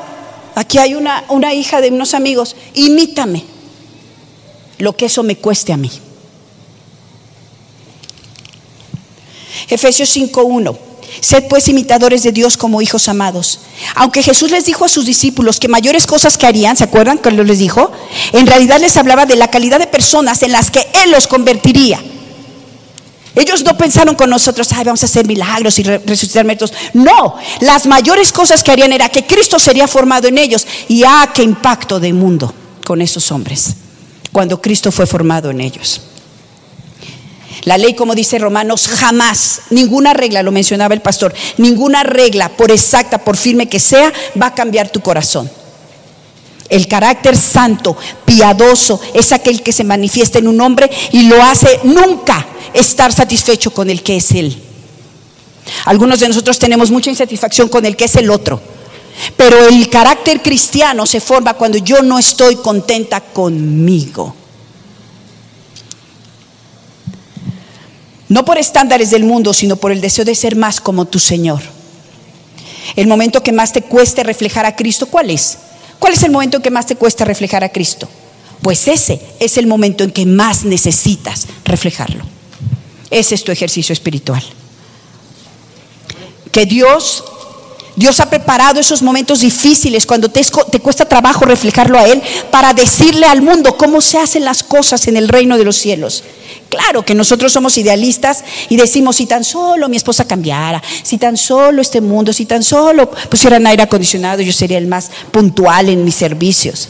aquí 0.53 0.77
hay 0.77 0.93
una, 0.93 1.25
una 1.29 1.55
hija 1.55 1.81
de 1.81 1.89
unos 1.89 2.13
amigos. 2.13 2.55
Imítame 2.75 3.43
lo 4.77 4.95
que 4.95 5.07
eso 5.07 5.23
me 5.23 5.37
cueste 5.37 5.73
a 5.73 5.77
mí. 5.77 5.91
Efesios 9.69 10.15
5.1. 10.15 10.86
Sed 11.21 11.45
pues 11.49 11.67
imitadores 11.67 12.23
de 12.23 12.31
Dios 12.31 12.57
como 12.57 12.81
hijos 12.81 13.07
amados. 13.07 13.59
Aunque 13.95 14.23
Jesús 14.23 14.51
les 14.51 14.65
dijo 14.65 14.85
a 14.85 14.89
sus 14.89 15.05
discípulos 15.05 15.59
que 15.59 15.67
mayores 15.67 16.05
cosas 16.05 16.37
que 16.37 16.45
harían, 16.45 16.75
¿se 16.75 16.83
acuerdan 16.83 17.17
cuando 17.17 17.43
les 17.43 17.59
dijo? 17.59 17.91
En 18.33 18.47
realidad 18.47 18.79
les 18.79 18.97
hablaba 18.97 19.25
de 19.25 19.35
la 19.35 19.49
calidad 19.49 19.79
de 19.79 19.87
personas 19.87 20.43
en 20.43 20.51
las 20.51 20.71
que 20.71 20.85
Él 21.03 21.11
los 21.11 21.27
convertiría. 21.27 22.01
Ellos 23.37 23.63
no 23.63 23.77
pensaron 23.77 24.15
con 24.15 24.31
nosotros, 24.31 24.67
ay, 24.71 24.83
vamos 24.83 25.03
a 25.03 25.05
hacer 25.05 25.27
milagros 25.27 25.77
y 25.77 25.83
resucitar 25.83 26.43
muertos. 26.43 26.73
No, 26.93 27.35
las 27.61 27.85
mayores 27.85 28.31
cosas 28.31 28.63
que 28.63 28.71
harían 28.71 28.91
era 28.91 29.09
que 29.09 29.27
Cristo 29.27 29.59
sería 29.59 29.87
formado 29.87 30.27
en 30.27 30.39
ellos. 30.39 30.65
Y 30.87 31.03
ah, 31.03 31.29
qué 31.33 31.43
impacto 31.43 31.99
de 31.99 32.13
mundo 32.13 32.51
con 32.83 32.99
esos 32.99 33.31
hombres, 33.31 33.75
cuando 34.31 34.59
Cristo 34.59 34.91
fue 34.91 35.05
formado 35.05 35.51
en 35.51 35.61
ellos. 35.61 36.01
La 37.68 37.78
ley, 37.78 37.95
como 37.95 38.15
dice 38.15 38.39
Romanos, 38.39 38.88
jamás, 38.88 39.63
ninguna 39.72 40.13
regla, 40.13 40.41
lo 40.41 40.53
mencionaba 40.53 40.93
el 40.93 41.01
pastor, 41.01 41.34
ninguna 41.57 42.01
regla, 42.01 42.47
por 42.47 42.72
exacta, 42.72 43.18
por 43.18 43.36
firme 43.36 43.68
que 43.68 43.78
sea, 43.78 44.13
va 44.41 44.45
a 44.45 44.55
cambiar 44.55 44.88
tu 44.88 45.01
corazón. 45.01 45.51
El 46.70 46.88
carácter 46.88 47.36
santo, 47.36 47.97
piadoso, 48.24 49.01
es 49.13 49.34
aquel 49.34 49.63
que 49.63 49.74
se 49.74 49.84
manifiesta 49.84 50.39
en 50.39 50.47
un 50.47 50.61
hombre 50.61 50.89
y 51.11 51.24
lo 51.24 51.43
hace 51.43 51.82
nunca 51.84 52.47
estar 52.74 53.11
satisfecho 53.11 53.74
con 53.74 53.89
el 53.89 54.01
que 54.01 54.15
es 54.15 54.32
él. 54.32 54.63
Algunos 55.84 56.22
de 56.22 56.30
nosotros 56.30 56.57
tenemos 56.59 56.89
mucha 56.89 57.09
insatisfacción 57.09 57.68
con 57.68 57.86
el 57.86 57.97
que 57.97 58.05
es 58.05 58.15
el 58.15 58.32
otro. 58.32 58.61
Pero 59.36 59.68
el 59.68 59.89
carácter 59.89 60.41
cristiano 60.41 61.05
se 61.05 61.20
forma 61.20 61.55
cuando 61.55 61.80
yo 61.80 62.01
no 62.01 62.18
estoy 62.18 62.55
contenta 62.55 63.20
conmigo. 63.20 64.46
No 68.30 68.43
por 68.45 68.57
estándares 68.57 69.09
del 69.09 69.23
mundo, 69.23 69.53
sino 69.53 69.78
por 69.78 69.91
el 69.91 70.01
deseo 70.01 70.25
de 70.25 70.36
ser 70.36 70.55
más 70.55 70.82
como 70.82 71.05
tu 71.05 71.19
Señor. 71.19 71.61
El 72.95 73.07
momento 73.07 73.43
que 73.43 73.51
más 73.51 73.71
te 73.71 73.82
cueste 73.82 74.23
reflejar 74.23 74.65
a 74.65 74.75
Cristo, 74.75 75.07
¿cuál 75.07 75.30
es? 75.30 75.57
¿Cuál 75.99 76.13
es 76.13 76.23
el 76.23 76.32
momento 76.32 76.57
en 76.57 76.63
que 76.63 76.71
más 76.71 76.86
te 76.86 76.95
cuesta 76.95 77.25
reflejar 77.25 77.63
a 77.63 77.69
Cristo? 77.69 78.07
Pues 78.61 78.88
ese 78.88 79.21
es 79.39 79.57
el 79.57 79.67
momento 79.67 80.03
en 80.03 80.11
que 80.11 80.25
más 80.25 80.63
necesitas 80.63 81.47
reflejarlo. 81.63 82.23
Ese 83.09 83.36
es 83.36 83.43
tu 83.43 83.51
ejercicio 83.51 83.93
espiritual. 83.93 84.43
Que 86.51 86.65
Dios, 86.65 87.23
Dios 87.97 88.19
ha 88.19 88.29
preparado 88.29 88.79
esos 88.79 89.01
momentos 89.01 89.39
difíciles 89.39 90.05
cuando 90.05 90.29
te, 90.29 90.45
te, 90.71 90.79
cuesta 90.79 91.05
trabajo 91.05 91.45
reflejarlo 91.45 91.97
a 91.97 92.07
Él 92.07 92.21
para 92.51 92.71
decirle 92.71 93.25
al 93.25 93.41
mundo 93.41 93.75
cómo 93.75 94.01
se 94.01 94.19
hacen 94.19 94.45
las 94.45 94.61
cosas 94.61 95.07
en 95.07 95.17
el 95.17 95.27
reino 95.27 95.57
de 95.57 95.65
los 95.65 95.77
cielos. 95.77 96.23
Claro 96.69 97.03
que 97.03 97.15
nosotros 97.15 97.51
somos 97.51 97.75
idealistas 97.75 98.43
y 98.69 98.75
decimos, 98.75 99.15
si 99.15 99.25
tan 99.25 99.43
solo 99.43 99.89
mi 99.89 99.97
esposa 99.97 100.25
cambiara, 100.25 100.83
si 101.01 101.17
tan 101.17 101.37
solo 101.37 101.81
este 101.81 101.99
mundo, 101.99 102.33
si 102.33 102.45
tan 102.45 102.61
solo 102.61 103.09
pusieran 103.31 103.65
aire 103.65 103.81
acondicionado, 103.81 104.43
yo 104.43 104.53
sería 104.53 104.77
el 104.77 104.85
más 104.85 105.09
puntual 105.31 105.89
en 105.89 106.05
mis 106.05 106.13
servicios. 106.13 106.89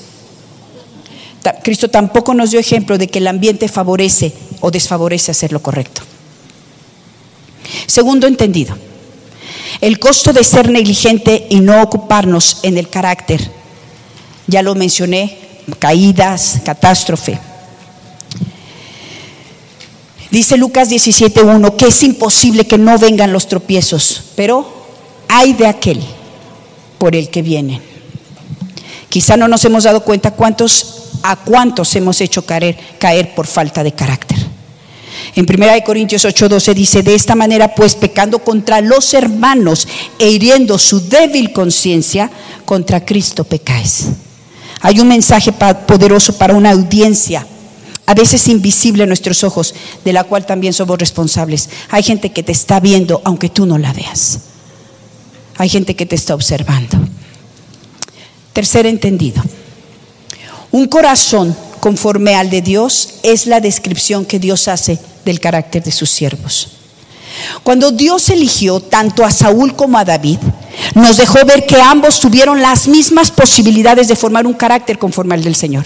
Cristo 1.63 1.89
tampoco 1.89 2.33
nos 2.33 2.51
dio 2.51 2.59
ejemplo 2.59 2.97
de 2.97 3.07
que 3.07 3.19
el 3.19 3.27
ambiente 3.27 3.69
favorece 3.69 4.33
o 4.59 4.71
desfavorece 4.71 5.31
hacer 5.31 5.53
lo 5.53 5.61
correcto. 5.61 6.01
Segundo 7.85 8.27
entendido, 8.27 8.77
el 9.81 9.99
costo 9.99 10.33
de 10.33 10.43
ser 10.43 10.69
negligente 10.69 11.47
y 11.49 11.59
no 11.59 11.81
ocuparnos 11.81 12.59
en 12.63 12.77
el 12.77 12.89
carácter. 12.89 13.51
Ya 14.47 14.61
lo 14.61 14.75
mencioné, 14.75 15.37
caídas, 15.79 16.61
catástrofe. 16.63 17.39
Dice 20.31 20.57
Lucas 20.57 20.89
17.1 20.89 21.75
que 21.75 21.87
es 21.87 22.03
imposible 22.03 22.65
que 22.65 22.77
no 22.77 22.97
vengan 22.97 23.31
los 23.31 23.47
tropiezos, 23.47 24.23
pero 24.35 24.71
hay 25.27 25.53
de 25.53 25.67
aquel 25.67 26.01
por 26.97 27.15
el 27.15 27.29
que 27.29 27.41
vienen. 27.41 27.81
Quizá 29.09 29.37
no 29.37 29.47
nos 29.47 29.63
hemos 29.65 29.85
dado 29.85 30.01
cuenta 30.03 30.31
cuántos, 30.31 31.11
a 31.23 31.37
cuántos 31.37 31.95
hemos 31.95 32.19
hecho 32.19 32.45
caer, 32.45 32.77
caer 32.99 33.33
por 33.35 33.47
falta 33.47 33.83
de 33.83 33.93
carácter. 33.93 34.37
En 35.37 35.45
1 35.45 35.83
Corintios 35.85 36.25
8:12 36.25 36.73
dice, 36.73 37.03
de 37.03 37.13
esta 37.13 37.35
manera 37.35 37.75
pues 37.75 37.93
pecando 37.93 38.39
contra 38.39 38.81
los 38.81 39.13
hermanos 39.13 39.87
e 40.17 40.31
hiriendo 40.31 40.79
su 40.79 40.99
débil 40.99 41.53
conciencia, 41.53 42.31
contra 42.65 43.05
Cristo 43.05 43.43
pecáis. 43.43 44.07
Hay 44.81 44.99
un 44.99 45.07
mensaje 45.07 45.51
poderoso 45.51 46.35
para 46.39 46.55
una 46.55 46.71
audiencia 46.71 47.45
a 48.07 48.15
veces 48.15 48.47
invisible 48.47 49.03
a 49.03 49.05
nuestros 49.05 49.43
ojos, 49.43 49.75
de 50.03 50.13
la 50.13 50.23
cual 50.23 50.45
también 50.45 50.73
somos 50.73 50.97
responsables. 50.97 51.69
Hay 51.91 52.01
gente 52.01 52.31
que 52.31 52.41
te 52.41 52.53
está 52.53 52.79
viendo 52.79 53.21
aunque 53.23 53.49
tú 53.49 53.67
no 53.67 53.77
la 53.77 53.93
veas. 53.93 54.39
Hay 55.57 55.69
gente 55.69 55.95
que 55.95 56.07
te 56.07 56.15
está 56.15 56.33
observando. 56.33 56.97
Tercer 58.53 58.87
entendido. 58.87 59.43
Un 60.71 60.87
corazón 60.87 61.55
conforme 61.79 62.33
al 62.33 62.49
de 62.49 62.63
Dios 62.63 63.19
es 63.21 63.45
la 63.45 63.59
descripción 63.59 64.25
que 64.25 64.39
Dios 64.39 64.67
hace 64.67 64.97
del 65.27 65.39
carácter 65.39 65.83
de 65.83 65.91
sus 65.91 66.09
siervos. 66.09 66.69
Cuando 67.63 67.91
Dios 67.91 68.29
eligió 68.29 68.79
tanto 68.79 69.23
a 69.23 69.31
Saúl 69.31 69.75
como 69.75 69.97
a 69.97 70.05
David, 70.05 70.39
nos 70.95 71.17
dejó 71.17 71.45
ver 71.45 71.65
que 71.65 71.79
ambos 71.79 72.19
tuvieron 72.19 72.61
las 72.61 72.87
mismas 72.87 73.29
posibilidades 73.31 74.07
de 74.07 74.15
formar 74.15 74.47
un 74.47 74.53
carácter 74.53 74.97
conforme 74.97 75.35
al 75.35 75.43
del 75.43 75.55
Señor. 75.55 75.85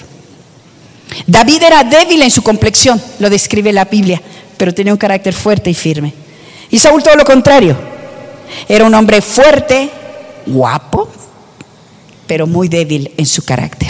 David 1.27 1.63
era 1.63 1.83
débil 1.83 2.21
en 2.21 2.31
su 2.31 2.41
complexión, 2.41 3.01
lo 3.19 3.29
describe 3.29 3.73
la 3.73 3.85
Biblia, 3.85 4.21
pero 4.57 4.73
tenía 4.73 4.93
un 4.93 4.99
carácter 4.99 5.33
fuerte 5.33 5.69
y 5.69 5.73
firme. 5.73 6.13
Y 6.69 6.77
Saúl 6.77 7.03
todo 7.03 7.15
lo 7.15 7.25
contrario. 7.25 7.75
Era 8.67 8.85
un 8.85 8.93
hombre 8.93 9.21
fuerte, 9.21 9.89
guapo, 10.45 11.09
pero 12.27 12.47
muy 12.47 12.69
débil 12.69 13.11
en 13.17 13.25
su 13.25 13.43
carácter. 13.43 13.89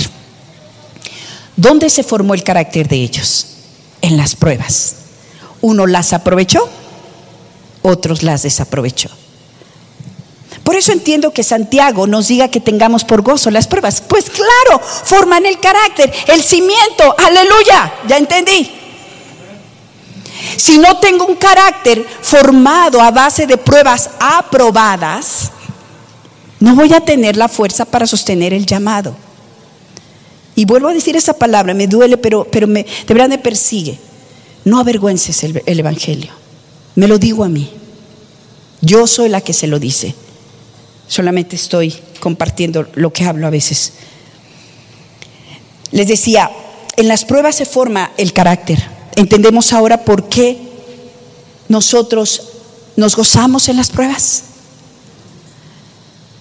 ¿Dónde 1.55 1.89
se 1.89 2.03
formó 2.03 2.33
el 2.33 2.43
carácter 2.43 2.87
de 2.87 2.95
ellos? 2.95 3.47
En 4.01 4.17
las 4.17 4.35
pruebas. 4.35 5.00
Uno 5.61 5.87
las 5.87 6.13
aprovechó, 6.13 6.67
otros 7.81 8.23
las 8.23 8.43
desaprovechó. 8.43 9.09
Por 10.63 10.75
eso 10.75 10.91
entiendo 10.91 11.31
que 11.31 11.43
Santiago 11.43 12.07
nos 12.07 12.27
diga 12.27 12.49
que 12.49 12.59
tengamos 12.59 13.03
por 13.03 13.21
gozo 13.21 13.49
las 13.49 13.67
pruebas. 13.67 14.01
Pues 14.01 14.29
claro, 14.29 14.81
forman 14.81 15.45
el 15.45 15.59
carácter, 15.59 16.13
el 16.27 16.43
cimiento. 16.43 17.15
Aleluya, 17.17 17.93
ya 18.07 18.17
entendí. 18.17 18.71
Si 20.57 20.77
no 20.77 20.97
tengo 20.97 21.25
un 21.25 21.35
carácter 21.35 22.05
formado 22.21 23.01
a 23.01 23.11
base 23.11 23.47
de 23.47 23.57
pruebas 23.57 24.09
aprobadas, 24.19 25.51
no 26.59 26.75
voy 26.75 26.93
a 26.93 27.01
tener 27.01 27.37
la 27.37 27.47
fuerza 27.47 27.85
para 27.85 28.05
sostener 28.05 28.53
el 28.53 28.65
llamado. 28.65 29.15
Y 30.55 30.65
vuelvo 30.65 30.89
a 30.89 30.93
decir 30.93 31.15
esa 31.15 31.33
palabra, 31.33 31.73
me 31.73 31.87
duele, 31.87 32.17
pero, 32.17 32.45
pero 32.45 32.67
me, 32.67 32.83
de 32.83 33.13
verdad 33.13 33.29
me 33.29 33.37
persigue. 33.39 33.99
No 34.65 34.79
avergüences 34.79 35.43
el, 35.43 35.63
el 35.65 35.79
Evangelio. 35.79 36.31
Me 36.95 37.07
lo 37.07 37.17
digo 37.17 37.43
a 37.43 37.49
mí. 37.49 37.71
Yo 38.81 39.07
soy 39.07 39.29
la 39.29 39.41
que 39.41 39.53
se 39.53 39.67
lo 39.67 39.79
dice. 39.79 40.15
Solamente 41.07 41.55
estoy 41.55 41.95
compartiendo 42.19 42.87
lo 42.95 43.11
que 43.11 43.25
hablo 43.25 43.47
a 43.47 43.49
veces. 43.49 43.93
Les 45.91 46.07
decía, 46.07 46.49
en 46.95 47.07
las 47.07 47.25
pruebas 47.25 47.55
se 47.55 47.65
forma 47.65 48.11
el 48.17 48.33
carácter. 48.33 48.81
Entendemos 49.15 49.73
ahora 49.73 50.05
por 50.05 50.29
qué 50.29 50.57
nosotros 51.67 52.49
nos 52.95 53.15
gozamos 53.15 53.69
en 53.69 53.77
las 53.77 53.89
pruebas. 53.89 54.43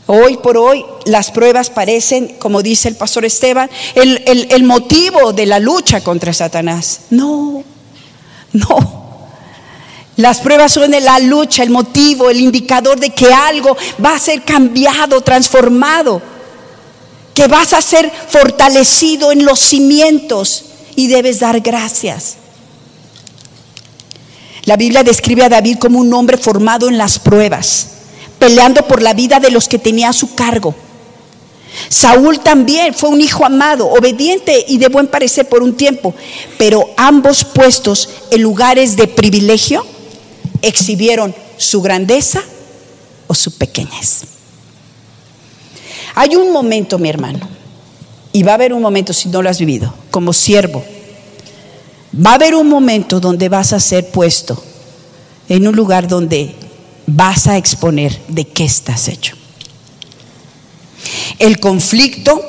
Hoy 0.06 0.38
por 0.38 0.56
hoy 0.56 0.84
las 1.04 1.30
pruebas 1.30 1.70
parecen, 1.70 2.36
como 2.38 2.62
dice 2.62 2.88
el 2.88 2.96
pastor 2.96 3.24
Esteban, 3.24 3.70
el, 3.94 4.22
el 4.50 4.64
motivo 4.64 5.32
de 5.32 5.46
la 5.46 5.60
lucha 5.60 6.00
contra 6.02 6.32
Satanás. 6.32 7.02
No, 7.10 7.62
no. 8.52 9.00
Las 10.16 10.40
pruebas 10.40 10.72
son 10.72 10.90
la 10.90 11.18
lucha, 11.18 11.62
el 11.62 11.70
motivo, 11.70 12.28
el 12.28 12.40
indicador 12.40 13.00
de 13.00 13.10
que 13.10 13.32
algo 13.32 13.76
va 14.04 14.14
a 14.14 14.18
ser 14.18 14.42
cambiado, 14.42 15.22
transformado, 15.22 16.20
que 17.32 17.46
vas 17.46 17.72
a 17.72 17.80
ser 17.80 18.12
fortalecido 18.28 19.32
en 19.32 19.44
los 19.46 19.58
cimientos 19.58 20.64
y 20.94 21.06
debes 21.06 21.40
dar 21.40 21.60
gracias. 21.60 22.36
La 24.64 24.76
Biblia 24.76 25.02
describe 25.02 25.44
a 25.44 25.48
David 25.48 25.78
como 25.78 25.98
un 26.00 26.12
hombre 26.12 26.36
formado 26.36 26.88
en 26.88 26.98
las 26.98 27.18
pruebas, 27.18 27.88
peleando 28.38 28.86
por 28.86 29.00
la 29.00 29.14
vida 29.14 29.40
de 29.40 29.50
los 29.50 29.68
que 29.68 29.78
tenía 29.78 30.10
a 30.10 30.12
su 30.12 30.34
cargo. 30.34 30.74
Saúl 31.88 32.40
también 32.40 32.94
fue 32.94 33.08
un 33.08 33.20
hijo 33.20 33.44
amado, 33.44 33.88
obediente 33.88 34.64
y 34.68 34.78
de 34.78 34.88
buen 34.88 35.06
parecer 35.06 35.48
por 35.48 35.62
un 35.62 35.76
tiempo, 35.76 36.14
pero 36.58 36.90
ambos 36.96 37.44
puestos 37.44 38.08
en 38.30 38.42
lugares 38.42 38.96
de 38.96 39.08
privilegio 39.08 39.84
exhibieron 40.62 41.34
su 41.56 41.82
grandeza 41.82 42.42
o 43.26 43.34
su 43.34 43.56
pequeñez. 43.56 44.22
Hay 46.14 46.36
un 46.36 46.52
momento, 46.52 46.98
mi 46.98 47.08
hermano, 47.08 47.40
y 48.32 48.42
va 48.42 48.52
a 48.52 48.54
haber 48.54 48.72
un 48.72 48.82
momento 48.82 49.12
si 49.12 49.28
no 49.28 49.42
lo 49.42 49.50
has 49.50 49.58
vivido, 49.58 49.92
como 50.10 50.32
siervo, 50.32 50.84
va 52.14 52.32
a 52.32 52.34
haber 52.34 52.54
un 52.54 52.68
momento 52.68 53.20
donde 53.20 53.48
vas 53.48 53.72
a 53.72 53.80
ser 53.80 54.10
puesto 54.10 54.62
en 55.48 55.66
un 55.66 55.74
lugar 55.74 56.08
donde 56.08 56.54
vas 57.06 57.46
a 57.46 57.56
exponer 57.56 58.18
de 58.28 58.44
qué 58.44 58.64
estás 58.64 59.08
hecho. 59.08 59.39
El 61.38 61.58
conflicto 61.60 62.42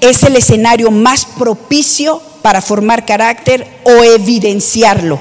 es 0.00 0.22
el 0.22 0.36
escenario 0.36 0.90
más 0.90 1.24
propicio 1.24 2.20
para 2.42 2.62
formar 2.62 3.04
carácter 3.04 3.66
o 3.84 4.04
evidenciarlo. 4.04 5.18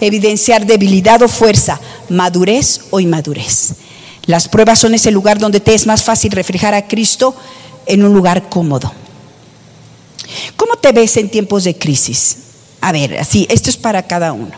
Evidenciar 0.00 0.66
debilidad 0.66 1.22
o 1.22 1.28
fuerza, 1.28 1.80
madurez 2.08 2.86
o 2.90 2.98
inmadurez. 2.98 3.74
Las 4.26 4.48
pruebas 4.48 4.78
son 4.78 4.94
ese 4.94 5.10
lugar 5.10 5.38
donde 5.38 5.60
te 5.60 5.74
es 5.74 5.86
más 5.86 6.02
fácil 6.02 6.32
reflejar 6.32 6.74
a 6.74 6.86
Cristo 6.88 7.34
en 7.86 8.04
un 8.04 8.12
lugar 8.12 8.48
cómodo. 8.48 8.92
¿Cómo 10.56 10.76
te 10.76 10.92
ves 10.92 11.16
en 11.16 11.28
tiempos 11.28 11.64
de 11.64 11.76
crisis? 11.76 12.36
A 12.80 12.92
ver, 12.92 13.18
así, 13.18 13.46
esto 13.50 13.70
es 13.70 13.76
para 13.76 14.02
cada 14.06 14.32
uno. 14.32 14.52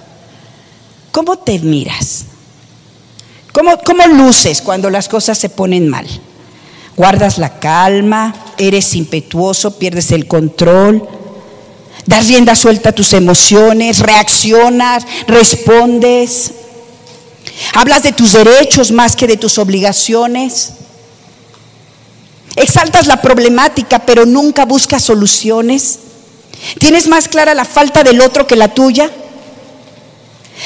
¿Cómo 1.11 1.39
te 1.39 1.59
miras? 1.59 2.25
¿Cómo, 3.53 3.79
cómo 3.85 4.07
luces 4.07 4.61
cuando 4.63 4.91
las 4.91 5.09
cosas 5.09 5.39
se 5.39 5.49
ponen 5.49 5.89
mal? 5.89 6.07
Guardas 6.97 7.39
la 7.39 7.59
calma, 7.59 8.35
eres 8.59 8.95
impetuoso, 8.95 9.79
pierdes 9.79 10.13
el 10.13 10.27
control, 10.27 11.07
das 12.07 12.29
rienda 12.29 12.55
suelta 12.55 12.91
a 12.91 12.93
tus 12.93 13.13
emociones, 13.13 14.01
reaccionas, 14.01 15.05
respondes, 15.27 16.53
hablas 17.75 18.03
de 18.03 18.13
tus 18.13 18.33
derechos 18.33 18.93
más 18.93 19.17
que 19.17 19.27
de 19.27 19.37
tus 19.37 19.59
obligaciones, 19.59 20.75
exaltas 22.57 23.07
la 23.07 23.21
problemática 23.21 24.01
pero 24.01 24.27
nunca 24.27 24.65
buscas 24.65 25.03
soluciones, 25.03 25.99
tienes 26.79 27.09
más 27.09 27.29
clara 27.29 27.55
la 27.55 27.65
falta 27.65 28.05
del 28.05 28.21
otro 28.21 28.47
que 28.47 28.57
la 28.57 28.69
tuya. 28.69 29.11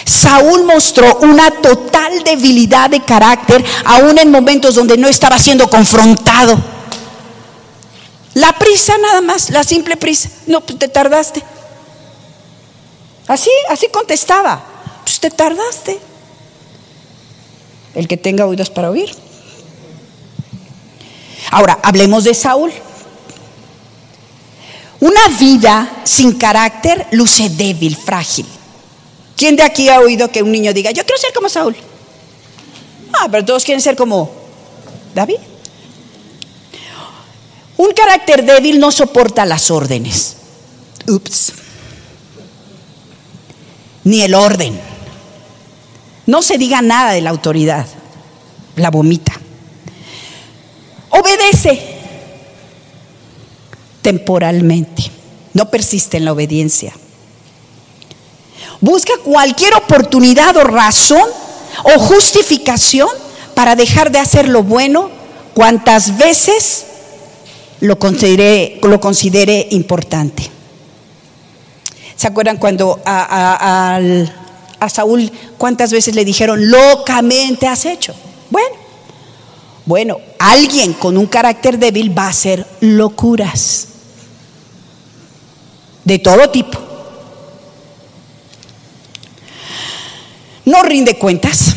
Saúl 0.05 0.64
mostró 0.64 1.18
una 1.22 1.51
total 1.51 2.22
debilidad 2.24 2.91
de 2.91 3.01
carácter, 3.01 3.64
aún 3.84 4.18
en 4.18 4.30
momentos 4.30 4.74
donde 4.74 4.97
no 4.97 5.09
estaba 5.09 5.39
siendo 5.39 5.68
confrontado. 5.68 6.59
La 8.34 8.53
prisa 8.53 8.97
nada 8.99 9.20
más, 9.20 9.51
la 9.51 9.64
simple 9.64 9.97
prisa. 9.97 10.28
No, 10.47 10.61
pues 10.61 10.78
te 10.78 10.89
tardaste. 10.89 11.43
Así, 13.26 13.51
así 13.68 13.89
contestaba. 13.89 14.62
Pues 15.05 15.18
te 15.20 15.30
tardaste. 15.30 15.99
El 17.95 18.07
que 18.07 18.16
tenga 18.16 18.47
oídos 18.47 18.70
para 18.70 18.91
oír. 18.91 19.11
Ahora, 21.51 21.78
hablemos 21.82 22.24
de 22.24 22.34
Saúl. 22.34 22.72
Una 25.01 25.28
vida 25.39 26.03
sin 26.05 26.39
carácter 26.39 27.07
luce 27.12 27.49
débil, 27.49 27.97
frágil. 27.97 28.47
¿Quién 29.39 29.55
de 29.55 29.62
aquí 29.62 29.89
ha 29.89 30.01
oído 30.01 30.32
que 30.32 30.43
un 30.43 30.51
niño 30.51 30.74
diga, 30.74 30.91
yo 30.91 31.05
quiero 31.05 31.20
ser 31.20 31.32
como 31.32 31.49
Saúl? 31.49 31.76
Ah, 33.12 33.28
pero 33.30 33.45
todos 33.45 33.64
quieren 33.64 33.80
ser 33.80 33.95
como 33.95 34.32
David. 35.14 35.36
Un 37.76 37.93
carácter 37.93 38.45
débil 38.45 38.80
no 38.80 38.91
soporta 38.91 39.47
las 39.47 39.70
órdenes. 39.70 40.39
Ups. 41.07 41.53
Ni 44.03 44.22
el 44.22 44.34
orden. 44.34 44.80
No 46.26 46.43
se 46.43 46.59
diga 46.59 46.82
nada 46.82 47.12
de 47.12 47.20
la 47.20 47.30
autoridad. 47.30 47.86
La 48.74 48.91
vomita. 48.91 49.41
Obedece 51.11 51.80
temporalmente. 54.03 55.05
No 55.55 55.70
persiste 55.70 56.16
en 56.16 56.24
la 56.24 56.32
obediencia. 56.32 56.93
Busca 58.81 59.12
cualquier 59.24 59.74
oportunidad 59.74 60.57
o 60.57 60.64
razón 60.64 61.22
o 61.83 61.99
justificación 61.99 63.09
para 63.55 63.74
dejar 63.74 64.12
de 64.12 64.18
hacer 64.18 64.49
lo 64.49 64.62
bueno 64.62 65.11
cuantas 65.55 66.16
veces 66.16 66.87
lo 67.81 67.99
considere, 67.99 68.79
lo 68.83 69.01
importante. 69.70 70.51
¿Se 72.16 72.26
acuerdan 72.26 72.57
cuando 72.57 73.01
a, 73.05 73.99
a, 74.81 74.89
Saúl 74.89 75.31
cuántas 75.57 75.93
veces 75.93 76.14
le 76.14 76.24
dijeron, 76.24 76.70
locamente 76.70 77.66
has 77.66 77.85
hecho? 77.85 78.14
Bueno, 78.51 78.76
bueno, 79.87 80.18
alguien 80.39 80.93
con 80.95 81.16
un 81.16 81.26
carácter 81.26 81.79
débil 81.79 82.16
va 82.16 82.26
a 82.26 82.31
hacer 82.31 82.66
locuras 82.81 83.89
de 86.05 86.18
todo 86.18 86.51
tipo. 86.51 86.88
No 90.69 90.83
rinde 90.83 91.16
cuentas, 91.16 91.75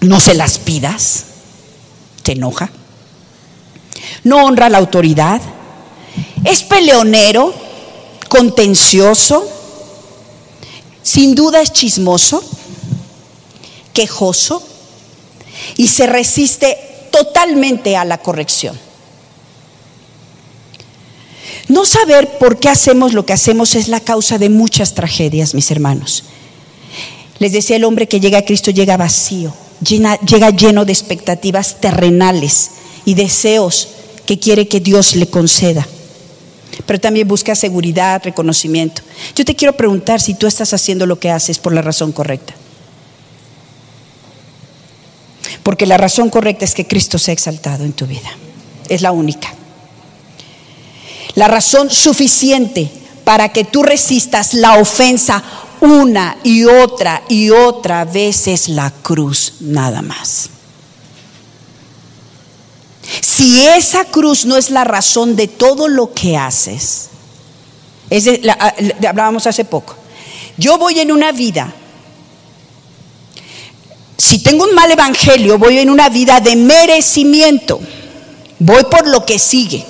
no 0.00 0.18
se 0.18 0.34
las 0.34 0.58
pidas, 0.58 1.24
te 2.22 2.32
enoja, 2.32 2.70
no 4.24 4.44
honra 4.44 4.70
la 4.70 4.78
autoridad, 4.78 5.40
es 6.44 6.62
peleonero, 6.62 7.54
contencioso, 8.28 9.46
sin 11.02 11.34
duda 11.34 11.60
es 11.60 11.72
chismoso, 11.72 12.42
quejoso 13.92 14.66
y 15.76 15.88
se 15.88 16.06
resiste 16.06 17.08
totalmente 17.12 17.96
a 17.96 18.06
la 18.06 18.18
corrección. 18.18 18.78
No 21.68 21.84
saber 21.84 22.38
por 22.38 22.58
qué 22.58 22.70
hacemos 22.70 23.12
lo 23.12 23.26
que 23.26 23.32
hacemos 23.34 23.74
es 23.74 23.88
la 23.88 24.00
causa 24.00 24.38
de 24.38 24.48
muchas 24.48 24.94
tragedias, 24.94 25.54
mis 25.54 25.70
hermanos. 25.70 26.24
Les 27.38 27.52
decía 27.52 27.76
el 27.76 27.84
hombre 27.84 28.08
que 28.08 28.20
llega 28.20 28.38
a 28.38 28.44
Cristo 28.44 28.70
llega 28.70 28.96
vacío, 28.96 29.52
llega 29.80 30.50
lleno 30.50 30.84
de 30.84 30.92
expectativas 30.92 31.80
terrenales 31.80 32.70
y 33.04 33.14
deseos 33.14 33.88
que 34.26 34.38
quiere 34.38 34.68
que 34.68 34.80
Dios 34.80 35.16
le 35.16 35.26
conceda. 35.26 35.86
Pero 36.86 37.00
también 37.00 37.28
busca 37.28 37.54
seguridad, 37.54 38.22
reconocimiento. 38.24 39.02
Yo 39.34 39.44
te 39.44 39.54
quiero 39.54 39.76
preguntar 39.76 40.20
si 40.20 40.34
tú 40.34 40.46
estás 40.46 40.72
haciendo 40.74 41.06
lo 41.06 41.18
que 41.18 41.30
haces 41.30 41.58
por 41.58 41.72
la 41.72 41.82
razón 41.82 42.12
correcta. 42.12 42.54
Porque 45.62 45.86
la 45.86 45.96
razón 45.96 46.30
correcta 46.30 46.64
es 46.64 46.74
que 46.74 46.86
Cristo 46.86 47.18
se 47.18 47.30
ha 47.30 47.34
exaltado 47.34 47.84
en 47.84 47.92
tu 47.92 48.06
vida. 48.06 48.30
Es 48.88 49.02
la 49.02 49.12
única. 49.12 49.54
La 51.34 51.48
razón 51.48 51.90
suficiente 51.90 52.90
para 53.24 53.50
que 53.50 53.64
tú 53.64 53.82
resistas 53.82 54.54
la 54.54 54.78
ofensa 54.78 55.42
una 55.84 56.38
y 56.42 56.64
otra 56.64 57.22
y 57.28 57.50
otra 57.50 58.04
vez 58.04 58.48
es 58.48 58.68
la 58.68 58.90
cruz, 58.90 59.54
nada 59.60 60.02
más. 60.02 60.50
Si 63.20 63.66
esa 63.66 64.04
cruz 64.06 64.46
no 64.46 64.56
es 64.56 64.70
la 64.70 64.84
razón 64.84 65.36
de 65.36 65.48
todo 65.48 65.88
lo 65.88 66.12
que 66.12 66.36
haces, 66.36 67.10
es 68.10 68.28
hablábamos 69.06 69.46
hace 69.46 69.64
poco, 69.64 69.94
yo 70.56 70.78
voy 70.78 71.00
en 71.00 71.12
una 71.12 71.32
vida, 71.32 71.72
si 74.16 74.38
tengo 74.38 74.64
un 74.64 74.74
mal 74.74 74.90
evangelio, 74.90 75.58
voy 75.58 75.78
en 75.78 75.90
una 75.90 76.08
vida 76.08 76.40
de 76.40 76.56
merecimiento, 76.56 77.80
voy 78.58 78.84
por 78.84 79.06
lo 79.06 79.26
que 79.26 79.38
sigue, 79.38 79.84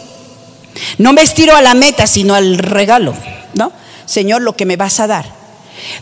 no 0.99 1.13
me 1.13 1.23
estiro 1.23 1.55
a 1.55 1.63
la 1.63 1.75
meta, 1.75 2.07
sino 2.07 2.35
al 2.35 2.59
regalo, 2.59 3.15
¿no? 3.55 3.73
Señor, 4.07 4.43
lo 4.43 4.57
que 4.57 4.67
me 4.67 4.77
vas 4.77 5.01
a 5.01 5.07
dar. 5.07 5.44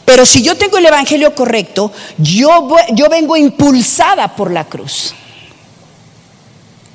Pero 0.05 0.27
si 0.27 0.43
yo 0.43 0.57
tengo 0.57 0.79
el 0.79 0.87
Evangelio 0.87 1.35
correcto, 1.35 1.93
yo, 2.19 2.69
yo 2.91 3.09
vengo 3.09 3.37
impulsada 3.37 4.35
por 4.35 4.51
la 4.51 4.65
cruz. 4.65 5.15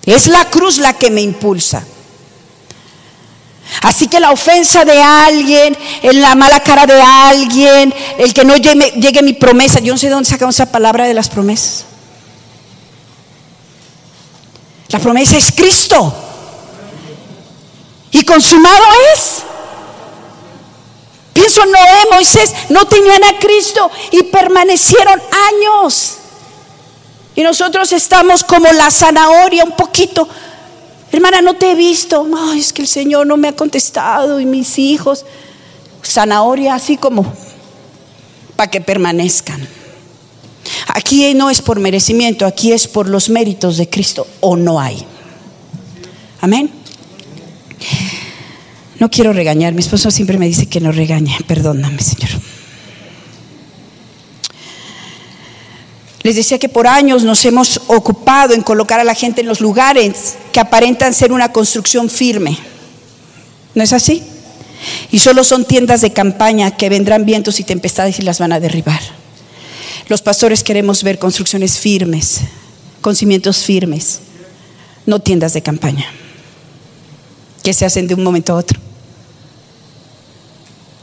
Es 0.05 0.27
la 0.27 0.45
cruz 0.49 0.77
la 0.77 0.93
que 0.93 1.09
me 1.09 1.21
impulsa. 1.21 1.85
Así 3.81 4.07
que 4.07 4.19
la 4.19 4.31
ofensa 4.31 4.85
de 4.85 5.01
alguien, 5.01 5.77
la 6.03 6.35
mala 6.35 6.61
cara 6.61 6.85
de 6.85 7.01
alguien, 7.01 7.93
el 8.17 8.33
que 8.33 8.45
no 8.45 8.55
llegue, 8.55 8.91
llegue, 8.91 9.21
mi 9.21 9.33
promesa, 9.33 9.79
yo 9.79 9.93
no 9.93 9.97
sé 9.97 10.07
de 10.07 10.13
dónde 10.13 10.29
sacamos 10.29 10.55
esa 10.55 10.71
palabra 10.71 11.05
de 11.05 11.13
las 11.13 11.27
promesas. 11.27 11.85
La 14.89 14.99
promesa 14.99 15.37
es 15.37 15.51
Cristo. 15.51 16.15
Y 18.11 18.23
consumado 18.23 18.85
es. 19.13 19.43
Pienso 21.37 21.63
Noé 21.67 22.09
Moisés 22.11 22.51
no 22.69 22.85
tenían 22.87 23.23
a 23.23 23.37
Cristo 23.37 23.91
y 24.11 24.23
permanecieron 24.23 25.21
años. 25.51 26.17
Y 27.35 27.43
nosotros 27.43 27.91
estamos 27.91 28.43
como 28.43 28.71
la 28.71 28.89
zanahoria 28.89 29.63
un 29.63 29.73
poquito. 29.73 30.27
Hermana, 31.11 31.43
no 31.43 31.53
te 31.53 31.69
he 31.69 31.75
visto. 31.75 32.27
Ay, 32.35 32.59
es 32.59 32.73
que 32.73 32.81
el 32.81 32.87
Señor 32.87 33.27
no 33.27 33.37
me 33.37 33.49
ha 33.49 33.55
contestado 33.55 34.39
y 34.39 34.47
mis 34.47 34.79
hijos. 34.79 35.25
Zanahoria 36.03 36.73
así 36.73 36.97
como 36.97 37.31
para 38.55 38.71
que 38.71 38.81
permanezcan. 38.81 39.67
Aquí 40.87 41.35
no 41.35 41.51
es 41.51 41.61
por 41.61 41.79
merecimiento, 41.79 42.47
aquí 42.47 42.71
es 42.71 42.87
por 42.87 43.07
los 43.07 43.29
méritos 43.29 43.77
de 43.77 43.87
Cristo 43.87 44.25
o 44.39 44.55
no 44.55 44.79
hay. 44.79 45.05
Amén. 46.41 46.71
No 48.99 49.11
quiero 49.11 49.31
regañar, 49.31 49.73
mi 49.73 49.81
esposo 49.81 50.09
siempre 50.09 50.37
me 50.37 50.47
dice 50.47 50.65
que 50.65 50.79
no 50.79 50.91
regañe, 50.91 51.37
perdóname 51.47 52.01
Señor. 52.01 52.29
Les 56.23 56.35
decía 56.35 56.59
que 56.59 56.67
por 56.67 56.87
años 56.87 57.23
nos 57.23 57.45
hemos 57.45 57.79
ocupado 57.87 58.53
en 58.53 58.61
colocar 58.61 58.99
a 58.99 59.03
la 59.03 59.13
gente 59.13 59.41
en 59.41 59.47
los 59.47 59.61
lugares 59.61 60.35
que 60.51 60.59
aparentan 60.59 61.13
ser 61.13 61.31
una 61.31 61.53
construcción 61.53 62.09
firme. 62.09 62.57
¿No 63.75 63.83
es 63.83 63.93
así? 63.93 64.23
Y 65.11 65.19
solo 65.19 65.43
son 65.43 65.63
tiendas 65.63 66.01
de 66.01 66.11
campaña 66.11 66.71
que 66.71 66.89
vendrán 66.89 67.25
vientos 67.25 67.59
y 67.59 67.63
tempestades 67.63 68.19
y 68.19 68.23
las 68.23 68.39
van 68.39 68.51
a 68.51 68.59
derribar. 68.59 68.99
Los 70.09 70.21
pastores 70.21 70.63
queremos 70.63 71.03
ver 71.03 71.19
construcciones 71.19 71.77
firmes, 71.77 72.41
con 73.01 73.15
cimientos 73.15 73.63
firmes, 73.63 74.19
no 75.05 75.19
tiendas 75.19 75.53
de 75.53 75.61
campaña, 75.61 76.07
que 77.63 77.73
se 77.73 77.85
hacen 77.85 78.07
de 78.07 78.15
un 78.15 78.23
momento 78.23 78.53
a 78.53 78.57
otro. 78.57 78.86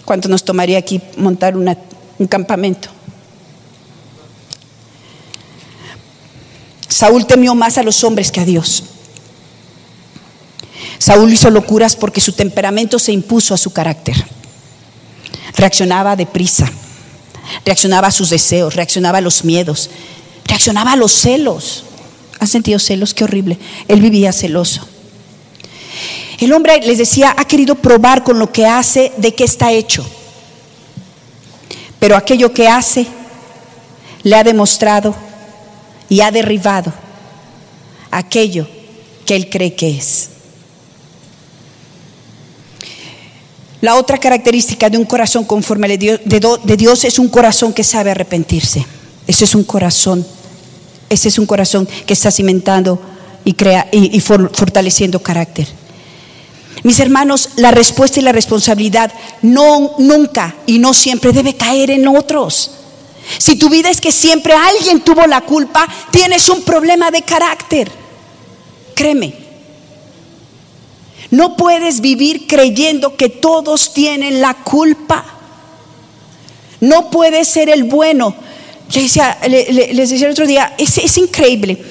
¿Cuánto 0.05 0.29
nos 0.29 0.45
tomaría 0.45 0.79
aquí 0.79 1.01
montar 1.17 1.57
un 1.57 2.27
campamento? 2.29 2.89
Saúl 6.89 7.27
temió 7.27 7.55
más 7.55 7.79
a 7.79 7.83
los 7.83 8.05
hombres 8.05 8.31
que 8.31 8.41
a 8.41 8.45
Dios. 8.45 8.85
Saúl 10.99 11.33
hizo 11.33 11.51
locuras 11.51 11.97
porque 11.97 12.21
su 12.21 12.33
temperamento 12.33 12.99
se 12.99 13.13
impuso 13.13 13.53
a 13.53 13.59
su 13.59 13.73
carácter. 13.73 14.15
Reaccionaba 15.57 16.17
deprisa, 16.17 16.71
reaccionaba 17.65 18.09
a 18.09 18.13
sus 18.13 18.31
deseos, 18.31 18.75
reaccionaba 18.75 19.19
a 19.19 19.21
los 19.21 19.45
miedos, 19.45 19.91
reaccionaba 20.47 20.93
a 20.93 20.97
los 20.97 21.13
celos. 21.13 21.85
¿Han 22.41 22.49
sentido 22.49 22.79
celos? 22.79 23.15
Qué 23.15 23.25
horrible. 23.25 23.59
Él 23.89 24.01
vivía 24.01 24.33
celoso. 24.33 24.87
El 26.39 26.53
hombre 26.53 26.81
les 26.81 26.99
decía, 26.99 27.35
ha 27.37 27.45
querido 27.45 27.75
probar 27.75 28.25
con 28.25 28.39
lo 28.39 28.51
que 28.51 28.67
hace 28.67 29.13
de 29.17 29.35
qué 29.35 29.45
está 29.45 29.73
hecho. 29.73 30.05
Pero 31.99 32.17
aquello 32.17 32.53
que 32.53 32.69
hace 32.69 33.07
le 34.23 34.37
ha 34.37 34.45
demostrado 34.45 35.15
y 36.09 36.21
ha 36.21 36.31
derribado 36.31 36.93
aquello 38.11 38.67
que 39.25 39.37
él 39.37 39.49
cree 39.49 39.75
que 39.75 39.97
es. 39.97 40.31
La 43.81 43.97
otra 43.97 44.19
característica 44.19 44.89
de 44.89 44.97
un 44.97 45.05
corazón 45.05 45.45
conforme 45.45 45.89
de 45.89 46.77
Dios 46.77 47.05
es 47.05 47.19
un 47.19 47.29
corazón 47.29 47.73
que 47.73 47.85
sabe 47.85 48.11
arrepentirse. 48.11 48.87
Ese 49.27 49.45
es 49.45 49.55
un 49.55 49.65
corazón, 49.65 50.27
ese 51.09 51.29
es 51.29 51.39
un 51.39 51.47
corazón 51.47 51.89
que 52.07 52.13
está 52.13 52.31
cimentando 52.31 53.01
y, 53.45 53.55
crea, 53.55 53.89
y, 53.93 54.21
fortaleciendo 54.21 55.23
carácter. 55.23 55.67
Mis 56.85 57.01
hermanos, 57.01 57.49
la 57.57 57.73
respuesta 57.73 58.21
y 58.21 58.23
la 58.23 58.33
responsabilidad 58.33 59.13
no, 59.43 59.97
nunca 59.99 60.55
y 60.67 60.79
no 60.79 60.95
siempre 60.95 61.33
debe 61.33 61.57
caer 61.57 61.91
en 61.91 62.07
otros. 62.07 62.71
Si 63.39 63.57
tu 63.57 63.69
vida 63.69 63.91
es 63.91 64.01
que 64.01 64.13
siempre 64.13 64.53
alguien 64.53 65.01
tuvo 65.01 65.27
la 65.27 65.41
culpa, 65.41 65.89
tienes 66.11 66.49
un 66.49 66.63
problema 66.63 67.11
de 67.11 67.23
carácter. 67.23 67.91
Créeme. 68.95 69.35
No 71.31 71.57
puedes 71.57 72.01
vivir 72.01 72.47
creyendo 72.47 73.17
que 73.17 73.29
todos 73.29 73.93
tienen 73.93 74.41
la 74.41 74.55
culpa. 74.55 75.25
No 76.81 77.11
puedes 77.11 77.49
ser 77.49 77.71
el 77.71 77.85
bueno. 77.85 78.35
Les 78.93 79.05
decía, 79.05 79.39
les 79.49 80.11
decía 80.11 80.27
el 80.27 80.33
otro 80.33 80.47
día, 80.47 80.75
es, 80.79 81.17
increíble. 81.17 81.83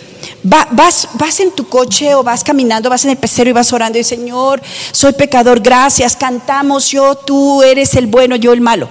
Vas, 0.43 1.07
vas 1.13 1.39
en 1.39 1.51
tu 1.51 1.67
coche 1.67 2.15
o 2.15 2.23
vas 2.23 2.43
caminando, 2.43 2.89
vas 2.89 3.03
en 3.05 3.11
el 3.11 3.17
pecero 3.17 3.49
y 3.49 3.53
vas 3.53 3.71
orando 3.73 3.97
y 3.97 4.03
Señor, 4.03 4.61
soy 4.91 5.13
pecador, 5.13 5.59
gracias, 5.59 6.15
cantamos 6.15 6.89
yo, 6.89 7.15
tú 7.15 7.63
eres 7.63 7.95
el 7.95 8.07
bueno, 8.07 8.35
yo 8.35 8.53
el 8.53 8.61
malo. 8.61 8.89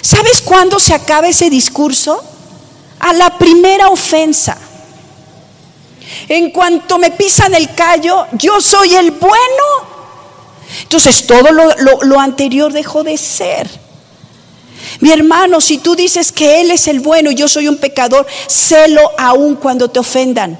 ¿Sabes 0.00 0.40
cuándo 0.40 0.78
se 0.78 0.94
acaba 0.94 1.28
ese 1.28 1.50
discurso? 1.50 2.22
A 3.00 3.12
la 3.12 3.36
primera 3.38 3.88
ofensa. 3.88 4.56
En 6.28 6.50
cuanto 6.50 6.98
me 6.98 7.10
pisan 7.10 7.54
el 7.54 7.74
callo, 7.74 8.26
yo 8.32 8.60
soy 8.60 8.94
el 8.94 9.10
bueno. 9.12 9.96
Entonces 10.82 11.26
todo 11.26 11.50
lo, 11.52 12.20
anterior 12.20 12.72
dejó 12.72 13.02
de 13.02 13.16
ser. 13.16 13.68
Mi 15.00 15.10
hermano, 15.10 15.60
si 15.60 15.78
tú 15.78 15.94
dices 15.94 16.32
que 16.32 16.60
Él 16.60 16.70
es 16.70 16.88
el 16.88 17.00
bueno 17.00 17.30
y 17.30 17.34
yo 17.34 17.48
soy 17.48 17.68
un 17.68 17.76
pecador, 17.76 18.26
sélo 18.46 19.00
aún 19.18 19.56
cuando 19.56 19.88
te 19.88 19.98
ofendan. 19.98 20.58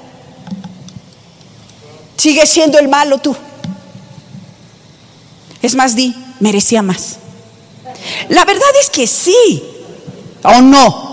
Sigue 2.17 2.45
siendo 2.45 2.79
el 2.79 2.87
malo 2.87 3.19
tú. 3.19 3.35
Es 5.61 5.75
más, 5.75 5.95
di, 5.95 6.15
merecía 6.39 6.81
más. 6.81 7.17
La 8.29 8.45
verdad 8.45 8.69
es 8.81 8.89
que 8.89 9.07
sí, 9.07 9.63
o 10.43 10.61
no. 10.61 11.07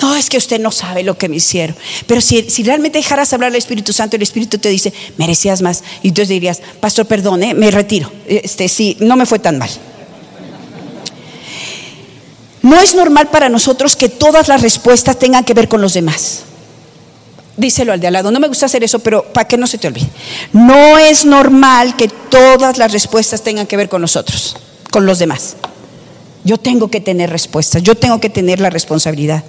No, 0.00 0.16
es 0.16 0.30
que 0.30 0.38
usted 0.38 0.58
no 0.58 0.70
sabe 0.70 1.02
lo 1.02 1.18
que 1.18 1.28
me 1.28 1.36
hicieron. 1.36 1.76
Pero 2.06 2.22
si, 2.22 2.42
realmente 2.62 2.98
dejaras 2.98 3.32
hablar 3.34 3.48
al 3.48 3.56
Espíritu 3.56 3.92
Santo, 3.92 4.16
el 4.16 4.22
Espíritu 4.22 4.58
te 4.58 4.70
dice, 4.70 4.94
merecías 5.18 5.60
más. 5.60 5.84
Y 6.02 6.08
entonces 6.08 6.30
dirías, 6.30 6.62
Pastor, 6.80 7.06
perdone, 7.06 7.52
me 7.52 7.70
retiro. 7.70 8.10
Este, 8.26 8.68
sí, 8.68 8.96
no 9.00 9.16
me 9.16 9.26
fue 9.26 9.38
tan 9.38 9.58
mal. 9.58 9.70
No 12.62 12.78
es 12.78 12.94
normal 12.94 13.28
para 13.28 13.48
nosotros 13.48 13.96
que 13.96 14.08
todas 14.08 14.48
las 14.48 14.62
respuestas 14.62 15.18
tengan 15.18 15.44
que 15.44 15.54
ver 15.54 15.68
con 15.68 15.80
los 15.80 15.94
demás. 15.94 16.42
Díselo 17.56 17.92
al 17.92 18.00
de 18.00 18.06
al 18.06 18.12
lado. 18.12 18.30
No 18.30 18.40
me 18.40 18.48
gusta 18.48 18.66
hacer 18.66 18.84
eso, 18.84 18.98
pero 18.98 19.22
para 19.22 19.46
que 19.48 19.56
no 19.56 19.66
se 19.66 19.78
te 19.78 19.86
olvide. 19.86 20.08
No 20.52 20.98
es 20.98 21.24
normal 21.24 21.96
que 21.96 22.08
todas 22.08 22.78
las 22.78 22.92
respuestas 22.92 23.42
tengan 23.42 23.66
que 23.66 23.76
ver 23.76 23.88
con 23.88 24.00
nosotros, 24.00 24.56
con 24.90 25.06
los 25.06 25.18
demás. 25.18 25.56
Yo 26.44 26.56
tengo 26.56 26.88
que 26.88 27.00
tener 27.00 27.30
respuestas, 27.30 27.82
yo 27.82 27.94
tengo 27.94 28.20
que 28.20 28.30
tener 28.30 28.60
la 28.60 28.70
responsabilidad. 28.70 29.44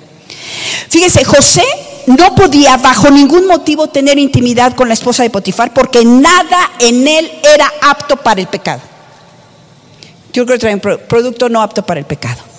Fíjese, 0.89 1.23
José 1.23 1.63
no 2.07 2.35
podía 2.35 2.77
bajo 2.77 3.09
ningún 3.09 3.47
motivo 3.47 3.87
tener 3.87 4.17
intimidad 4.17 4.75
con 4.75 4.87
la 4.87 4.93
esposa 4.93 5.23
de 5.23 5.29
Potifar 5.29 5.73
porque 5.73 6.03
nada 6.03 6.71
en 6.79 7.07
él 7.07 7.31
era 7.53 7.71
apto 7.81 8.17
para 8.17 8.41
el 8.41 8.47
pecado. 8.47 8.81
Yo 10.33 10.45
creo 10.45 10.57
que 10.57 10.61
trae 10.61 10.73
un 10.73 10.81
producto 11.07 11.49
no 11.49 11.61
apto 11.61 11.85
para 11.85 11.99
el 11.99 12.05
pecado. 12.05 12.50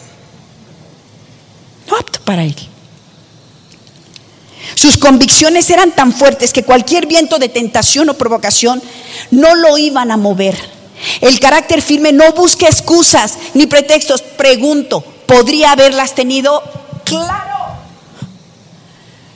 Apto 1.98 2.20
para 2.24 2.44
él. 2.44 2.56
Sus 4.74 4.96
convicciones 4.96 5.68
eran 5.70 5.92
tan 5.92 6.12
fuertes 6.12 6.52
que 6.52 6.64
cualquier 6.64 7.06
viento 7.06 7.38
de 7.38 7.48
tentación 7.48 8.08
o 8.08 8.14
provocación 8.14 8.82
no 9.30 9.54
lo 9.54 9.76
iban 9.76 10.10
a 10.10 10.16
mover. 10.16 10.56
El 11.20 11.40
carácter 11.40 11.82
firme 11.82 12.12
no 12.12 12.32
busca 12.32 12.66
excusas 12.66 13.36
ni 13.54 13.66
pretextos. 13.66 14.22
Pregunto, 14.22 15.00
¿podría 15.26 15.72
haberlas 15.72 16.14
tenido? 16.14 16.62
Claro. 17.04 17.52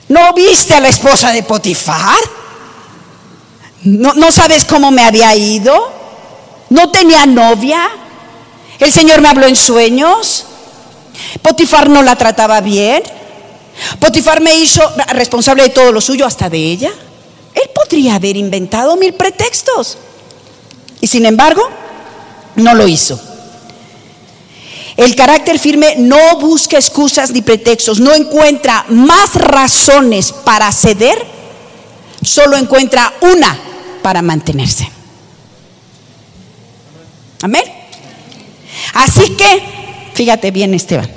¿No 0.07 0.33
viste 0.33 0.73
a 0.73 0.79
la 0.79 0.87
esposa 0.87 1.31
de 1.31 1.43
Potifar? 1.43 2.17
¿No, 3.83 4.13
¿No, 4.13 4.31
sabes 4.31 4.65
cómo 4.65 4.91
me 4.91 5.03
había 5.03 5.35
ido? 5.35 5.91
¿No 6.69 6.89
tenía 6.89 7.25
novia? 7.25 7.89
¿El 8.79 8.91
Señor 8.91 9.21
me 9.21 9.29
habló 9.29 9.47
en 9.47 9.55
sueños? 9.55 10.45
¿Potifar 11.47 11.89
no 11.89 12.03
la 12.03 12.17
trataba 12.17 12.59
bien? 12.59 13.01
¿Potifar 14.01 14.41
me 14.41 14.53
hizo 14.57 14.81
responsable 15.13 15.63
de 15.63 15.69
todo 15.69 15.93
lo 15.93 16.01
suyo, 16.01 16.25
hasta 16.25 16.49
de 16.49 16.57
ella? 16.57 16.91
Él 17.53 17.69
podría 17.73 18.15
haber 18.15 18.35
inventado 18.35 18.97
mil 18.97 19.13
pretextos. 19.13 19.97
Y 20.99 21.07
sin 21.07 21.25
embargo, 21.25 21.61
no 22.57 22.75
lo 22.75 22.85
hizo. 22.85 23.17
El 24.97 25.15
carácter 25.15 25.57
firme 25.57 25.95
no 25.97 26.37
busca 26.37 26.75
excusas 26.75 27.31
ni 27.31 27.41
pretextos, 27.41 28.01
no 28.01 28.13
encuentra 28.13 28.83
más 28.89 29.35
razones 29.35 30.33
para 30.33 30.69
ceder, 30.73 31.25
solo 32.21 32.57
encuentra 32.57 33.13
una 33.21 33.57
para 34.01 34.21
mantenerse. 34.21 34.91
Amén. 37.41 37.63
Así 38.95 39.29
que, 39.37 39.63
fíjate 40.13 40.51
bien 40.51 40.73
Esteban, 40.73 41.09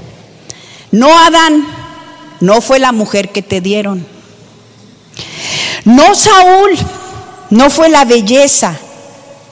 no 0.92 1.18
Adán, 1.18 1.66
no 2.40 2.60
fue 2.60 2.78
la 2.78 2.92
mujer 2.92 3.30
que 3.30 3.42
te 3.42 3.60
dieron. 3.60 4.06
No 5.84 6.14
Saúl, 6.14 6.70
no 7.50 7.70
fue 7.70 7.88
la 7.88 8.04
belleza 8.04 8.78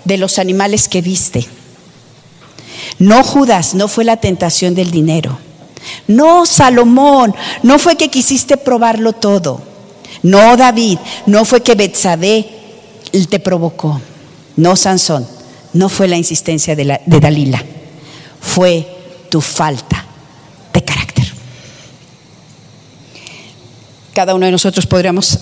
de 0.05 0.19
los 0.19 0.39
animales 0.39 0.89
que 0.89 1.03
viste. 1.03 1.47
No 2.99 3.23
Judas, 3.23 3.75
no 3.75 3.89
fue 3.89 4.05
la 4.05 4.17
tentación 4.17 4.75
del 4.75 4.91
dinero. 4.91 5.39
No 6.07 6.47
Salomón, 6.47 7.35
no 7.63 7.79
fue 7.79 7.97
que 7.97 8.09
quisiste 8.09 8.57
probarlo 8.57 9.13
todo. 9.13 9.63
No 10.23 10.57
David, 10.57 10.99
no 11.27 11.45
fue 11.45 11.63
que 11.63 11.75
Betsabé 11.75 12.49
te 13.29 13.41
provocó. 13.41 14.01
No 14.57 14.75
Sansón, 14.77 15.27
no 15.73 15.89
fue 15.89 16.09
la 16.09 16.17
insistencia 16.17 16.75
de, 16.75 17.01
de 17.05 17.21
Dalila. 17.21 17.63
Fue 18.41 18.87
tu 19.31 19.41
falta 19.41 20.05
de 20.73 20.83
carácter. 20.83 21.33
Cada 24.19 24.35
uno 24.35 24.47
de 24.47 24.51
nosotros 24.51 24.85
podríamos 24.85 25.39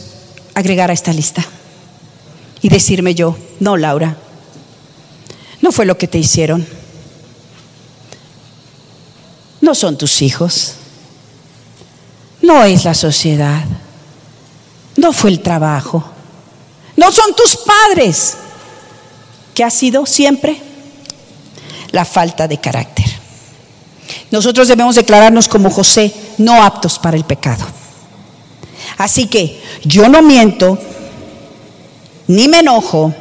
agregar 0.52 0.90
a 0.90 0.92
esta 0.92 1.10
lista 1.10 1.42
y 2.60 2.68
decirme 2.68 3.14
yo, 3.14 3.34
no, 3.58 3.78
Laura, 3.78 4.18
no 5.62 5.72
fue 5.72 5.86
lo 5.86 5.96
que 5.96 6.06
te 6.06 6.18
hicieron. 6.18 6.66
No 9.62 9.74
son 9.74 9.96
tus 9.96 10.20
hijos. 10.20 10.74
No 12.42 12.64
es 12.64 12.84
la 12.84 12.92
sociedad. 12.92 13.64
No 14.98 15.14
fue 15.14 15.30
el 15.30 15.40
trabajo. 15.40 16.04
No 16.98 17.10
son 17.10 17.34
tus 17.34 17.56
padres. 17.56 18.36
¿Qué 19.54 19.64
ha 19.64 19.70
sido 19.70 20.04
siempre? 20.04 20.60
La 21.92 22.04
falta 22.04 22.46
de 22.46 22.60
carácter. 22.60 23.06
Nosotros 24.30 24.68
debemos 24.68 24.96
declararnos 24.96 25.48
como 25.48 25.70
José, 25.70 26.12
no 26.36 26.62
aptos 26.62 26.98
para 26.98 27.16
el 27.16 27.24
pecado. 27.24 27.64
Así 28.98 29.26
que 29.26 29.60
yo 29.84 30.08
no 30.08 30.22
miento, 30.22 30.78
ni 32.26 32.48
me 32.48 32.60
enojo, 32.60 33.14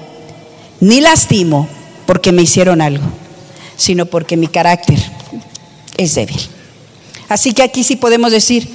ni 0.79 1.01
lastimo 1.01 1.67
porque 2.05 2.31
me 2.31 2.43
hicieron 2.43 2.81
algo, 2.81 3.03
sino 3.75 4.05
porque 4.05 4.37
mi 4.37 4.47
carácter 4.47 4.99
es 5.97 6.15
débil. 6.15 6.39
Así 7.27 7.53
que 7.53 7.63
aquí 7.63 7.83
sí 7.83 7.95
podemos 7.95 8.31
decir, 8.31 8.69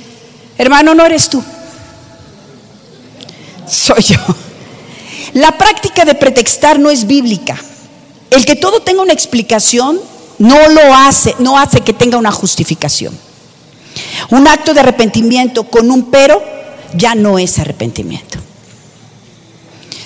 hermano, 0.58 0.94
no 0.94 1.06
eres 1.06 1.30
tú, 1.30 1.42
soy 3.66 4.02
yo. 4.02 4.16
La 5.34 5.56
práctica 5.56 6.04
de 6.04 6.14
pretextar 6.14 6.78
no 6.78 6.90
es 6.90 7.06
bíblica. 7.06 7.56
El 8.30 8.44
que 8.44 8.56
todo 8.56 8.80
tenga 8.80 9.02
una 9.02 9.12
explicación 9.12 10.00
no 10.38 10.68
lo 10.68 10.94
hace, 10.94 11.34
no 11.38 11.58
hace 11.58 11.80
que 11.80 11.92
tenga 11.92 12.18
una 12.18 12.32
justificación. 12.32 13.16
Un 14.30 14.48
acto 14.48 14.74
de 14.74 14.80
arrepentimiento 14.80 15.64
con 15.64 15.90
un 15.90 16.10
pero 16.10 16.59
ya 16.94 17.14
no 17.14 17.38
es 17.38 17.58
arrepentimiento. 17.58 18.38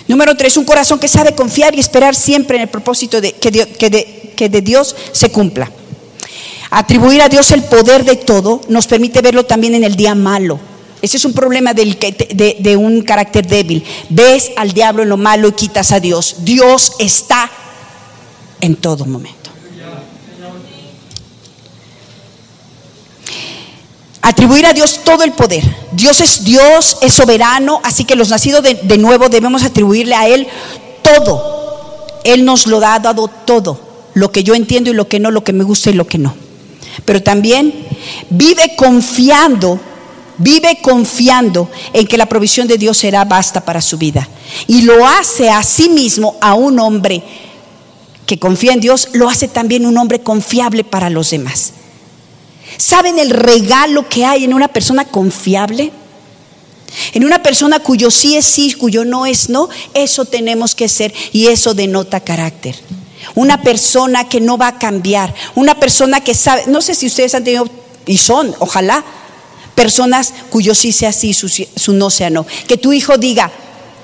Número 0.06 0.36
tres, 0.36 0.56
un 0.56 0.64
corazón 0.64 0.98
que 0.98 1.08
sabe 1.08 1.34
confiar 1.34 1.74
y 1.74 1.80
esperar 1.80 2.14
siempre 2.14 2.56
en 2.56 2.62
el 2.62 2.68
propósito 2.68 3.20
de 3.20 3.32
que, 3.32 3.50
de, 3.50 4.60
Dios 4.60 4.94
se 5.12 5.30
cumpla. 5.30 5.70
Atribuir 6.70 7.22
a 7.22 7.28
Dios 7.28 7.52
el 7.52 7.64
poder 7.64 8.04
de 8.04 8.16
todo 8.16 8.60
nos 8.68 8.86
permite 8.86 9.22
verlo 9.22 9.44
también 9.44 9.74
en 9.74 9.84
el 9.84 9.96
día 9.96 10.14
malo. 10.14 10.58
Ese 11.00 11.16
es 11.16 11.24
un 11.24 11.32
problema 11.32 11.72
de, 11.74 12.56
de, 12.58 12.76
un 12.76 13.02
carácter 13.02 13.46
débil. 13.46 13.84
Ves 14.08 14.50
al 14.56 14.72
diablo 14.72 15.02
en 15.02 15.08
lo 15.08 15.16
malo 15.16 15.48
y 15.48 15.52
quitas 15.52 15.92
a 15.92 16.00
Dios. 16.00 16.36
Dios 16.40 16.92
está 16.98 17.50
en 18.60 18.76
todo 18.76 19.06
momento. 19.06 19.43
Atribuir 24.26 24.64
a 24.64 24.72
Dios 24.72 25.00
todo 25.04 25.22
el 25.22 25.32
poder. 25.32 25.62
Dios 25.92 26.22
es 26.22 26.44
Dios, 26.44 26.96
es 27.02 27.12
soberano, 27.12 27.82
así 27.84 28.04
que 28.04 28.16
los 28.16 28.30
nacidos 28.30 28.62
de, 28.62 28.96
nuevo 28.96 29.28
debemos 29.28 29.64
atribuirle 29.64 30.14
a 30.14 30.26
Él 30.26 30.48
todo. 31.02 32.06
Él 32.24 32.46
nos 32.46 32.66
lo 32.66 32.78
ha 32.78 32.98
dado 32.98 33.28
todo, 33.28 33.78
lo 34.14 34.32
que 34.32 34.42
yo 34.42 34.54
entiendo 34.54 34.90
y 34.90 34.94
lo 34.94 35.08
que 35.08 35.20
no, 35.20 35.30
lo 35.30 35.44
que 35.44 35.52
me 35.52 35.62
gusta 35.62 35.90
y 35.90 35.92
lo 35.92 36.06
que 36.06 36.16
no. 36.16 36.34
Pero 37.04 37.22
también 37.22 37.86
vive 38.30 38.74
confiando, 38.76 39.78
vive 40.38 40.78
confiando 40.80 41.70
en 41.92 42.06
que 42.06 42.16
la 42.16 42.24
provisión 42.24 42.66
de 42.66 42.78
Dios 42.78 42.96
será 42.96 43.26
basta 43.26 43.60
para 43.60 43.82
su 43.82 43.98
vida. 43.98 44.26
Y 44.66 44.80
lo 44.80 45.06
hace 45.06 45.50
a 45.50 45.62
sí 45.62 45.90
mismo 45.90 46.38
a 46.40 46.54
un 46.54 46.80
hombre 46.80 47.22
que 48.24 48.38
confía 48.38 48.72
en 48.72 48.80
Dios, 48.80 49.08
lo 49.12 49.28
hace 49.28 49.48
también 49.48 49.84
un 49.84 49.98
hombre 49.98 50.20
confiable 50.20 50.82
para 50.82 51.10
los 51.10 51.28
demás. 51.28 51.74
¿Saben 52.76 53.18
el 53.18 53.30
regalo 53.30 54.08
que 54.08 54.24
hay 54.24 54.44
en 54.44 54.54
una 54.54 54.68
persona 54.68 55.04
confiable? 55.04 55.92
En 57.12 57.24
una 57.24 57.42
persona 57.42 57.80
cuyo 57.80 58.10
sí 58.10 58.36
es 58.36 58.46
sí, 58.46 58.72
cuyo 58.74 59.04
no 59.04 59.26
es 59.26 59.48
no, 59.48 59.68
eso 59.94 60.24
tenemos 60.24 60.74
que 60.74 60.88
ser 60.88 61.12
y 61.32 61.48
eso 61.48 61.74
denota 61.74 62.20
carácter. 62.20 62.76
Una 63.34 63.62
persona 63.62 64.28
que 64.28 64.40
no 64.40 64.58
va 64.58 64.68
a 64.68 64.78
cambiar, 64.78 65.34
una 65.54 65.74
persona 65.74 66.20
que 66.20 66.34
sabe, 66.34 66.64
no 66.66 66.80
sé 66.80 66.94
si 66.94 67.06
ustedes 67.06 67.34
han 67.34 67.44
tenido, 67.44 67.68
y 68.06 68.18
son, 68.18 68.54
ojalá, 68.58 69.04
personas 69.74 70.34
cuyo 70.50 70.74
sí 70.74 70.92
sea 70.92 71.12
sí, 71.12 71.32
su, 71.34 71.92
no 71.92 72.10
sea 72.10 72.30
no. 72.30 72.46
Que 72.68 72.76
tu 72.76 72.92
hijo 72.92 73.18
diga, 73.18 73.50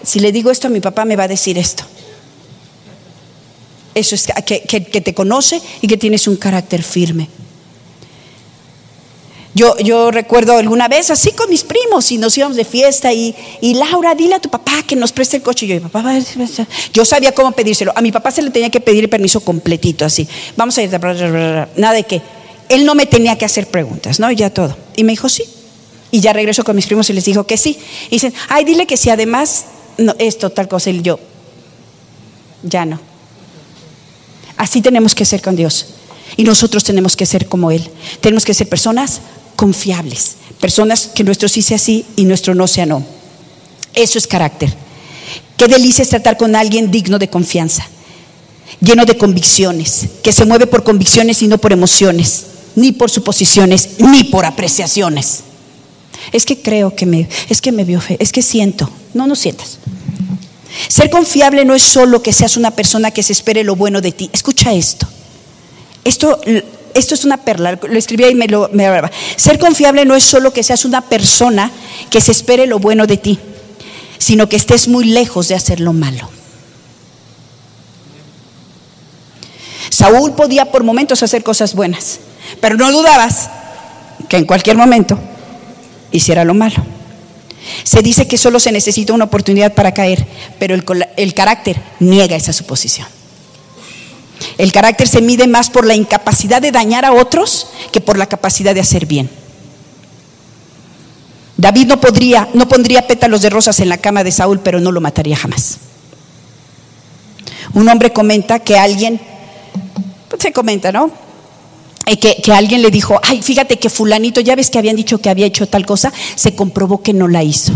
si 0.02 0.18
le 0.20 0.32
digo 0.32 0.50
esto 0.50 0.66
a 0.66 0.70
mi 0.70 0.80
papá 0.80 1.04
me 1.04 1.16
va 1.16 1.24
a 1.24 1.28
decir 1.28 1.58
esto. 1.58 1.84
Eso 3.94 4.14
es 4.14 4.28
que 4.46 5.00
te 5.00 5.14
conoce 5.14 5.60
y 5.80 5.86
que 5.86 5.96
tienes 5.96 6.26
un 6.26 6.36
carácter 6.36 6.82
firme. 6.82 7.28
Yo, 9.52 9.76
yo 9.78 10.12
recuerdo 10.12 10.56
alguna 10.56 10.86
vez 10.86 11.10
así 11.10 11.32
con 11.32 11.50
mis 11.50 11.64
primos 11.64 12.12
y 12.12 12.18
nos 12.18 12.38
íbamos 12.38 12.56
de 12.56 12.64
fiesta 12.64 13.12
y, 13.12 13.34
Laura, 13.60 14.14
dile 14.14 14.36
a 14.36 14.40
tu 14.40 14.48
papá 14.48 14.82
que 14.86 14.94
nos 14.94 15.10
preste 15.10 15.38
el 15.38 15.42
coche. 15.42 15.66
Y 15.66 15.70
yo, 15.70 15.82
papá, 15.82 16.16
yo 16.92 17.04
sabía 17.04 17.32
cómo 17.32 17.50
pedírselo. 17.52 17.92
A 17.96 18.00
mi 18.00 18.12
papá 18.12 18.30
se 18.30 18.42
le 18.42 18.50
tenía 18.50 18.70
que 18.70 18.80
pedir 18.80 19.04
el 19.04 19.10
permiso 19.10 19.40
completito, 19.40 20.04
así. 20.04 20.28
Vamos 20.56 20.78
a 20.78 20.82
ir, 20.82 20.90
nada 20.90 21.94
de 21.94 22.04
que. 22.04 22.22
Él 22.68 22.84
no 22.86 22.94
me 22.94 23.04
tenía 23.04 23.36
que 23.36 23.44
hacer 23.44 23.66
preguntas, 23.66 24.20
¿no? 24.20 24.30
Y 24.30 24.36
ya 24.36 24.50
todo. 24.50 24.76
Y 24.94 25.02
me 25.02 25.10
dijo, 25.10 25.28
sí. 25.28 25.42
Y 26.12 26.20
ya 26.20 26.32
regreso 26.32 26.62
con 26.62 26.76
mis 26.76 26.86
primos 26.86 27.10
y 27.10 27.12
les 27.12 27.24
dijo 27.24 27.44
que 27.44 27.56
sí. 27.56 27.76
Y 28.06 28.10
dicen, 28.10 28.32
ay, 28.48 28.64
dile 28.64 28.86
que 28.86 28.96
si 28.96 29.10
además 29.10 29.64
no, 29.98 30.14
esto, 30.20 30.50
tal 30.50 30.68
cosa. 30.68 30.90
Y 30.90 31.02
yo, 31.02 31.18
ya 32.62 32.84
no. 32.84 33.00
Así 34.56 34.80
tenemos 34.82 35.16
que 35.16 35.24
ser 35.24 35.42
con 35.42 35.56
Dios. 35.56 35.86
Y 36.36 36.44
nosotros 36.44 36.84
tenemos 36.84 37.16
que 37.16 37.26
ser 37.26 37.48
como 37.48 37.72
Él. 37.72 37.90
Tenemos 38.20 38.44
que 38.44 38.54
ser 38.54 38.68
personas 38.68 39.20
confiables, 39.60 40.36
personas 40.58 41.10
que 41.14 41.22
nuestro 41.22 41.46
sí 41.46 41.60
sea 41.60 41.76
sí 41.76 42.06
y 42.16 42.24
nuestro 42.24 42.54
no 42.54 42.66
sea 42.66 42.86
no. 42.86 43.04
Eso 43.92 44.16
es 44.16 44.26
carácter. 44.26 44.72
Qué 45.58 45.68
delicia 45.68 46.00
es 46.00 46.08
tratar 46.08 46.38
con 46.38 46.56
alguien 46.56 46.90
digno 46.90 47.18
de 47.18 47.28
confianza, 47.28 47.86
lleno 48.80 49.04
de 49.04 49.18
convicciones, 49.18 50.08
que 50.22 50.32
se 50.32 50.46
mueve 50.46 50.66
por 50.66 50.82
convicciones 50.82 51.42
y 51.42 51.46
no 51.46 51.58
por 51.58 51.74
emociones, 51.74 52.46
ni 52.74 52.92
por 52.92 53.10
suposiciones, 53.10 53.96
ni 53.98 54.24
por 54.24 54.46
apreciaciones. 54.46 55.40
Es 56.32 56.46
que 56.46 56.62
creo 56.62 56.96
que 56.96 57.04
me, 57.04 57.28
es 57.50 57.60
que 57.60 57.70
me 57.70 57.84
vio 57.84 58.00
fe, 58.00 58.16
es 58.18 58.32
que 58.32 58.40
siento. 58.40 58.90
No, 59.12 59.26
no 59.26 59.36
sientas. 59.36 59.76
Ser 60.88 61.10
confiable 61.10 61.66
no 61.66 61.74
es 61.74 61.82
solo 61.82 62.22
que 62.22 62.32
seas 62.32 62.56
una 62.56 62.70
persona 62.70 63.10
que 63.10 63.22
se 63.22 63.34
espere 63.34 63.62
lo 63.62 63.76
bueno 63.76 64.00
de 64.00 64.12
ti. 64.12 64.30
Escucha 64.32 64.72
esto. 64.72 65.06
Esto 66.02 66.40
esto 66.94 67.14
es 67.14 67.24
una 67.24 67.38
perla, 67.38 67.78
lo 67.82 67.98
escribía 67.98 68.30
y 68.30 68.34
me 68.34 68.46
lo 68.46 68.68
me 68.72 68.88
Ser 69.36 69.58
confiable 69.58 70.04
no 70.04 70.14
es 70.14 70.24
solo 70.24 70.52
que 70.52 70.62
seas 70.62 70.84
una 70.84 71.02
persona 71.02 71.70
que 72.10 72.20
se 72.20 72.32
espere 72.32 72.66
lo 72.66 72.78
bueno 72.78 73.06
de 73.06 73.16
ti, 73.16 73.38
sino 74.18 74.48
que 74.48 74.56
estés 74.56 74.88
muy 74.88 75.04
lejos 75.04 75.48
de 75.48 75.54
hacer 75.54 75.80
lo 75.80 75.92
malo. 75.92 76.28
Saúl 79.90 80.32
podía 80.32 80.70
por 80.70 80.84
momentos 80.84 81.22
hacer 81.22 81.42
cosas 81.42 81.74
buenas, 81.74 82.20
pero 82.60 82.76
no 82.76 82.90
dudabas 82.92 83.50
que 84.28 84.36
en 84.36 84.46
cualquier 84.46 84.76
momento 84.76 85.18
hiciera 86.12 86.44
lo 86.44 86.54
malo. 86.54 86.84
Se 87.84 88.02
dice 88.02 88.26
que 88.26 88.38
solo 88.38 88.60
se 88.60 88.72
necesita 88.72 89.12
una 89.12 89.24
oportunidad 89.24 89.74
para 89.74 89.92
caer, 89.92 90.26
pero 90.58 90.74
el 90.74 91.34
carácter 91.34 91.80
niega 91.98 92.36
esa 92.36 92.52
suposición. 92.52 93.06
El 94.60 94.72
carácter 94.72 95.08
se 95.08 95.22
mide 95.22 95.46
más 95.46 95.70
por 95.70 95.86
la 95.86 95.94
incapacidad 95.94 96.60
de 96.60 96.70
dañar 96.70 97.06
a 97.06 97.14
otros 97.14 97.68
que 97.92 98.02
por 98.02 98.18
la 98.18 98.26
capacidad 98.26 98.74
de 98.74 98.82
hacer 98.82 99.06
bien. 99.06 99.30
David 101.56 101.86
no 101.86 101.98
podría, 101.98 102.46
no 102.52 102.68
pondría 102.68 103.06
pétalos 103.06 103.40
de 103.40 103.48
rosas 103.48 103.80
en 103.80 103.88
la 103.88 103.96
cama 103.96 104.22
de 104.22 104.30
Saúl, 104.30 104.60
pero 104.60 104.78
no 104.78 104.92
lo 104.92 105.00
mataría 105.00 105.34
jamás. 105.34 105.78
Un 107.72 107.88
hombre 107.88 108.12
comenta 108.12 108.58
que 108.58 108.76
alguien, 108.78 109.18
pues 110.28 110.42
se 110.42 110.52
comenta, 110.52 110.92
¿no? 110.92 111.10
Eh, 112.04 112.18
que, 112.18 112.42
que, 112.42 112.52
alguien 112.52 112.82
le 112.82 112.90
dijo, 112.90 113.18
ay, 113.22 113.40
fíjate 113.40 113.78
que 113.78 113.88
fulanito, 113.88 114.42
ya 114.42 114.56
ves 114.56 114.68
que 114.68 114.78
habían 114.78 114.96
dicho 114.96 115.22
que 115.22 115.30
había 115.30 115.46
hecho 115.46 115.66
tal 115.68 115.86
cosa, 115.86 116.12
se 116.34 116.54
comprobó 116.54 117.02
que 117.02 117.14
no 117.14 117.28
la 117.28 117.42
hizo. 117.42 117.72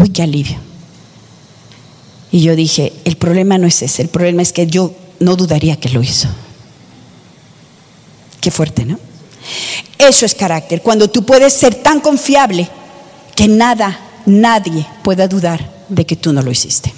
Uy, 0.00 0.08
qué 0.08 0.22
alivio. 0.22 0.56
Y 2.32 2.40
yo 2.40 2.56
dije, 2.56 2.92
el 3.04 3.16
problema 3.16 3.56
no 3.56 3.68
es 3.68 3.82
ese, 3.82 4.02
el 4.02 4.08
problema 4.08 4.42
es 4.42 4.52
que 4.52 4.66
yo 4.66 4.92
no 5.20 5.36
dudaría 5.36 5.76
que 5.76 5.88
lo 5.88 6.02
hizo. 6.02 6.28
Qué 8.40 8.50
fuerte, 8.50 8.84
¿no? 8.84 8.98
Eso 9.98 10.26
es 10.26 10.34
carácter. 10.34 10.82
Cuando 10.82 11.08
tú 11.08 11.24
puedes 11.24 11.52
ser 11.52 11.74
tan 11.74 12.00
confiable 12.00 12.68
que 13.34 13.48
nada, 13.48 13.98
nadie 14.26 14.86
pueda 15.02 15.28
dudar 15.28 15.68
de 15.88 16.04
que 16.04 16.16
tú 16.16 16.32
no 16.32 16.42
lo 16.42 16.50
hiciste, 16.50 16.92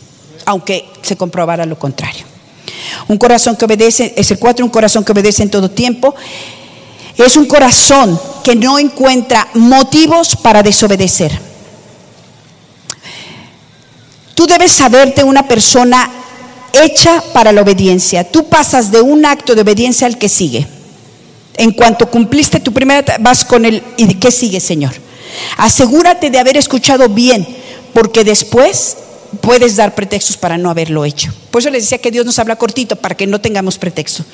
aunque 0.46 0.88
se 1.02 1.16
comprobara 1.16 1.66
lo 1.66 1.78
contrario. 1.78 2.24
Un 3.08 3.18
corazón 3.18 3.56
que 3.56 3.64
obedece, 3.64 4.14
es 4.16 4.30
el 4.30 4.38
cuatro, 4.38 4.64
un 4.64 4.70
corazón 4.70 5.04
que 5.04 5.12
obedece 5.12 5.42
en 5.42 5.50
todo 5.50 5.70
tiempo. 5.70 6.14
Es 7.16 7.36
un 7.36 7.46
corazón 7.46 8.18
que 8.44 8.54
no 8.54 8.78
encuentra 8.78 9.48
motivos 9.54 10.36
para 10.36 10.62
desobedecer. 10.62 11.38
Tú 14.34 14.46
debes 14.46 14.70
saberte 14.70 15.24
una 15.24 15.48
persona 15.48 16.08
hecha 16.72 17.22
para 17.32 17.52
la 17.52 17.62
obediencia. 17.62 18.24
Tú 18.24 18.48
pasas 18.48 18.90
de 18.90 19.00
un 19.00 19.24
acto 19.24 19.54
de 19.54 19.62
obediencia 19.62 20.06
al 20.06 20.18
que 20.18 20.28
sigue. 20.28 20.66
En 21.54 21.72
cuanto 21.72 22.08
cumpliste 22.08 22.60
tu 22.60 22.72
primera, 22.72 23.16
vas 23.20 23.44
con 23.44 23.64
el, 23.64 23.82
¿y 23.96 24.14
qué 24.14 24.30
sigue, 24.30 24.60
Señor? 24.60 24.92
Asegúrate 25.56 26.30
de 26.30 26.38
haber 26.38 26.56
escuchado 26.56 27.08
bien, 27.08 27.46
porque 27.92 28.24
después 28.24 28.96
puedes 29.40 29.76
dar 29.76 29.94
pretextos 29.94 30.36
para 30.36 30.56
no 30.56 30.70
haberlo 30.70 31.04
hecho. 31.04 31.32
Por 31.50 31.60
eso 31.60 31.70
les 31.70 31.82
decía 31.82 31.98
que 31.98 32.10
Dios 32.10 32.24
nos 32.24 32.38
habla 32.38 32.56
cortito 32.56 32.96
para 32.96 33.16
que 33.16 33.26
no 33.26 33.40
tengamos 33.40 33.78
pretexto. 33.78 34.24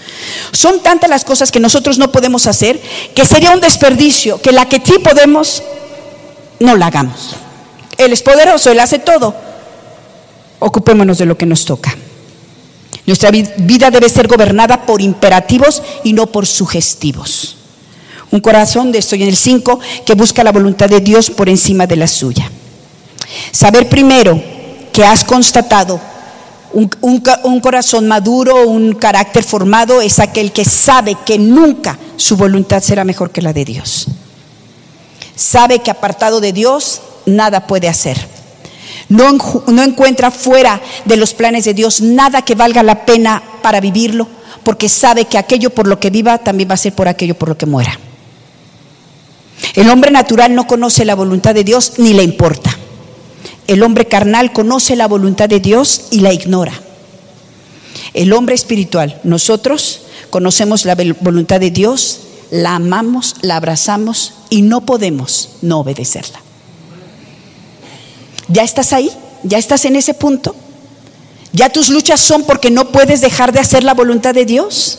Son 0.53 0.83
tantas 0.83 1.11
las 1.11 1.25
cosas 1.25 1.51
que 1.51 1.61
nosotros 1.61 1.99
no 1.99 2.13
podemos 2.13 2.47
hacer 2.47 2.81
que 3.15 3.25
sería 3.25 3.51
un 3.51 3.61
desperdicio 3.61 4.41
que 4.41 4.53
la 4.53 4.69
que 4.69 4.81
sí 4.85 4.95
podemos 5.03 5.63
no 6.61 6.77
la 6.77 6.87
hagamos. 6.87 7.37
Él 7.99 8.13
es 8.13 8.23
poderoso, 8.23 8.71
Él 8.71 8.81
hace 8.81 8.99
todo. 8.99 9.35
Ocupémonos 10.59 11.19
de 11.19 11.27
lo 11.27 11.37
que 11.37 11.47
nos 11.47 11.65
toca. 11.65 11.97
Nuestra 13.07 13.31
vida 13.31 13.91
debe 13.91 14.09
ser 14.09 14.29
gobernada 14.29 14.87
por 14.87 15.03
imperativos 15.03 15.83
y 16.05 16.13
no 16.13 16.27
por 16.27 16.47
sugestivos. 16.47 17.57
Un 18.31 18.41
corazón, 18.41 18.91
de 18.91 18.99
estoy 18.99 19.23
en 19.23 19.29
el 19.29 19.37
5, 19.37 19.79
que 20.05 20.15
busca 20.15 20.43
la 20.43 20.53
voluntad 20.53 20.89
de 20.89 21.01
Dios 21.01 21.31
por 21.31 21.49
encima 21.49 21.87
de 21.87 21.97
la 21.97 22.07
suya. 22.07 22.51
Saber 23.53 23.89
primero 23.89 24.43
que 24.93 25.05
has 25.05 25.25
constatado 25.25 26.01
un, 26.73 26.91
un, 27.01 27.61
corazón 27.61 28.09
maduro, 28.09 28.67
un 28.67 28.95
carácter 28.95 29.45
formado, 29.45 30.01
es 30.01 30.19
aquel 30.19 30.51
que 30.51 30.65
sabe 30.65 31.17
que 31.25 31.39
nunca 31.39 31.97
su 32.17 32.37
voluntad 32.37 32.83
será 32.83 33.05
mejor 33.05 33.31
que 33.31 33.43
la 33.43 33.53
de 33.53 33.65
Dios. 33.65 34.09
Sabe 35.37 35.81
que 35.81 35.91
apartado 35.91 36.41
de 36.41 36.53
Dios 36.53 37.03
nada 37.27 37.67
puede 37.67 37.89
hacer. 37.89 38.17
No, 39.09 39.29
encuentra 39.83 40.31
fuera 40.31 40.81
de 41.05 41.17
los 41.17 41.35
planes 41.35 41.65
de 41.65 41.75
Dios 41.75 42.01
nada 42.01 42.43
que 42.43 42.55
valga 42.55 42.83
la 42.83 43.05
pena 43.05 43.43
para 43.63 43.81
vivirlo, 43.81 44.27
porque 44.63 44.89
sabe 44.89 45.27
que 45.27 45.39
aquello 45.39 45.71
por 45.71 45.87
lo 45.87 46.01
que 46.01 46.11
viva 46.11 46.39
también 46.39 46.71
va 46.71 46.75
a 46.75 46.79
ser 46.79 46.95
por 46.95 47.09
aquello 47.09 47.35
por 47.35 47.49
lo 47.49 47.59
que 47.59 47.67
muera. 47.67 47.99
El 49.75 49.91
hombre 49.91 50.11
natural 50.11 50.55
no 50.55 50.67
conoce 50.67 51.05
la 51.05 51.15
voluntad 51.15 51.55
de 51.55 51.65
Dios 51.65 51.95
ni 51.99 52.13
le 52.13 52.23
importa. 52.23 52.77
El 53.67 53.83
hombre 53.83 54.07
carnal 54.07 54.53
conoce 54.53 54.97
la 54.97 55.09
voluntad 55.09 55.49
de 55.49 55.61
Dios 55.61 56.07
y 56.11 56.21
la 56.21 56.33
ignora. 56.33 56.73
El 58.13 58.33
hombre 58.33 58.55
espiritual, 58.55 59.21
nosotros 59.25 60.03
conocemos 60.31 60.85
la 60.85 60.97
voluntad 61.21 61.61
de 61.61 61.71
Dios, 61.71 62.21
la 62.51 62.77
amamos, 62.77 63.37
la 63.43 63.57
abrazamos 63.57 64.35
y 64.51 64.63
no 64.63 64.83
podemos 64.83 65.51
no 65.63 65.81
obedecerla. 65.81 66.44
¿Ya 68.49 68.63
estás 68.63 68.93
ahí? 68.93 69.11
¿Ya 69.43 69.59
estás 69.59 69.85
en 69.85 69.97
ese 69.97 70.15
punto? 70.15 70.55
¿Ya 71.53 71.69
tus 71.69 71.89
luchas 71.89 72.21
son 72.21 72.45
porque 72.45 72.71
no 72.71 72.89
puedes 72.89 73.21
dejar 73.21 73.53
de 73.53 73.61
hacer 73.61 73.85
la 73.85 73.95
voluntad 73.95 74.35
de 74.35 74.45
Dios? 74.45 74.99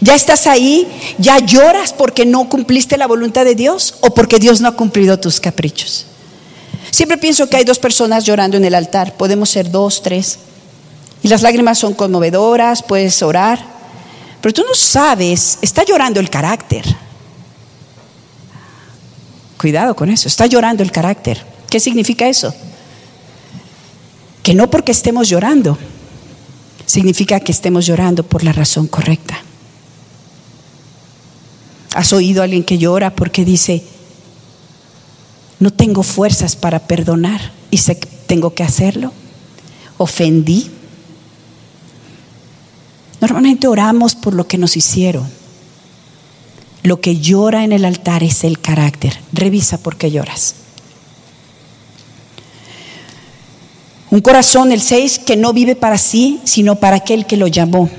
¿Ya 0.00 0.14
estás 0.14 0.46
ahí? 0.46 0.88
¿Ya 1.18 1.38
lloras 1.38 1.92
porque 1.92 2.24
no 2.24 2.48
cumpliste 2.48 2.96
la 2.96 3.06
voluntad 3.06 3.44
de 3.44 3.54
Dios 3.54 3.96
o 4.00 4.14
porque 4.14 4.38
Dios 4.38 4.60
no 4.60 4.68
ha 4.68 4.76
cumplido 4.76 5.18
tus 5.18 5.38
caprichos? 5.38 6.06
Siempre 6.90 7.18
pienso 7.18 7.48
que 7.48 7.56
hay 7.56 7.64
dos 7.64 7.78
personas 7.78 8.24
llorando 8.24 8.56
en 8.56 8.64
el 8.64 8.74
altar, 8.74 9.14
podemos 9.16 9.50
ser 9.50 9.70
dos, 9.70 10.02
tres. 10.02 10.38
Y 11.22 11.28
las 11.28 11.42
lágrimas 11.42 11.78
son 11.78 11.92
conmovedoras, 11.94 12.82
puedes 12.82 13.22
orar, 13.22 13.62
pero 14.40 14.54
tú 14.54 14.62
no 14.66 14.74
sabes, 14.74 15.58
está 15.60 15.84
llorando 15.84 16.20
el 16.20 16.30
carácter. 16.30 16.84
Cuidado 19.58 19.96
con 19.96 20.08
eso, 20.08 20.28
está 20.28 20.46
llorando 20.46 20.82
el 20.82 20.92
carácter. 20.92 21.55
¿Qué 21.70 21.80
significa 21.80 22.28
eso? 22.28 22.54
Que 24.42 24.54
no 24.54 24.70
porque 24.70 24.92
estemos 24.92 25.28
llorando, 25.28 25.76
significa 26.86 27.40
que 27.40 27.52
estemos 27.52 27.86
llorando 27.86 28.22
por 28.22 28.44
la 28.44 28.52
razón 28.52 28.86
correcta. 28.86 29.38
¿Has 31.94 32.12
oído 32.12 32.42
a 32.42 32.44
alguien 32.44 32.62
que 32.62 32.78
llora 32.78 33.14
porque 33.14 33.44
dice, 33.44 33.82
no 35.58 35.72
tengo 35.72 36.02
fuerzas 36.02 36.54
para 36.54 36.80
perdonar 36.80 37.52
y 37.70 37.78
sé 37.78 37.98
que 37.98 38.06
tengo 38.26 38.54
que 38.54 38.62
hacerlo? 38.62 39.12
¿Ofendí? 39.96 40.70
Normalmente 43.20 43.66
oramos 43.66 44.14
por 44.14 44.34
lo 44.34 44.46
que 44.46 44.58
nos 44.58 44.76
hicieron. 44.76 45.26
Lo 46.82 47.00
que 47.00 47.18
llora 47.18 47.64
en 47.64 47.72
el 47.72 47.84
altar 47.84 48.22
es 48.22 48.44
el 48.44 48.60
carácter. 48.60 49.18
Revisa 49.32 49.78
por 49.78 49.96
qué 49.96 50.10
lloras. 50.10 50.54
Un 54.16 54.22
corazón, 54.22 54.72
el 54.72 54.80
6, 54.80 55.18
que 55.18 55.36
no 55.36 55.52
vive 55.52 55.76
para 55.76 55.98
sí, 55.98 56.40
sino 56.44 56.76
para 56.76 56.96
aquel 56.96 57.26
que 57.26 57.36
lo 57.36 57.48
llamó. 57.48 57.90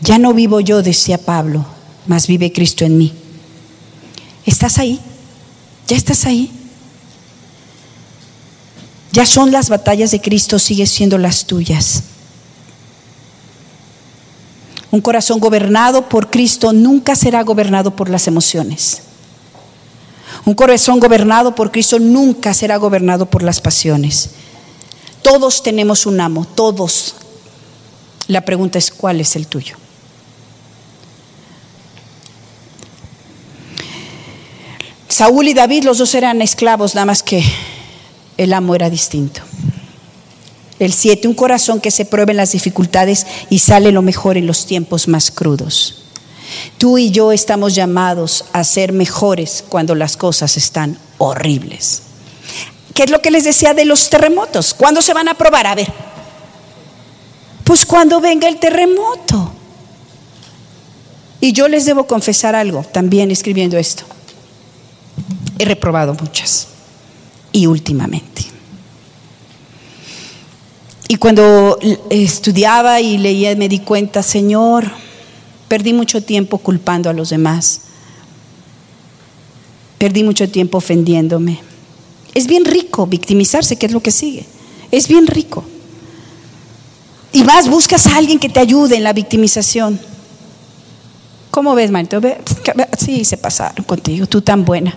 Ya 0.00 0.18
no 0.18 0.32
vivo 0.32 0.60
yo, 0.60 0.82
decía 0.82 1.18
Pablo, 1.18 1.66
mas 2.06 2.26
vive 2.26 2.50
Cristo 2.50 2.86
en 2.86 2.96
mí. 2.96 3.12
¿Estás 4.46 4.78
ahí? 4.78 4.98
¿Ya 5.86 5.98
estás 5.98 6.24
ahí? 6.24 6.50
Ya 9.12 9.26
son 9.26 9.52
las 9.52 9.68
batallas 9.68 10.12
de 10.12 10.22
Cristo, 10.22 10.58
sigue 10.58 10.86
siendo 10.86 11.18
las 11.18 11.44
tuyas. 11.44 12.04
Un 14.90 15.02
corazón 15.02 15.40
gobernado 15.40 16.08
por 16.08 16.30
Cristo 16.30 16.72
nunca 16.72 17.14
será 17.14 17.42
gobernado 17.42 17.94
por 17.94 18.08
las 18.08 18.26
emociones. 18.26 19.02
Un 20.46 20.54
corazón 20.54 21.00
gobernado 21.00 21.54
por 21.54 21.70
Cristo 21.70 21.98
nunca 21.98 22.54
será 22.54 22.78
gobernado 22.78 23.26
por 23.26 23.42
las 23.42 23.60
pasiones. 23.60 24.30
Todos 25.22 25.62
tenemos 25.62 26.06
un 26.06 26.20
amo, 26.20 26.46
todos. 26.46 27.14
La 28.26 28.44
pregunta 28.44 28.78
es, 28.78 28.90
¿cuál 28.90 29.20
es 29.20 29.36
el 29.36 29.46
tuyo? 29.46 29.76
Saúl 35.08 35.48
y 35.48 35.54
David, 35.54 35.84
los 35.84 35.98
dos 35.98 36.14
eran 36.14 36.40
esclavos, 36.40 36.94
nada 36.94 37.04
más 37.04 37.22
que 37.22 37.44
el 38.36 38.52
amo 38.52 38.74
era 38.74 38.88
distinto. 38.88 39.42
El 40.78 40.92
siete, 40.94 41.28
un 41.28 41.34
corazón 41.34 41.80
que 41.80 41.90
se 41.90 42.06
pruebe 42.06 42.30
en 42.30 42.38
las 42.38 42.52
dificultades 42.52 43.26
y 43.50 43.58
sale 43.58 43.92
lo 43.92 44.00
mejor 44.00 44.38
en 44.38 44.46
los 44.46 44.64
tiempos 44.64 45.08
más 45.08 45.30
crudos. 45.30 46.04
Tú 46.78 46.96
y 46.96 47.10
yo 47.10 47.32
estamos 47.32 47.74
llamados 47.74 48.46
a 48.52 48.64
ser 48.64 48.92
mejores 48.92 49.62
cuando 49.68 49.94
las 49.94 50.16
cosas 50.16 50.56
están 50.56 50.96
horribles. 51.18 52.02
¿Qué 53.00 53.04
es 53.04 53.10
lo 53.10 53.22
que 53.22 53.30
les 53.30 53.44
decía 53.44 53.72
de 53.72 53.86
los 53.86 54.10
terremotos? 54.10 54.74
¿Cuándo 54.74 55.00
se 55.00 55.14
van 55.14 55.26
a 55.26 55.32
probar? 55.32 55.66
A 55.66 55.74
ver. 55.74 55.90
Pues 57.64 57.86
cuando 57.86 58.20
venga 58.20 58.46
el 58.46 58.58
terremoto. 58.58 59.52
Y 61.40 61.54
yo 61.54 61.66
les 61.66 61.86
debo 61.86 62.06
confesar 62.06 62.54
algo 62.54 62.82
también 62.82 63.30
escribiendo 63.30 63.78
esto. 63.78 64.04
He 65.58 65.64
reprobado 65.64 66.12
muchas. 66.12 66.68
Y 67.52 67.64
últimamente. 67.64 68.44
Y 71.08 71.16
cuando 71.16 71.78
estudiaba 72.10 73.00
y 73.00 73.16
leía 73.16 73.56
me 73.56 73.70
di 73.70 73.78
cuenta, 73.78 74.22
Señor, 74.22 74.92
perdí 75.68 75.94
mucho 75.94 76.22
tiempo 76.22 76.58
culpando 76.58 77.08
a 77.08 77.14
los 77.14 77.30
demás. 77.30 77.80
Perdí 79.96 80.22
mucho 80.22 80.50
tiempo 80.50 80.76
ofendiéndome. 80.76 81.69
Es 82.34 82.46
bien 82.46 82.64
rico 82.64 83.06
victimizarse, 83.06 83.76
que 83.76 83.86
es 83.86 83.92
lo 83.92 84.00
que 84.00 84.10
sigue. 84.10 84.44
Es 84.90 85.08
bien 85.08 85.26
rico. 85.26 85.64
Y 87.32 87.44
más 87.44 87.68
buscas 87.68 88.06
a 88.06 88.16
alguien 88.16 88.38
que 88.38 88.48
te 88.48 88.60
ayude 88.60 88.96
en 88.96 89.04
la 89.04 89.12
victimización. 89.12 90.00
¿Cómo 91.50 91.74
ves, 91.74 91.90
Marito? 91.90 92.20
Sí, 92.98 93.24
se 93.24 93.36
pasaron 93.36 93.84
contigo, 93.84 94.26
tú 94.26 94.40
tan 94.40 94.64
buena. 94.64 94.96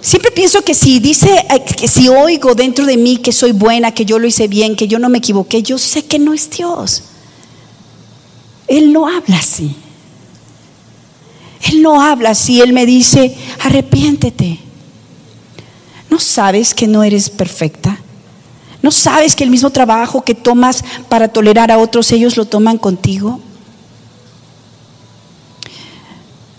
Siempre 0.00 0.30
pienso 0.30 0.62
que 0.62 0.74
si 0.74 1.00
dice, 1.00 1.44
eh, 1.50 1.64
que 1.64 1.88
si 1.88 2.08
oigo 2.08 2.54
dentro 2.54 2.86
de 2.86 2.96
mí 2.96 3.16
que 3.16 3.32
soy 3.32 3.52
buena, 3.52 3.92
que 3.92 4.04
yo 4.04 4.18
lo 4.18 4.28
hice 4.28 4.46
bien, 4.46 4.76
que 4.76 4.86
yo 4.86 4.98
no 4.98 5.08
me 5.08 5.18
equivoqué, 5.18 5.62
yo 5.62 5.76
sé 5.76 6.04
que 6.04 6.18
no 6.18 6.32
es 6.32 6.48
Dios. 6.50 7.02
Él 8.68 8.92
no 8.92 9.08
habla 9.08 9.38
así. 9.38 9.74
Él 11.62 11.82
no 11.82 12.00
habla 12.00 12.30
así. 12.30 12.60
Él 12.60 12.72
me 12.72 12.86
dice, 12.86 13.34
arrepiéntete. 13.60 14.60
¿No 16.10 16.18
sabes 16.18 16.74
que 16.74 16.86
no 16.86 17.02
eres 17.02 17.30
perfecta? 17.30 18.00
¿No 18.82 18.90
sabes 18.90 19.34
que 19.34 19.44
el 19.44 19.50
mismo 19.50 19.70
trabajo 19.70 20.22
que 20.22 20.34
tomas 20.34 20.84
para 21.08 21.28
tolerar 21.28 21.70
a 21.70 21.78
otros, 21.78 22.12
ellos 22.12 22.36
lo 22.36 22.44
toman 22.44 22.78
contigo? 22.78 23.40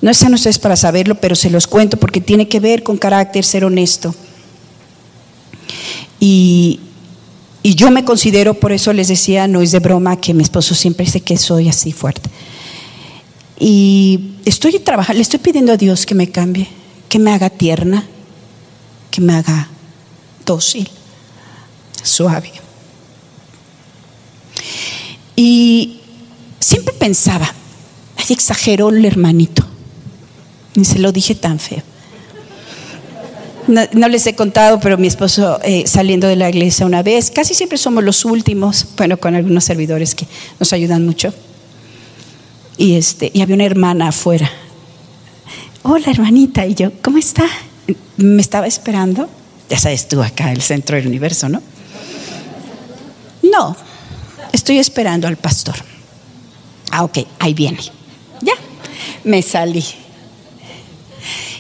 No 0.01 0.11
están 0.11 0.33
ustedes 0.33 0.59
para 0.59 0.75
saberlo, 0.75 1.15
pero 1.15 1.35
se 1.35 1.49
los 1.49 1.67
cuento 1.67 1.97
porque 1.97 2.21
tiene 2.21 2.47
que 2.47 2.59
ver 2.59 2.83
con 2.83 2.97
carácter, 2.97 3.43
ser 3.43 3.65
honesto. 3.65 4.13
Y 6.19 6.79
Y 7.61 7.75
yo 7.75 7.91
me 7.91 8.05
considero, 8.05 8.53
por 8.53 8.71
eso 8.71 8.93
les 8.93 9.09
decía, 9.09 9.45
no 9.47 9.61
es 9.61 9.71
de 9.71 9.79
broma, 9.79 10.15
que 10.15 10.33
mi 10.33 10.43
esposo 10.43 10.73
siempre 10.73 11.05
dice 11.05 11.19
que 11.19 11.37
soy 11.37 11.67
así 11.67 11.91
fuerte. 11.91 12.29
Y 13.59 14.31
estoy 14.45 14.79
trabajando, 14.79 15.17
le 15.17 15.23
estoy 15.23 15.39
pidiendo 15.39 15.73
a 15.73 15.77
Dios 15.77 16.05
que 16.05 16.15
me 16.15 16.29
cambie, 16.31 16.67
que 17.09 17.19
me 17.19 17.31
haga 17.33 17.49
tierna, 17.49 18.07
que 19.11 19.21
me 19.21 19.33
haga 19.33 19.67
dócil, 20.45 20.89
suave. 22.01 22.51
Y 25.35 25.99
siempre 26.59 26.93
pensaba, 26.93 27.53
ay, 28.17 28.25
exageró 28.29 28.89
el 28.89 29.05
hermanito. 29.05 29.65
Y 30.75 30.85
se 30.85 30.99
lo 30.99 31.11
dije 31.11 31.35
tan 31.35 31.59
feo. 31.59 31.83
No, 33.67 34.07
les 34.07 34.25
he 34.25 34.33
contado, 34.33 34.79
pero 34.79 34.97
mi 34.97 35.05
esposo 35.05 35.59
eh, 35.63 35.83
saliendo 35.85 36.27
de 36.27 36.35
la 36.35 36.49
iglesia 36.49 36.87
una 36.87 37.03
vez, 37.03 37.29
casi 37.29 37.53
siempre 37.53 37.77
somos 37.77 38.03
los 38.03 38.25
últimos, 38.25 38.87
bueno, 38.97 39.17
con 39.17 39.35
algunos 39.35 39.63
servidores 39.63 40.15
que 40.15 40.25
nos 40.59 40.73
ayudan 40.73 41.05
mucho. 41.05 41.31
Y, 42.77 42.95
este, 42.95 43.29
y 43.31 43.41
había 43.41 43.55
una 43.55 43.65
hermana 43.65 44.07
afuera. 44.07 44.49
Hola 45.83 46.09
hermanita, 46.09 46.65
y 46.65 46.73
yo, 46.73 46.91
¿cómo 47.03 47.19
está? 47.19 47.45
Me 48.17 48.41
estaba 48.41 48.67
esperando. 48.67 49.29
Ya 49.69 49.77
sabes 49.77 50.07
tú 50.07 50.21
acá, 50.21 50.51
el 50.51 50.61
centro 50.61 50.95
del 50.95 51.07
universo, 51.07 51.47
¿no? 51.47 51.61
No, 53.43 53.75
estoy 54.51 54.79
esperando 54.79 55.27
al 55.27 55.37
pastor. 55.37 55.75
Ah, 56.91 57.03
ok, 57.03 57.19
ahí 57.39 57.53
viene. 57.53 57.79
Ya, 58.41 58.53
me 59.23 59.41
salí. 59.41 59.83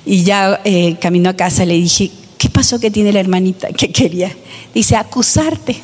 Y 0.05 0.23
ya 0.23 0.61
eh, 0.63 0.97
camino 0.99 1.29
a 1.29 1.35
casa 1.35 1.65
le 1.65 1.75
dije, 1.75 2.11
¿qué 2.37 2.49
pasó 2.49 2.79
que 2.79 2.89
tiene 2.89 3.11
la 3.11 3.19
hermanita? 3.19 3.69
¿Qué 3.69 3.91
quería? 3.91 4.35
Dice, 4.73 4.95
acusarte. 4.95 5.79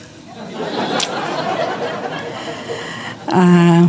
Ah, 3.27 3.87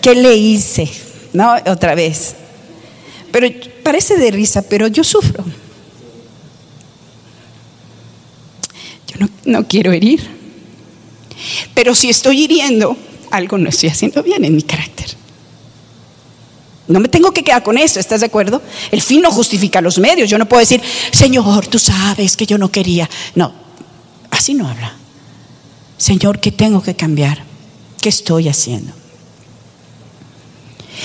¿Qué 0.00 0.14
le 0.14 0.34
hice? 0.34 0.90
¿No? 1.32 1.54
Otra 1.66 1.94
vez. 1.94 2.34
Pero 3.30 3.46
parece 3.82 4.16
de 4.16 4.30
risa, 4.30 4.62
pero 4.62 4.88
yo 4.88 5.04
sufro. 5.04 5.44
No, 9.18 9.28
no 9.44 9.68
quiero 9.68 9.92
herir. 9.92 10.20
Pero 11.74 11.94
si 11.94 12.10
estoy 12.10 12.42
hiriendo, 12.42 12.96
algo 13.30 13.58
no 13.58 13.68
estoy 13.68 13.88
haciendo 13.88 14.22
bien 14.22 14.44
en 14.44 14.54
mi 14.54 14.62
carácter. 14.62 15.06
No 16.88 17.00
me 17.00 17.08
tengo 17.08 17.32
que 17.32 17.42
quedar 17.42 17.62
con 17.62 17.78
eso, 17.78 18.00
¿estás 18.00 18.20
de 18.20 18.26
acuerdo? 18.26 18.60
El 18.90 19.00
fin 19.00 19.22
no 19.22 19.30
justifica 19.30 19.80
los 19.80 19.98
medios. 19.98 20.28
Yo 20.28 20.36
no 20.36 20.46
puedo 20.46 20.60
decir, 20.60 20.82
Señor, 21.12 21.66
tú 21.66 21.78
sabes 21.78 22.36
que 22.36 22.44
yo 22.44 22.58
no 22.58 22.70
quería. 22.70 23.08
No, 23.34 23.52
así 24.30 24.52
no 24.54 24.68
habla. 24.68 24.94
Señor, 25.96 26.40
¿qué 26.40 26.50
tengo 26.50 26.82
que 26.82 26.94
cambiar? 26.94 27.44
¿Qué 28.00 28.08
estoy 28.08 28.48
haciendo? 28.48 28.92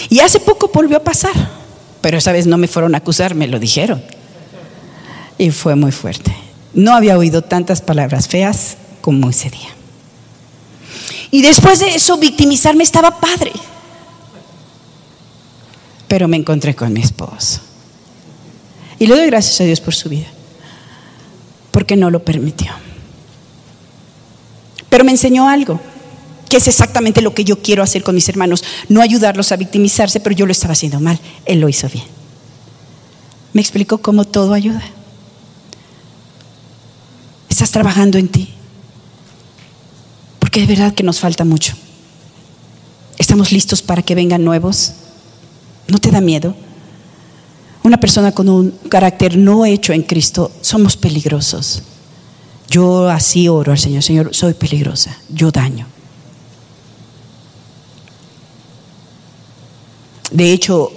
Y 0.10 0.20
hace 0.20 0.40
poco 0.40 0.70
volvió 0.74 0.98
a 0.98 1.04
pasar, 1.04 1.34
pero 2.02 2.18
esa 2.18 2.32
vez 2.32 2.48
no 2.48 2.58
me 2.58 2.68
fueron 2.68 2.96
a 2.96 3.00
acusar, 3.00 3.36
me 3.36 3.48
lo 3.48 3.60
dijeron. 3.60 4.04
Y 5.38 5.52
fue 5.52 5.76
muy 5.76 5.92
fuerte. 5.92 6.36
No 6.78 6.96
había 6.96 7.18
oído 7.18 7.42
tantas 7.42 7.82
palabras 7.82 8.30
feas 8.30 8.78
como 9.02 9.30
ese 9.30 9.50
día. 9.50 9.70
Y 11.32 11.42
después 11.42 11.80
de 11.80 11.90
eso, 11.90 12.18
victimizarme 12.18 12.86
estaba 12.86 13.20
padre 13.20 13.52
pero 16.08 16.28
me 16.28 16.38
encontré 16.38 16.76
con 16.76 16.92
mi 16.94 17.02
esposo. 17.02 17.60
Y 19.00 19.08
le 19.08 19.16
doy 19.16 19.28
gracias 19.28 19.62
a 19.62 19.66
Dios 19.66 19.82
por 19.82 19.94
su 19.94 20.10
vida, 20.10 20.28
porque 21.72 21.96
no 21.96 22.10
lo 22.10 22.24
permitió. 22.24 22.72
Pero 24.90 25.04
me 25.04 25.12
enseñó 25.12 25.48
algo, 25.48 25.80
que 26.50 26.58
es 26.58 26.68
exactamente 26.68 27.22
lo 27.22 27.34
que 27.34 27.44
yo 27.44 27.62
quiero 27.62 27.84
hacer 27.84 28.04
con 28.04 28.16
mis 28.16 28.28
hermanos, 28.30 28.64
no 28.90 29.02
ayudarlos 29.02 29.52
a 29.52 29.58
victimizarse, 29.58 30.20
pero 30.20 30.36
yo 30.36 30.46
lo 30.46 30.52
estaba 30.52 30.72
haciendo 30.72 31.00
mal, 31.00 31.20
él 31.46 31.60
lo 31.60 31.70
hizo 31.70 31.88
bien. 31.90 32.06
Me 33.54 33.62
explicó 33.62 34.00
cómo 34.00 34.26
todo 34.26 34.54
ayuda. 34.54 34.84
Estás 37.58 37.72
trabajando 37.72 38.20
en 38.20 38.28
ti, 38.28 38.50
porque 40.38 40.60
de 40.60 40.68
verdad 40.68 40.94
que 40.94 41.02
nos 41.02 41.20
falta 41.20 41.44
mucho. 41.44 41.74
Estamos 43.18 43.52
listos 43.52 43.82
para 43.82 44.04
que 44.04 44.14
vengan 44.14 44.46
nuevos. 44.46 44.94
¿No 45.88 45.98
te 45.98 46.12
da 46.12 46.22
miedo? 46.22 46.54
Una 47.82 48.00
persona 48.00 48.32
con 48.32 48.48
un 48.48 48.70
carácter 48.90 49.38
no 49.38 49.66
hecho 49.66 49.92
en 49.92 50.04
Cristo, 50.04 50.52
somos 50.62 50.96
peligrosos. 50.98 51.82
Yo 52.70 53.10
así 53.10 53.48
oro 53.48 53.72
al 53.72 53.80
Señor, 53.80 54.04
Señor, 54.04 54.36
soy 54.36 54.54
peligrosa, 54.54 55.18
yo 55.28 55.50
daño. 55.50 55.88
De 60.30 60.54
hecho, 60.54 60.92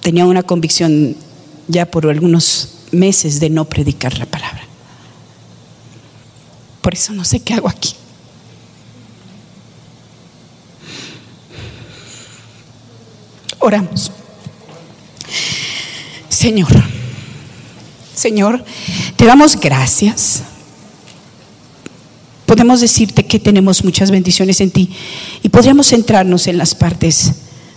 tenía 0.00 0.26
una 0.26 0.42
convicción 0.42 1.14
ya 1.68 1.88
por 1.88 2.08
algunos 2.08 2.70
meses 2.90 3.38
de 3.38 3.50
no 3.50 3.66
predicar 3.66 4.18
la 4.18 4.26
palabra. 4.26 4.69
Por 6.80 6.94
eso 6.94 7.12
no 7.12 7.24
sé 7.24 7.40
qué 7.40 7.54
hago 7.54 7.68
aquí. 7.68 7.94
Oramos. 13.58 14.10
Señor, 16.28 16.72
Señor, 18.14 18.64
te 19.16 19.26
damos 19.26 19.56
gracias. 19.60 20.42
Podemos 22.46 22.80
decirte 22.80 23.26
que 23.26 23.38
tenemos 23.38 23.84
muchas 23.84 24.10
bendiciones 24.10 24.60
en 24.60 24.70
ti 24.70 24.90
y 25.42 25.48
podríamos 25.50 25.88
centrarnos 25.88 26.46
en 26.46 26.56
las 26.56 26.74
partes 26.74 27.32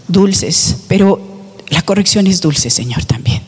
dulces, 0.08 0.78
pero 0.88 1.22
la 1.68 1.82
corrección 1.82 2.26
es 2.28 2.42
dulce, 2.42 2.70
Señor, 2.70 3.06
también. 3.06 3.44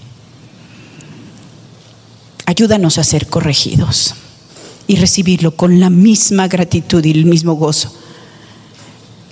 Ayúdanos 2.46 2.98
a 2.98 3.04
ser 3.04 3.28
corregidos 3.28 4.14
y 4.88 4.98
recibirlo 4.98 5.56
con 5.56 5.80
la 5.80 5.90
misma 5.90 6.48
gratitud 6.48 7.04
y 7.04 7.12
el 7.12 7.26
mismo 7.26 7.54
gozo 7.54 7.94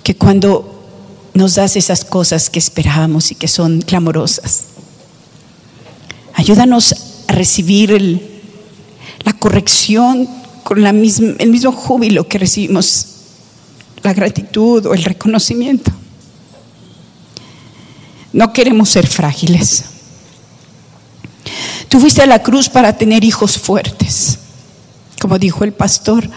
que 0.02 0.16
cuando 0.16 0.74
nos 1.34 1.56
das 1.56 1.76
esas 1.76 2.04
cosas 2.04 2.48
que 2.48 2.60
esperábamos 2.60 3.32
y 3.32 3.34
que 3.34 3.48
son 3.48 3.82
clamorosas. 3.82 4.64
Ayúdanos 6.34 6.94
a 7.26 7.32
recibir 7.32 7.90
la 9.24 9.32
corrección 9.32 10.28
con 10.62 10.82
la 10.82 10.92
misma, 10.92 11.34
el 11.38 11.50
mismo 11.50 11.72
júbilo 11.72 12.28
que 12.28 12.38
recibimos 12.38 13.06
la 14.02 14.14
gratitud 14.14 14.86
o 14.86 14.94
el 14.94 15.02
reconocimiento. 15.02 15.90
No 18.32 18.52
queremos 18.52 18.90
ser 18.90 19.06
frágiles. 19.06 19.84
Tú 21.88 22.00
fuiste 22.00 22.22
a 22.22 22.26
la 22.26 22.42
cruz 22.42 22.68
para 22.68 22.96
tener 22.96 23.24
hijos 23.24 23.58
fuertes, 23.58 24.38
como 25.24 25.38
dijo 25.38 25.64
el 25.64 25.72
pastor, 25.72 26.28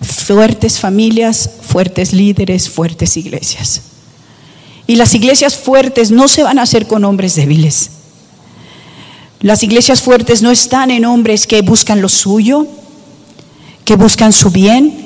fuertes 0.00 0.78
familias, 0.78 1.50
fuertes 1.62 2.12
líderes, 2.12 2.70
fuertes 2.70 3.16
iglesias. 3.16 3.82
Y 4.86 4.94
las 4.94 5.16
iglesias 5.16 5.56
fuertes 5.56 6.12
no 6.12 6.28
se 6.28 6.44
van 6.44 6.60
a 6.60 6.62
hacer 6.62 6.86
con 6.86 7.04
hombres 7.04 7.34
débiles. 7.34 7.90
Las 9.40 9.64
iglesias 9.64 10.00
fuertes 10.00 10.42
no 10.42 10.52
están 10.52 10.92
en 10.92 11.04
hombres 11.04 11.48
que 11.48 11.60
buscan 11.62 12.00
lo 12.00 12.08
suyo, 12.08 12.68
que 13.84 13.96
buscan 13.96 14.32
su 14.32 14.52
bien. 14.52 15.04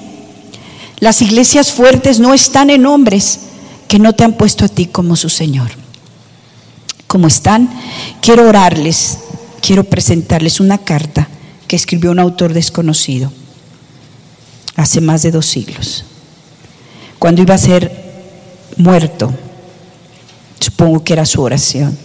Las 1.01 1.23
iglesias 1.23 1.73
fuertes 1.73 2.21
no 2.21 2.35
están 2.35 2.69
en 2.69 2.85
hombres 2.85 3.41
que 3.89 3.99
no 3.99 4.13
te 4.15 4.25
han 4.25 4.35
puesto 4.35 4.67
a 4.67 4.69
ti 4.69 4.85
como 4.85 5.17
su 5.17 5.31
Señor. 5.31 5.71
Como 7.07 7.27
están, 7.27 7.71
quiero 8.21 8.47
orarles, 8.47 9.21
quiero 9.63 9.85
presentarles 9.85 10.61
una 10.61 10.77
carta 10.77 11.27
que 11.69 11.77
escribió 11.77 12.11
un 12.11 12.19
autor 12.19 12.53
desconocido 12.53 13.33
hace 14.75 15.01
más 15.01 15.23
de 15.23 15.31
dos 15.31 15.47
siglos, 15.47 16.05
cuando 17.19 17.43
iba 17.43 17.55
a 17.55 17.59
ser 17.59 18.09
muerto 18.77 19.33
Supongo 20.61 21.05
que 21.05 21.13
era 21.13 21.27
su 21.27 21.41
oración. 21.43 21.97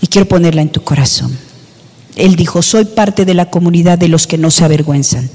Y 0.00 0.06
quiero 0.06 0.28
ponerla 0.28 0.62
en 0.62 0.70
tu 0.70 0.82
corazón. 0.82 1.36
Él 2.16 2.36
dijo, 2.36 2.62
soy 2.62 2.84
parte 2.84 3.24
de 3.24 3.34
la 3.34 3.50
comunidad 3.50 3.98
de 3.98 4.08
los 4.08 4.26
que 4.26 4.38
no 4.38 4.50
se 4.50 4.64
avergüenzan. 4.64 5.30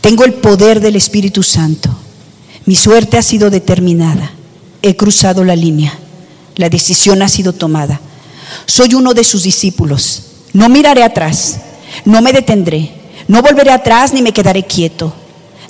Tengo 0.00 0.24
el 0.24 0.34
poder 0.34 0.80
del 0.80 0.96
Espíritu 0.96 1.42
Santo. 1.42 1.90
Mi 2.66 2.74
suerte 2.74 3.18
ha 3.18 3.22
sido 3.22 3.50
determinada. 3.50 4.32
He 4.82 4.96
cruzado 4.96 5.44
la 5.44 5.54
línea. 5.54 5.98
La 6.56 6.68
decisión 6.68 7.22
ha 7.22 7.28
sido 7.28 7.52
tomada. 7.52 8.00
Soy 8.66 8.94
uno 8.94 9.14
de 9.14 9.24
sus 9.24 9.42
discípulos. 9.42 10.22
No 10.52 10.68
miraré 10.68 11.02
atrás. 11.02 11.60
No 12.04 12.22
me 12.22 12.32
detendré. 12.32 12.90
No 13.28 13.42
volveré 13.42 13.70
atrás 13.70 14.12
ni 14.12 14.22
me 14.22 14.32
quedaré 14.32 14.64
quieto. 14.64 15.12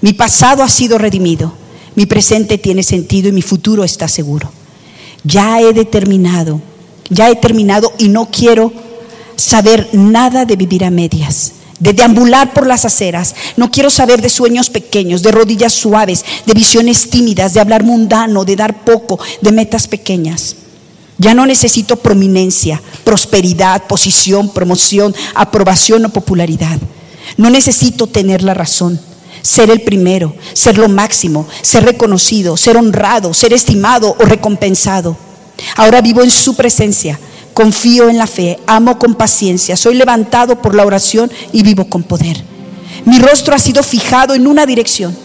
Mi 0.01 0.13
pasado 0.13 0.63
ha 0.63 0.69
sido 0.69 0.99
redimido. 0.99 1.53
Mi 1.95 2.07
presente 2.07 2.59
tiene 2.59 2.83
sentido 2.83 3.29
y 3.29 3.33
mi 3.33 3.43
futuro 3.43 3.85
está 3.85 4.09
seguro 4.09 4.51
ya 5.25 5.61
he 5.61 5.73
determinado, 5.73 6.61
ya 7.09 7.31
he 7.31 7.37
terminado 7.37 7.93
y 7.99 8.09
no 8.09 8.29
quiero 8.31 8.73
saber 9.37 9.89
nada 9.93 10.45
de 10.45 10.57
vivir 10.57 10.85
a 10.85 10.91
medias. 10.91 11.53
de 11.81 11.93
deambular 11.93 12.55
por 12.55 12.69
las 12.69 12.85
aceras. 12.85 13.35
No 13.57 13.71
quiero 13.71 13.91
saber 13.91 14.23
de 14.23 14.31
sueños 14.31 14.71
pequeños, 14.71 15.23
de 15.23 15.33
rodillas 15.33 15.73
suaves, 15.73 16.25
de 16.47 16.55
visiones 16.55 17.11
tímidas, 17.11 17.53
de 17.53 17.61
hablar 17.61 17.83
mundano, 17.83 18.45
de 18.45 18.55
dar 18.55 18.85
poco, 18.85 19.19
de 19.43 19.51
metas 19.51 19.89
pequeñas. 19.89 20.55
Ya 21.19 21.35
no 21.35 21.47
necesito 21.47 21.97
prominencia, 21.97 22.83
prosperidad, 23.05 23.87
posición, 23.87 24.53
promoción, 24.53 25.15
aprobación 25.35 26.05
o 26.05 26.09
popularidad. 26.09 26.79
No 27.37 27.51
necesito 27.51 28.07
tener 28.07 28.43
la 28.43 28.55
razón, 28.55 29.01
ser 29.43 29.71
el 29.71 29.83
primero, 29.83 30.35
ser 30.55 30.79
lo 30.79 30.89
máximo, 30.89 31.47
ser 31.63 31.85
reconocido, 31.85 32.57
ser 32.57 32.77
honrado, 32.77 33.33
ser 33.33 33.53
estimado 33.53 34.17
o 34.19 34.25
recompensado. 34.25 35.17
Ahora 35.77 36.01
vivo 36.01 36.23
en 36.23 36.31
su 36.31 36.57
presencia, 36.57 37.19
confío 37.53 38.09
en 38.09 38.19
la 38.19 38.27
fe, 38.27 38.59
amo 38.67 38.99
con 38.99 39.15
paciencia, 39.15 39.77
soy 39.77 39.95
levantado 39.95 40.61
por 40.61 40.75
la 40.75 40.85
oración 40.85 41.31
y 41.53 41.63
vivo 41.63 41.85
con 41.85 42.03
poder. 42.03 42.43
Mi 43.05 43.19
rostro 43.19 43.55
ha 43.55 43.59
sido 43.59 43.83
fijado 43.83 44.35
en 44.35 44.47
una 44.47 44.67
dirección. 44.67 45.17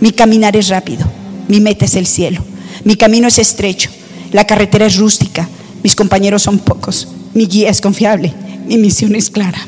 Mi 0.00 0.12
caminar 0.12 0.56
es 0.56 0.68
rápido, 0.68 1.06
mi 1.48 1.60
meta 1.60 1.84
es 1.84 1.94
el 1.94 2.06
cielo, 2.06 2.44
mi 2.84 2.96
camino 2.96 3.28
es 3.28 3.38
estrecho, 3.38 3.90
la 4.34 4.44
carretera 4.44 4.86
es 4.86 4.96
rústica, 4.96 5.48
mis 5.84 5.94
compañeros 5.94 6.42
son 6.42 6.58
pocos, 6.58 7.06
mi 7.34 7.46
guía 7.46 7.70
es 7.70 7.80
confiable, 7.80 8.34
mi 8.66 8.78
misión 8.78 9.14
es 9.14 9.30
clara. 9.30 9.64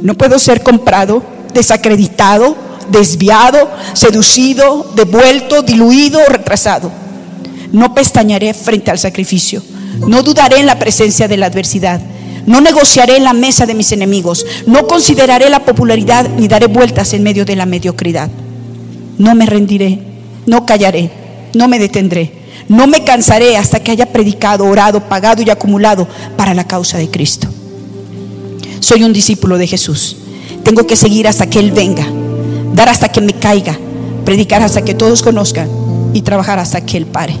No 0.00 0.14
puedo 0.14 0.38
ser 0.38 0.62
comprado, 0.62 1.22
desacreditado, 1.52 2.56
desviado, 2.90 3.70
seducido, 3.92 4.90
devuelto, 4.96 5.60
diluido 5.60 6.18
o 6.18 6.30
retrasado. 6.30 6.90
No 7.72 7.94
pestañaré 7.94 8.54
frente 8.54 8.90
al 8.90 8.98
sacrificio. 8.98 9.62
No 10.08 10.22
dudaré 10.22 10.60
en 10.60 10.66
la 10.66 10.78
presencia 10.78 11.28
de 11.28 11.36
la 11.36 11.46
adversidad. 11.46 12.00
No 12.46 12.62
negociaré 12.62 13.18
en 13.18 13.24
la 13.24 13.34
mesa 13.34 13.66
de 13.66 13.74
mis 13.74 13.92
enemigos. 13.92 14.46
No 14.66 14.86
consideraré 14.86 15.50
la 15.50 15.62
popularidad 15.62 16.26
ni 16.38 16.48
daré 16.48 16.68
vueltas 16.68 17.12
en 17.12 17.22
medio 17.22 17.44
de 17.44 17.56
la 17.56 17.66
mediocridad. 17.66 18.30
No 19.18 19.34
me 19.34 19.44
rendiré. 19.44 19.98
No 20.46 20.64
callaré. 20.64 21.10
No 21.52 21.68
me 21.68 21.78
detendré. 21.78 22.43
No 22.68 22.86
me 22.86 23.04
cansaré 23.04 23.56
hasta 23.56 23.80
que 23.80 23.90
haya 23.90 24.12
predicado, 24.12 24.64
orado, 24.64 25.00
pagado 25.08 25.42
y 25.42 25.50
acumulado 25.50 26.08
para 26.36 26.54
la 26.54 26.64
causa 26.64 26.98
de 26.98 27.10
Cristo. 27.10 27.48
Soy 28.80 29.02
un 29.02 29.12
discípulo 29.12 29.58
de 29.58 29.66
Jesús. 29.66 30.16
Tengo 30.62 30.86
que 30.86 30.96
seguir 30.96 31.28
hasta 31.28 31.48
que 31.48 31.58
Él 31.58 31.72
venga, 31.72 32.06
dar 32.74 32.88
hasta 32.88 33.10
que 33.10 33.20
me 33.20 33.34
caiga, 33.34 33.78
predicar 34.24 34.62
hasta 34.62 34.82
que 34.82 34.94
todos 34.94 35.22
conozcan 35.22 35.68
y 36.14 36.22
trabajar 36.22 36.58
hasta 36.58 36.80
que 36.84 36.96
Él 36.96 37.06
pare. 37.06 37.36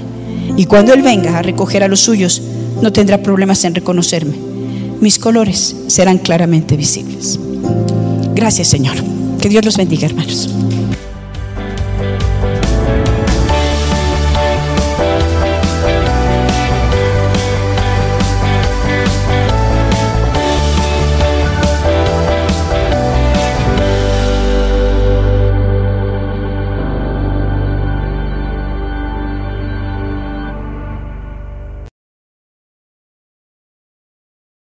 Y 0.56 0.66
cuando 0.66 0.92
Él 0.92 1.02
venga 1.02 1.38
a 1.38 1.42
recoger 1.42 1.82
a 1.82 1.88
los 1.88 2.00
suyos, 2.00 2.42
no 2.82 2.92
tendrá 2.92 3.22
problemas 3.22 3.64
en 3.64 3.74
reconocerme. 3.74 4.34
Mis 5.00 5.18
colores 5.18 5.74
serán 5.86 6.18
claramente 6.18 6.76
visibles. 6.76 7.38
Gracias 8.34 8.68
Señor. 8.68 8.96
Que 9.40 9.48
Dios 9.48 9.64
los 9.64 9.76
bendiga, 9.76 10.06
hermanos. 10.06 10.48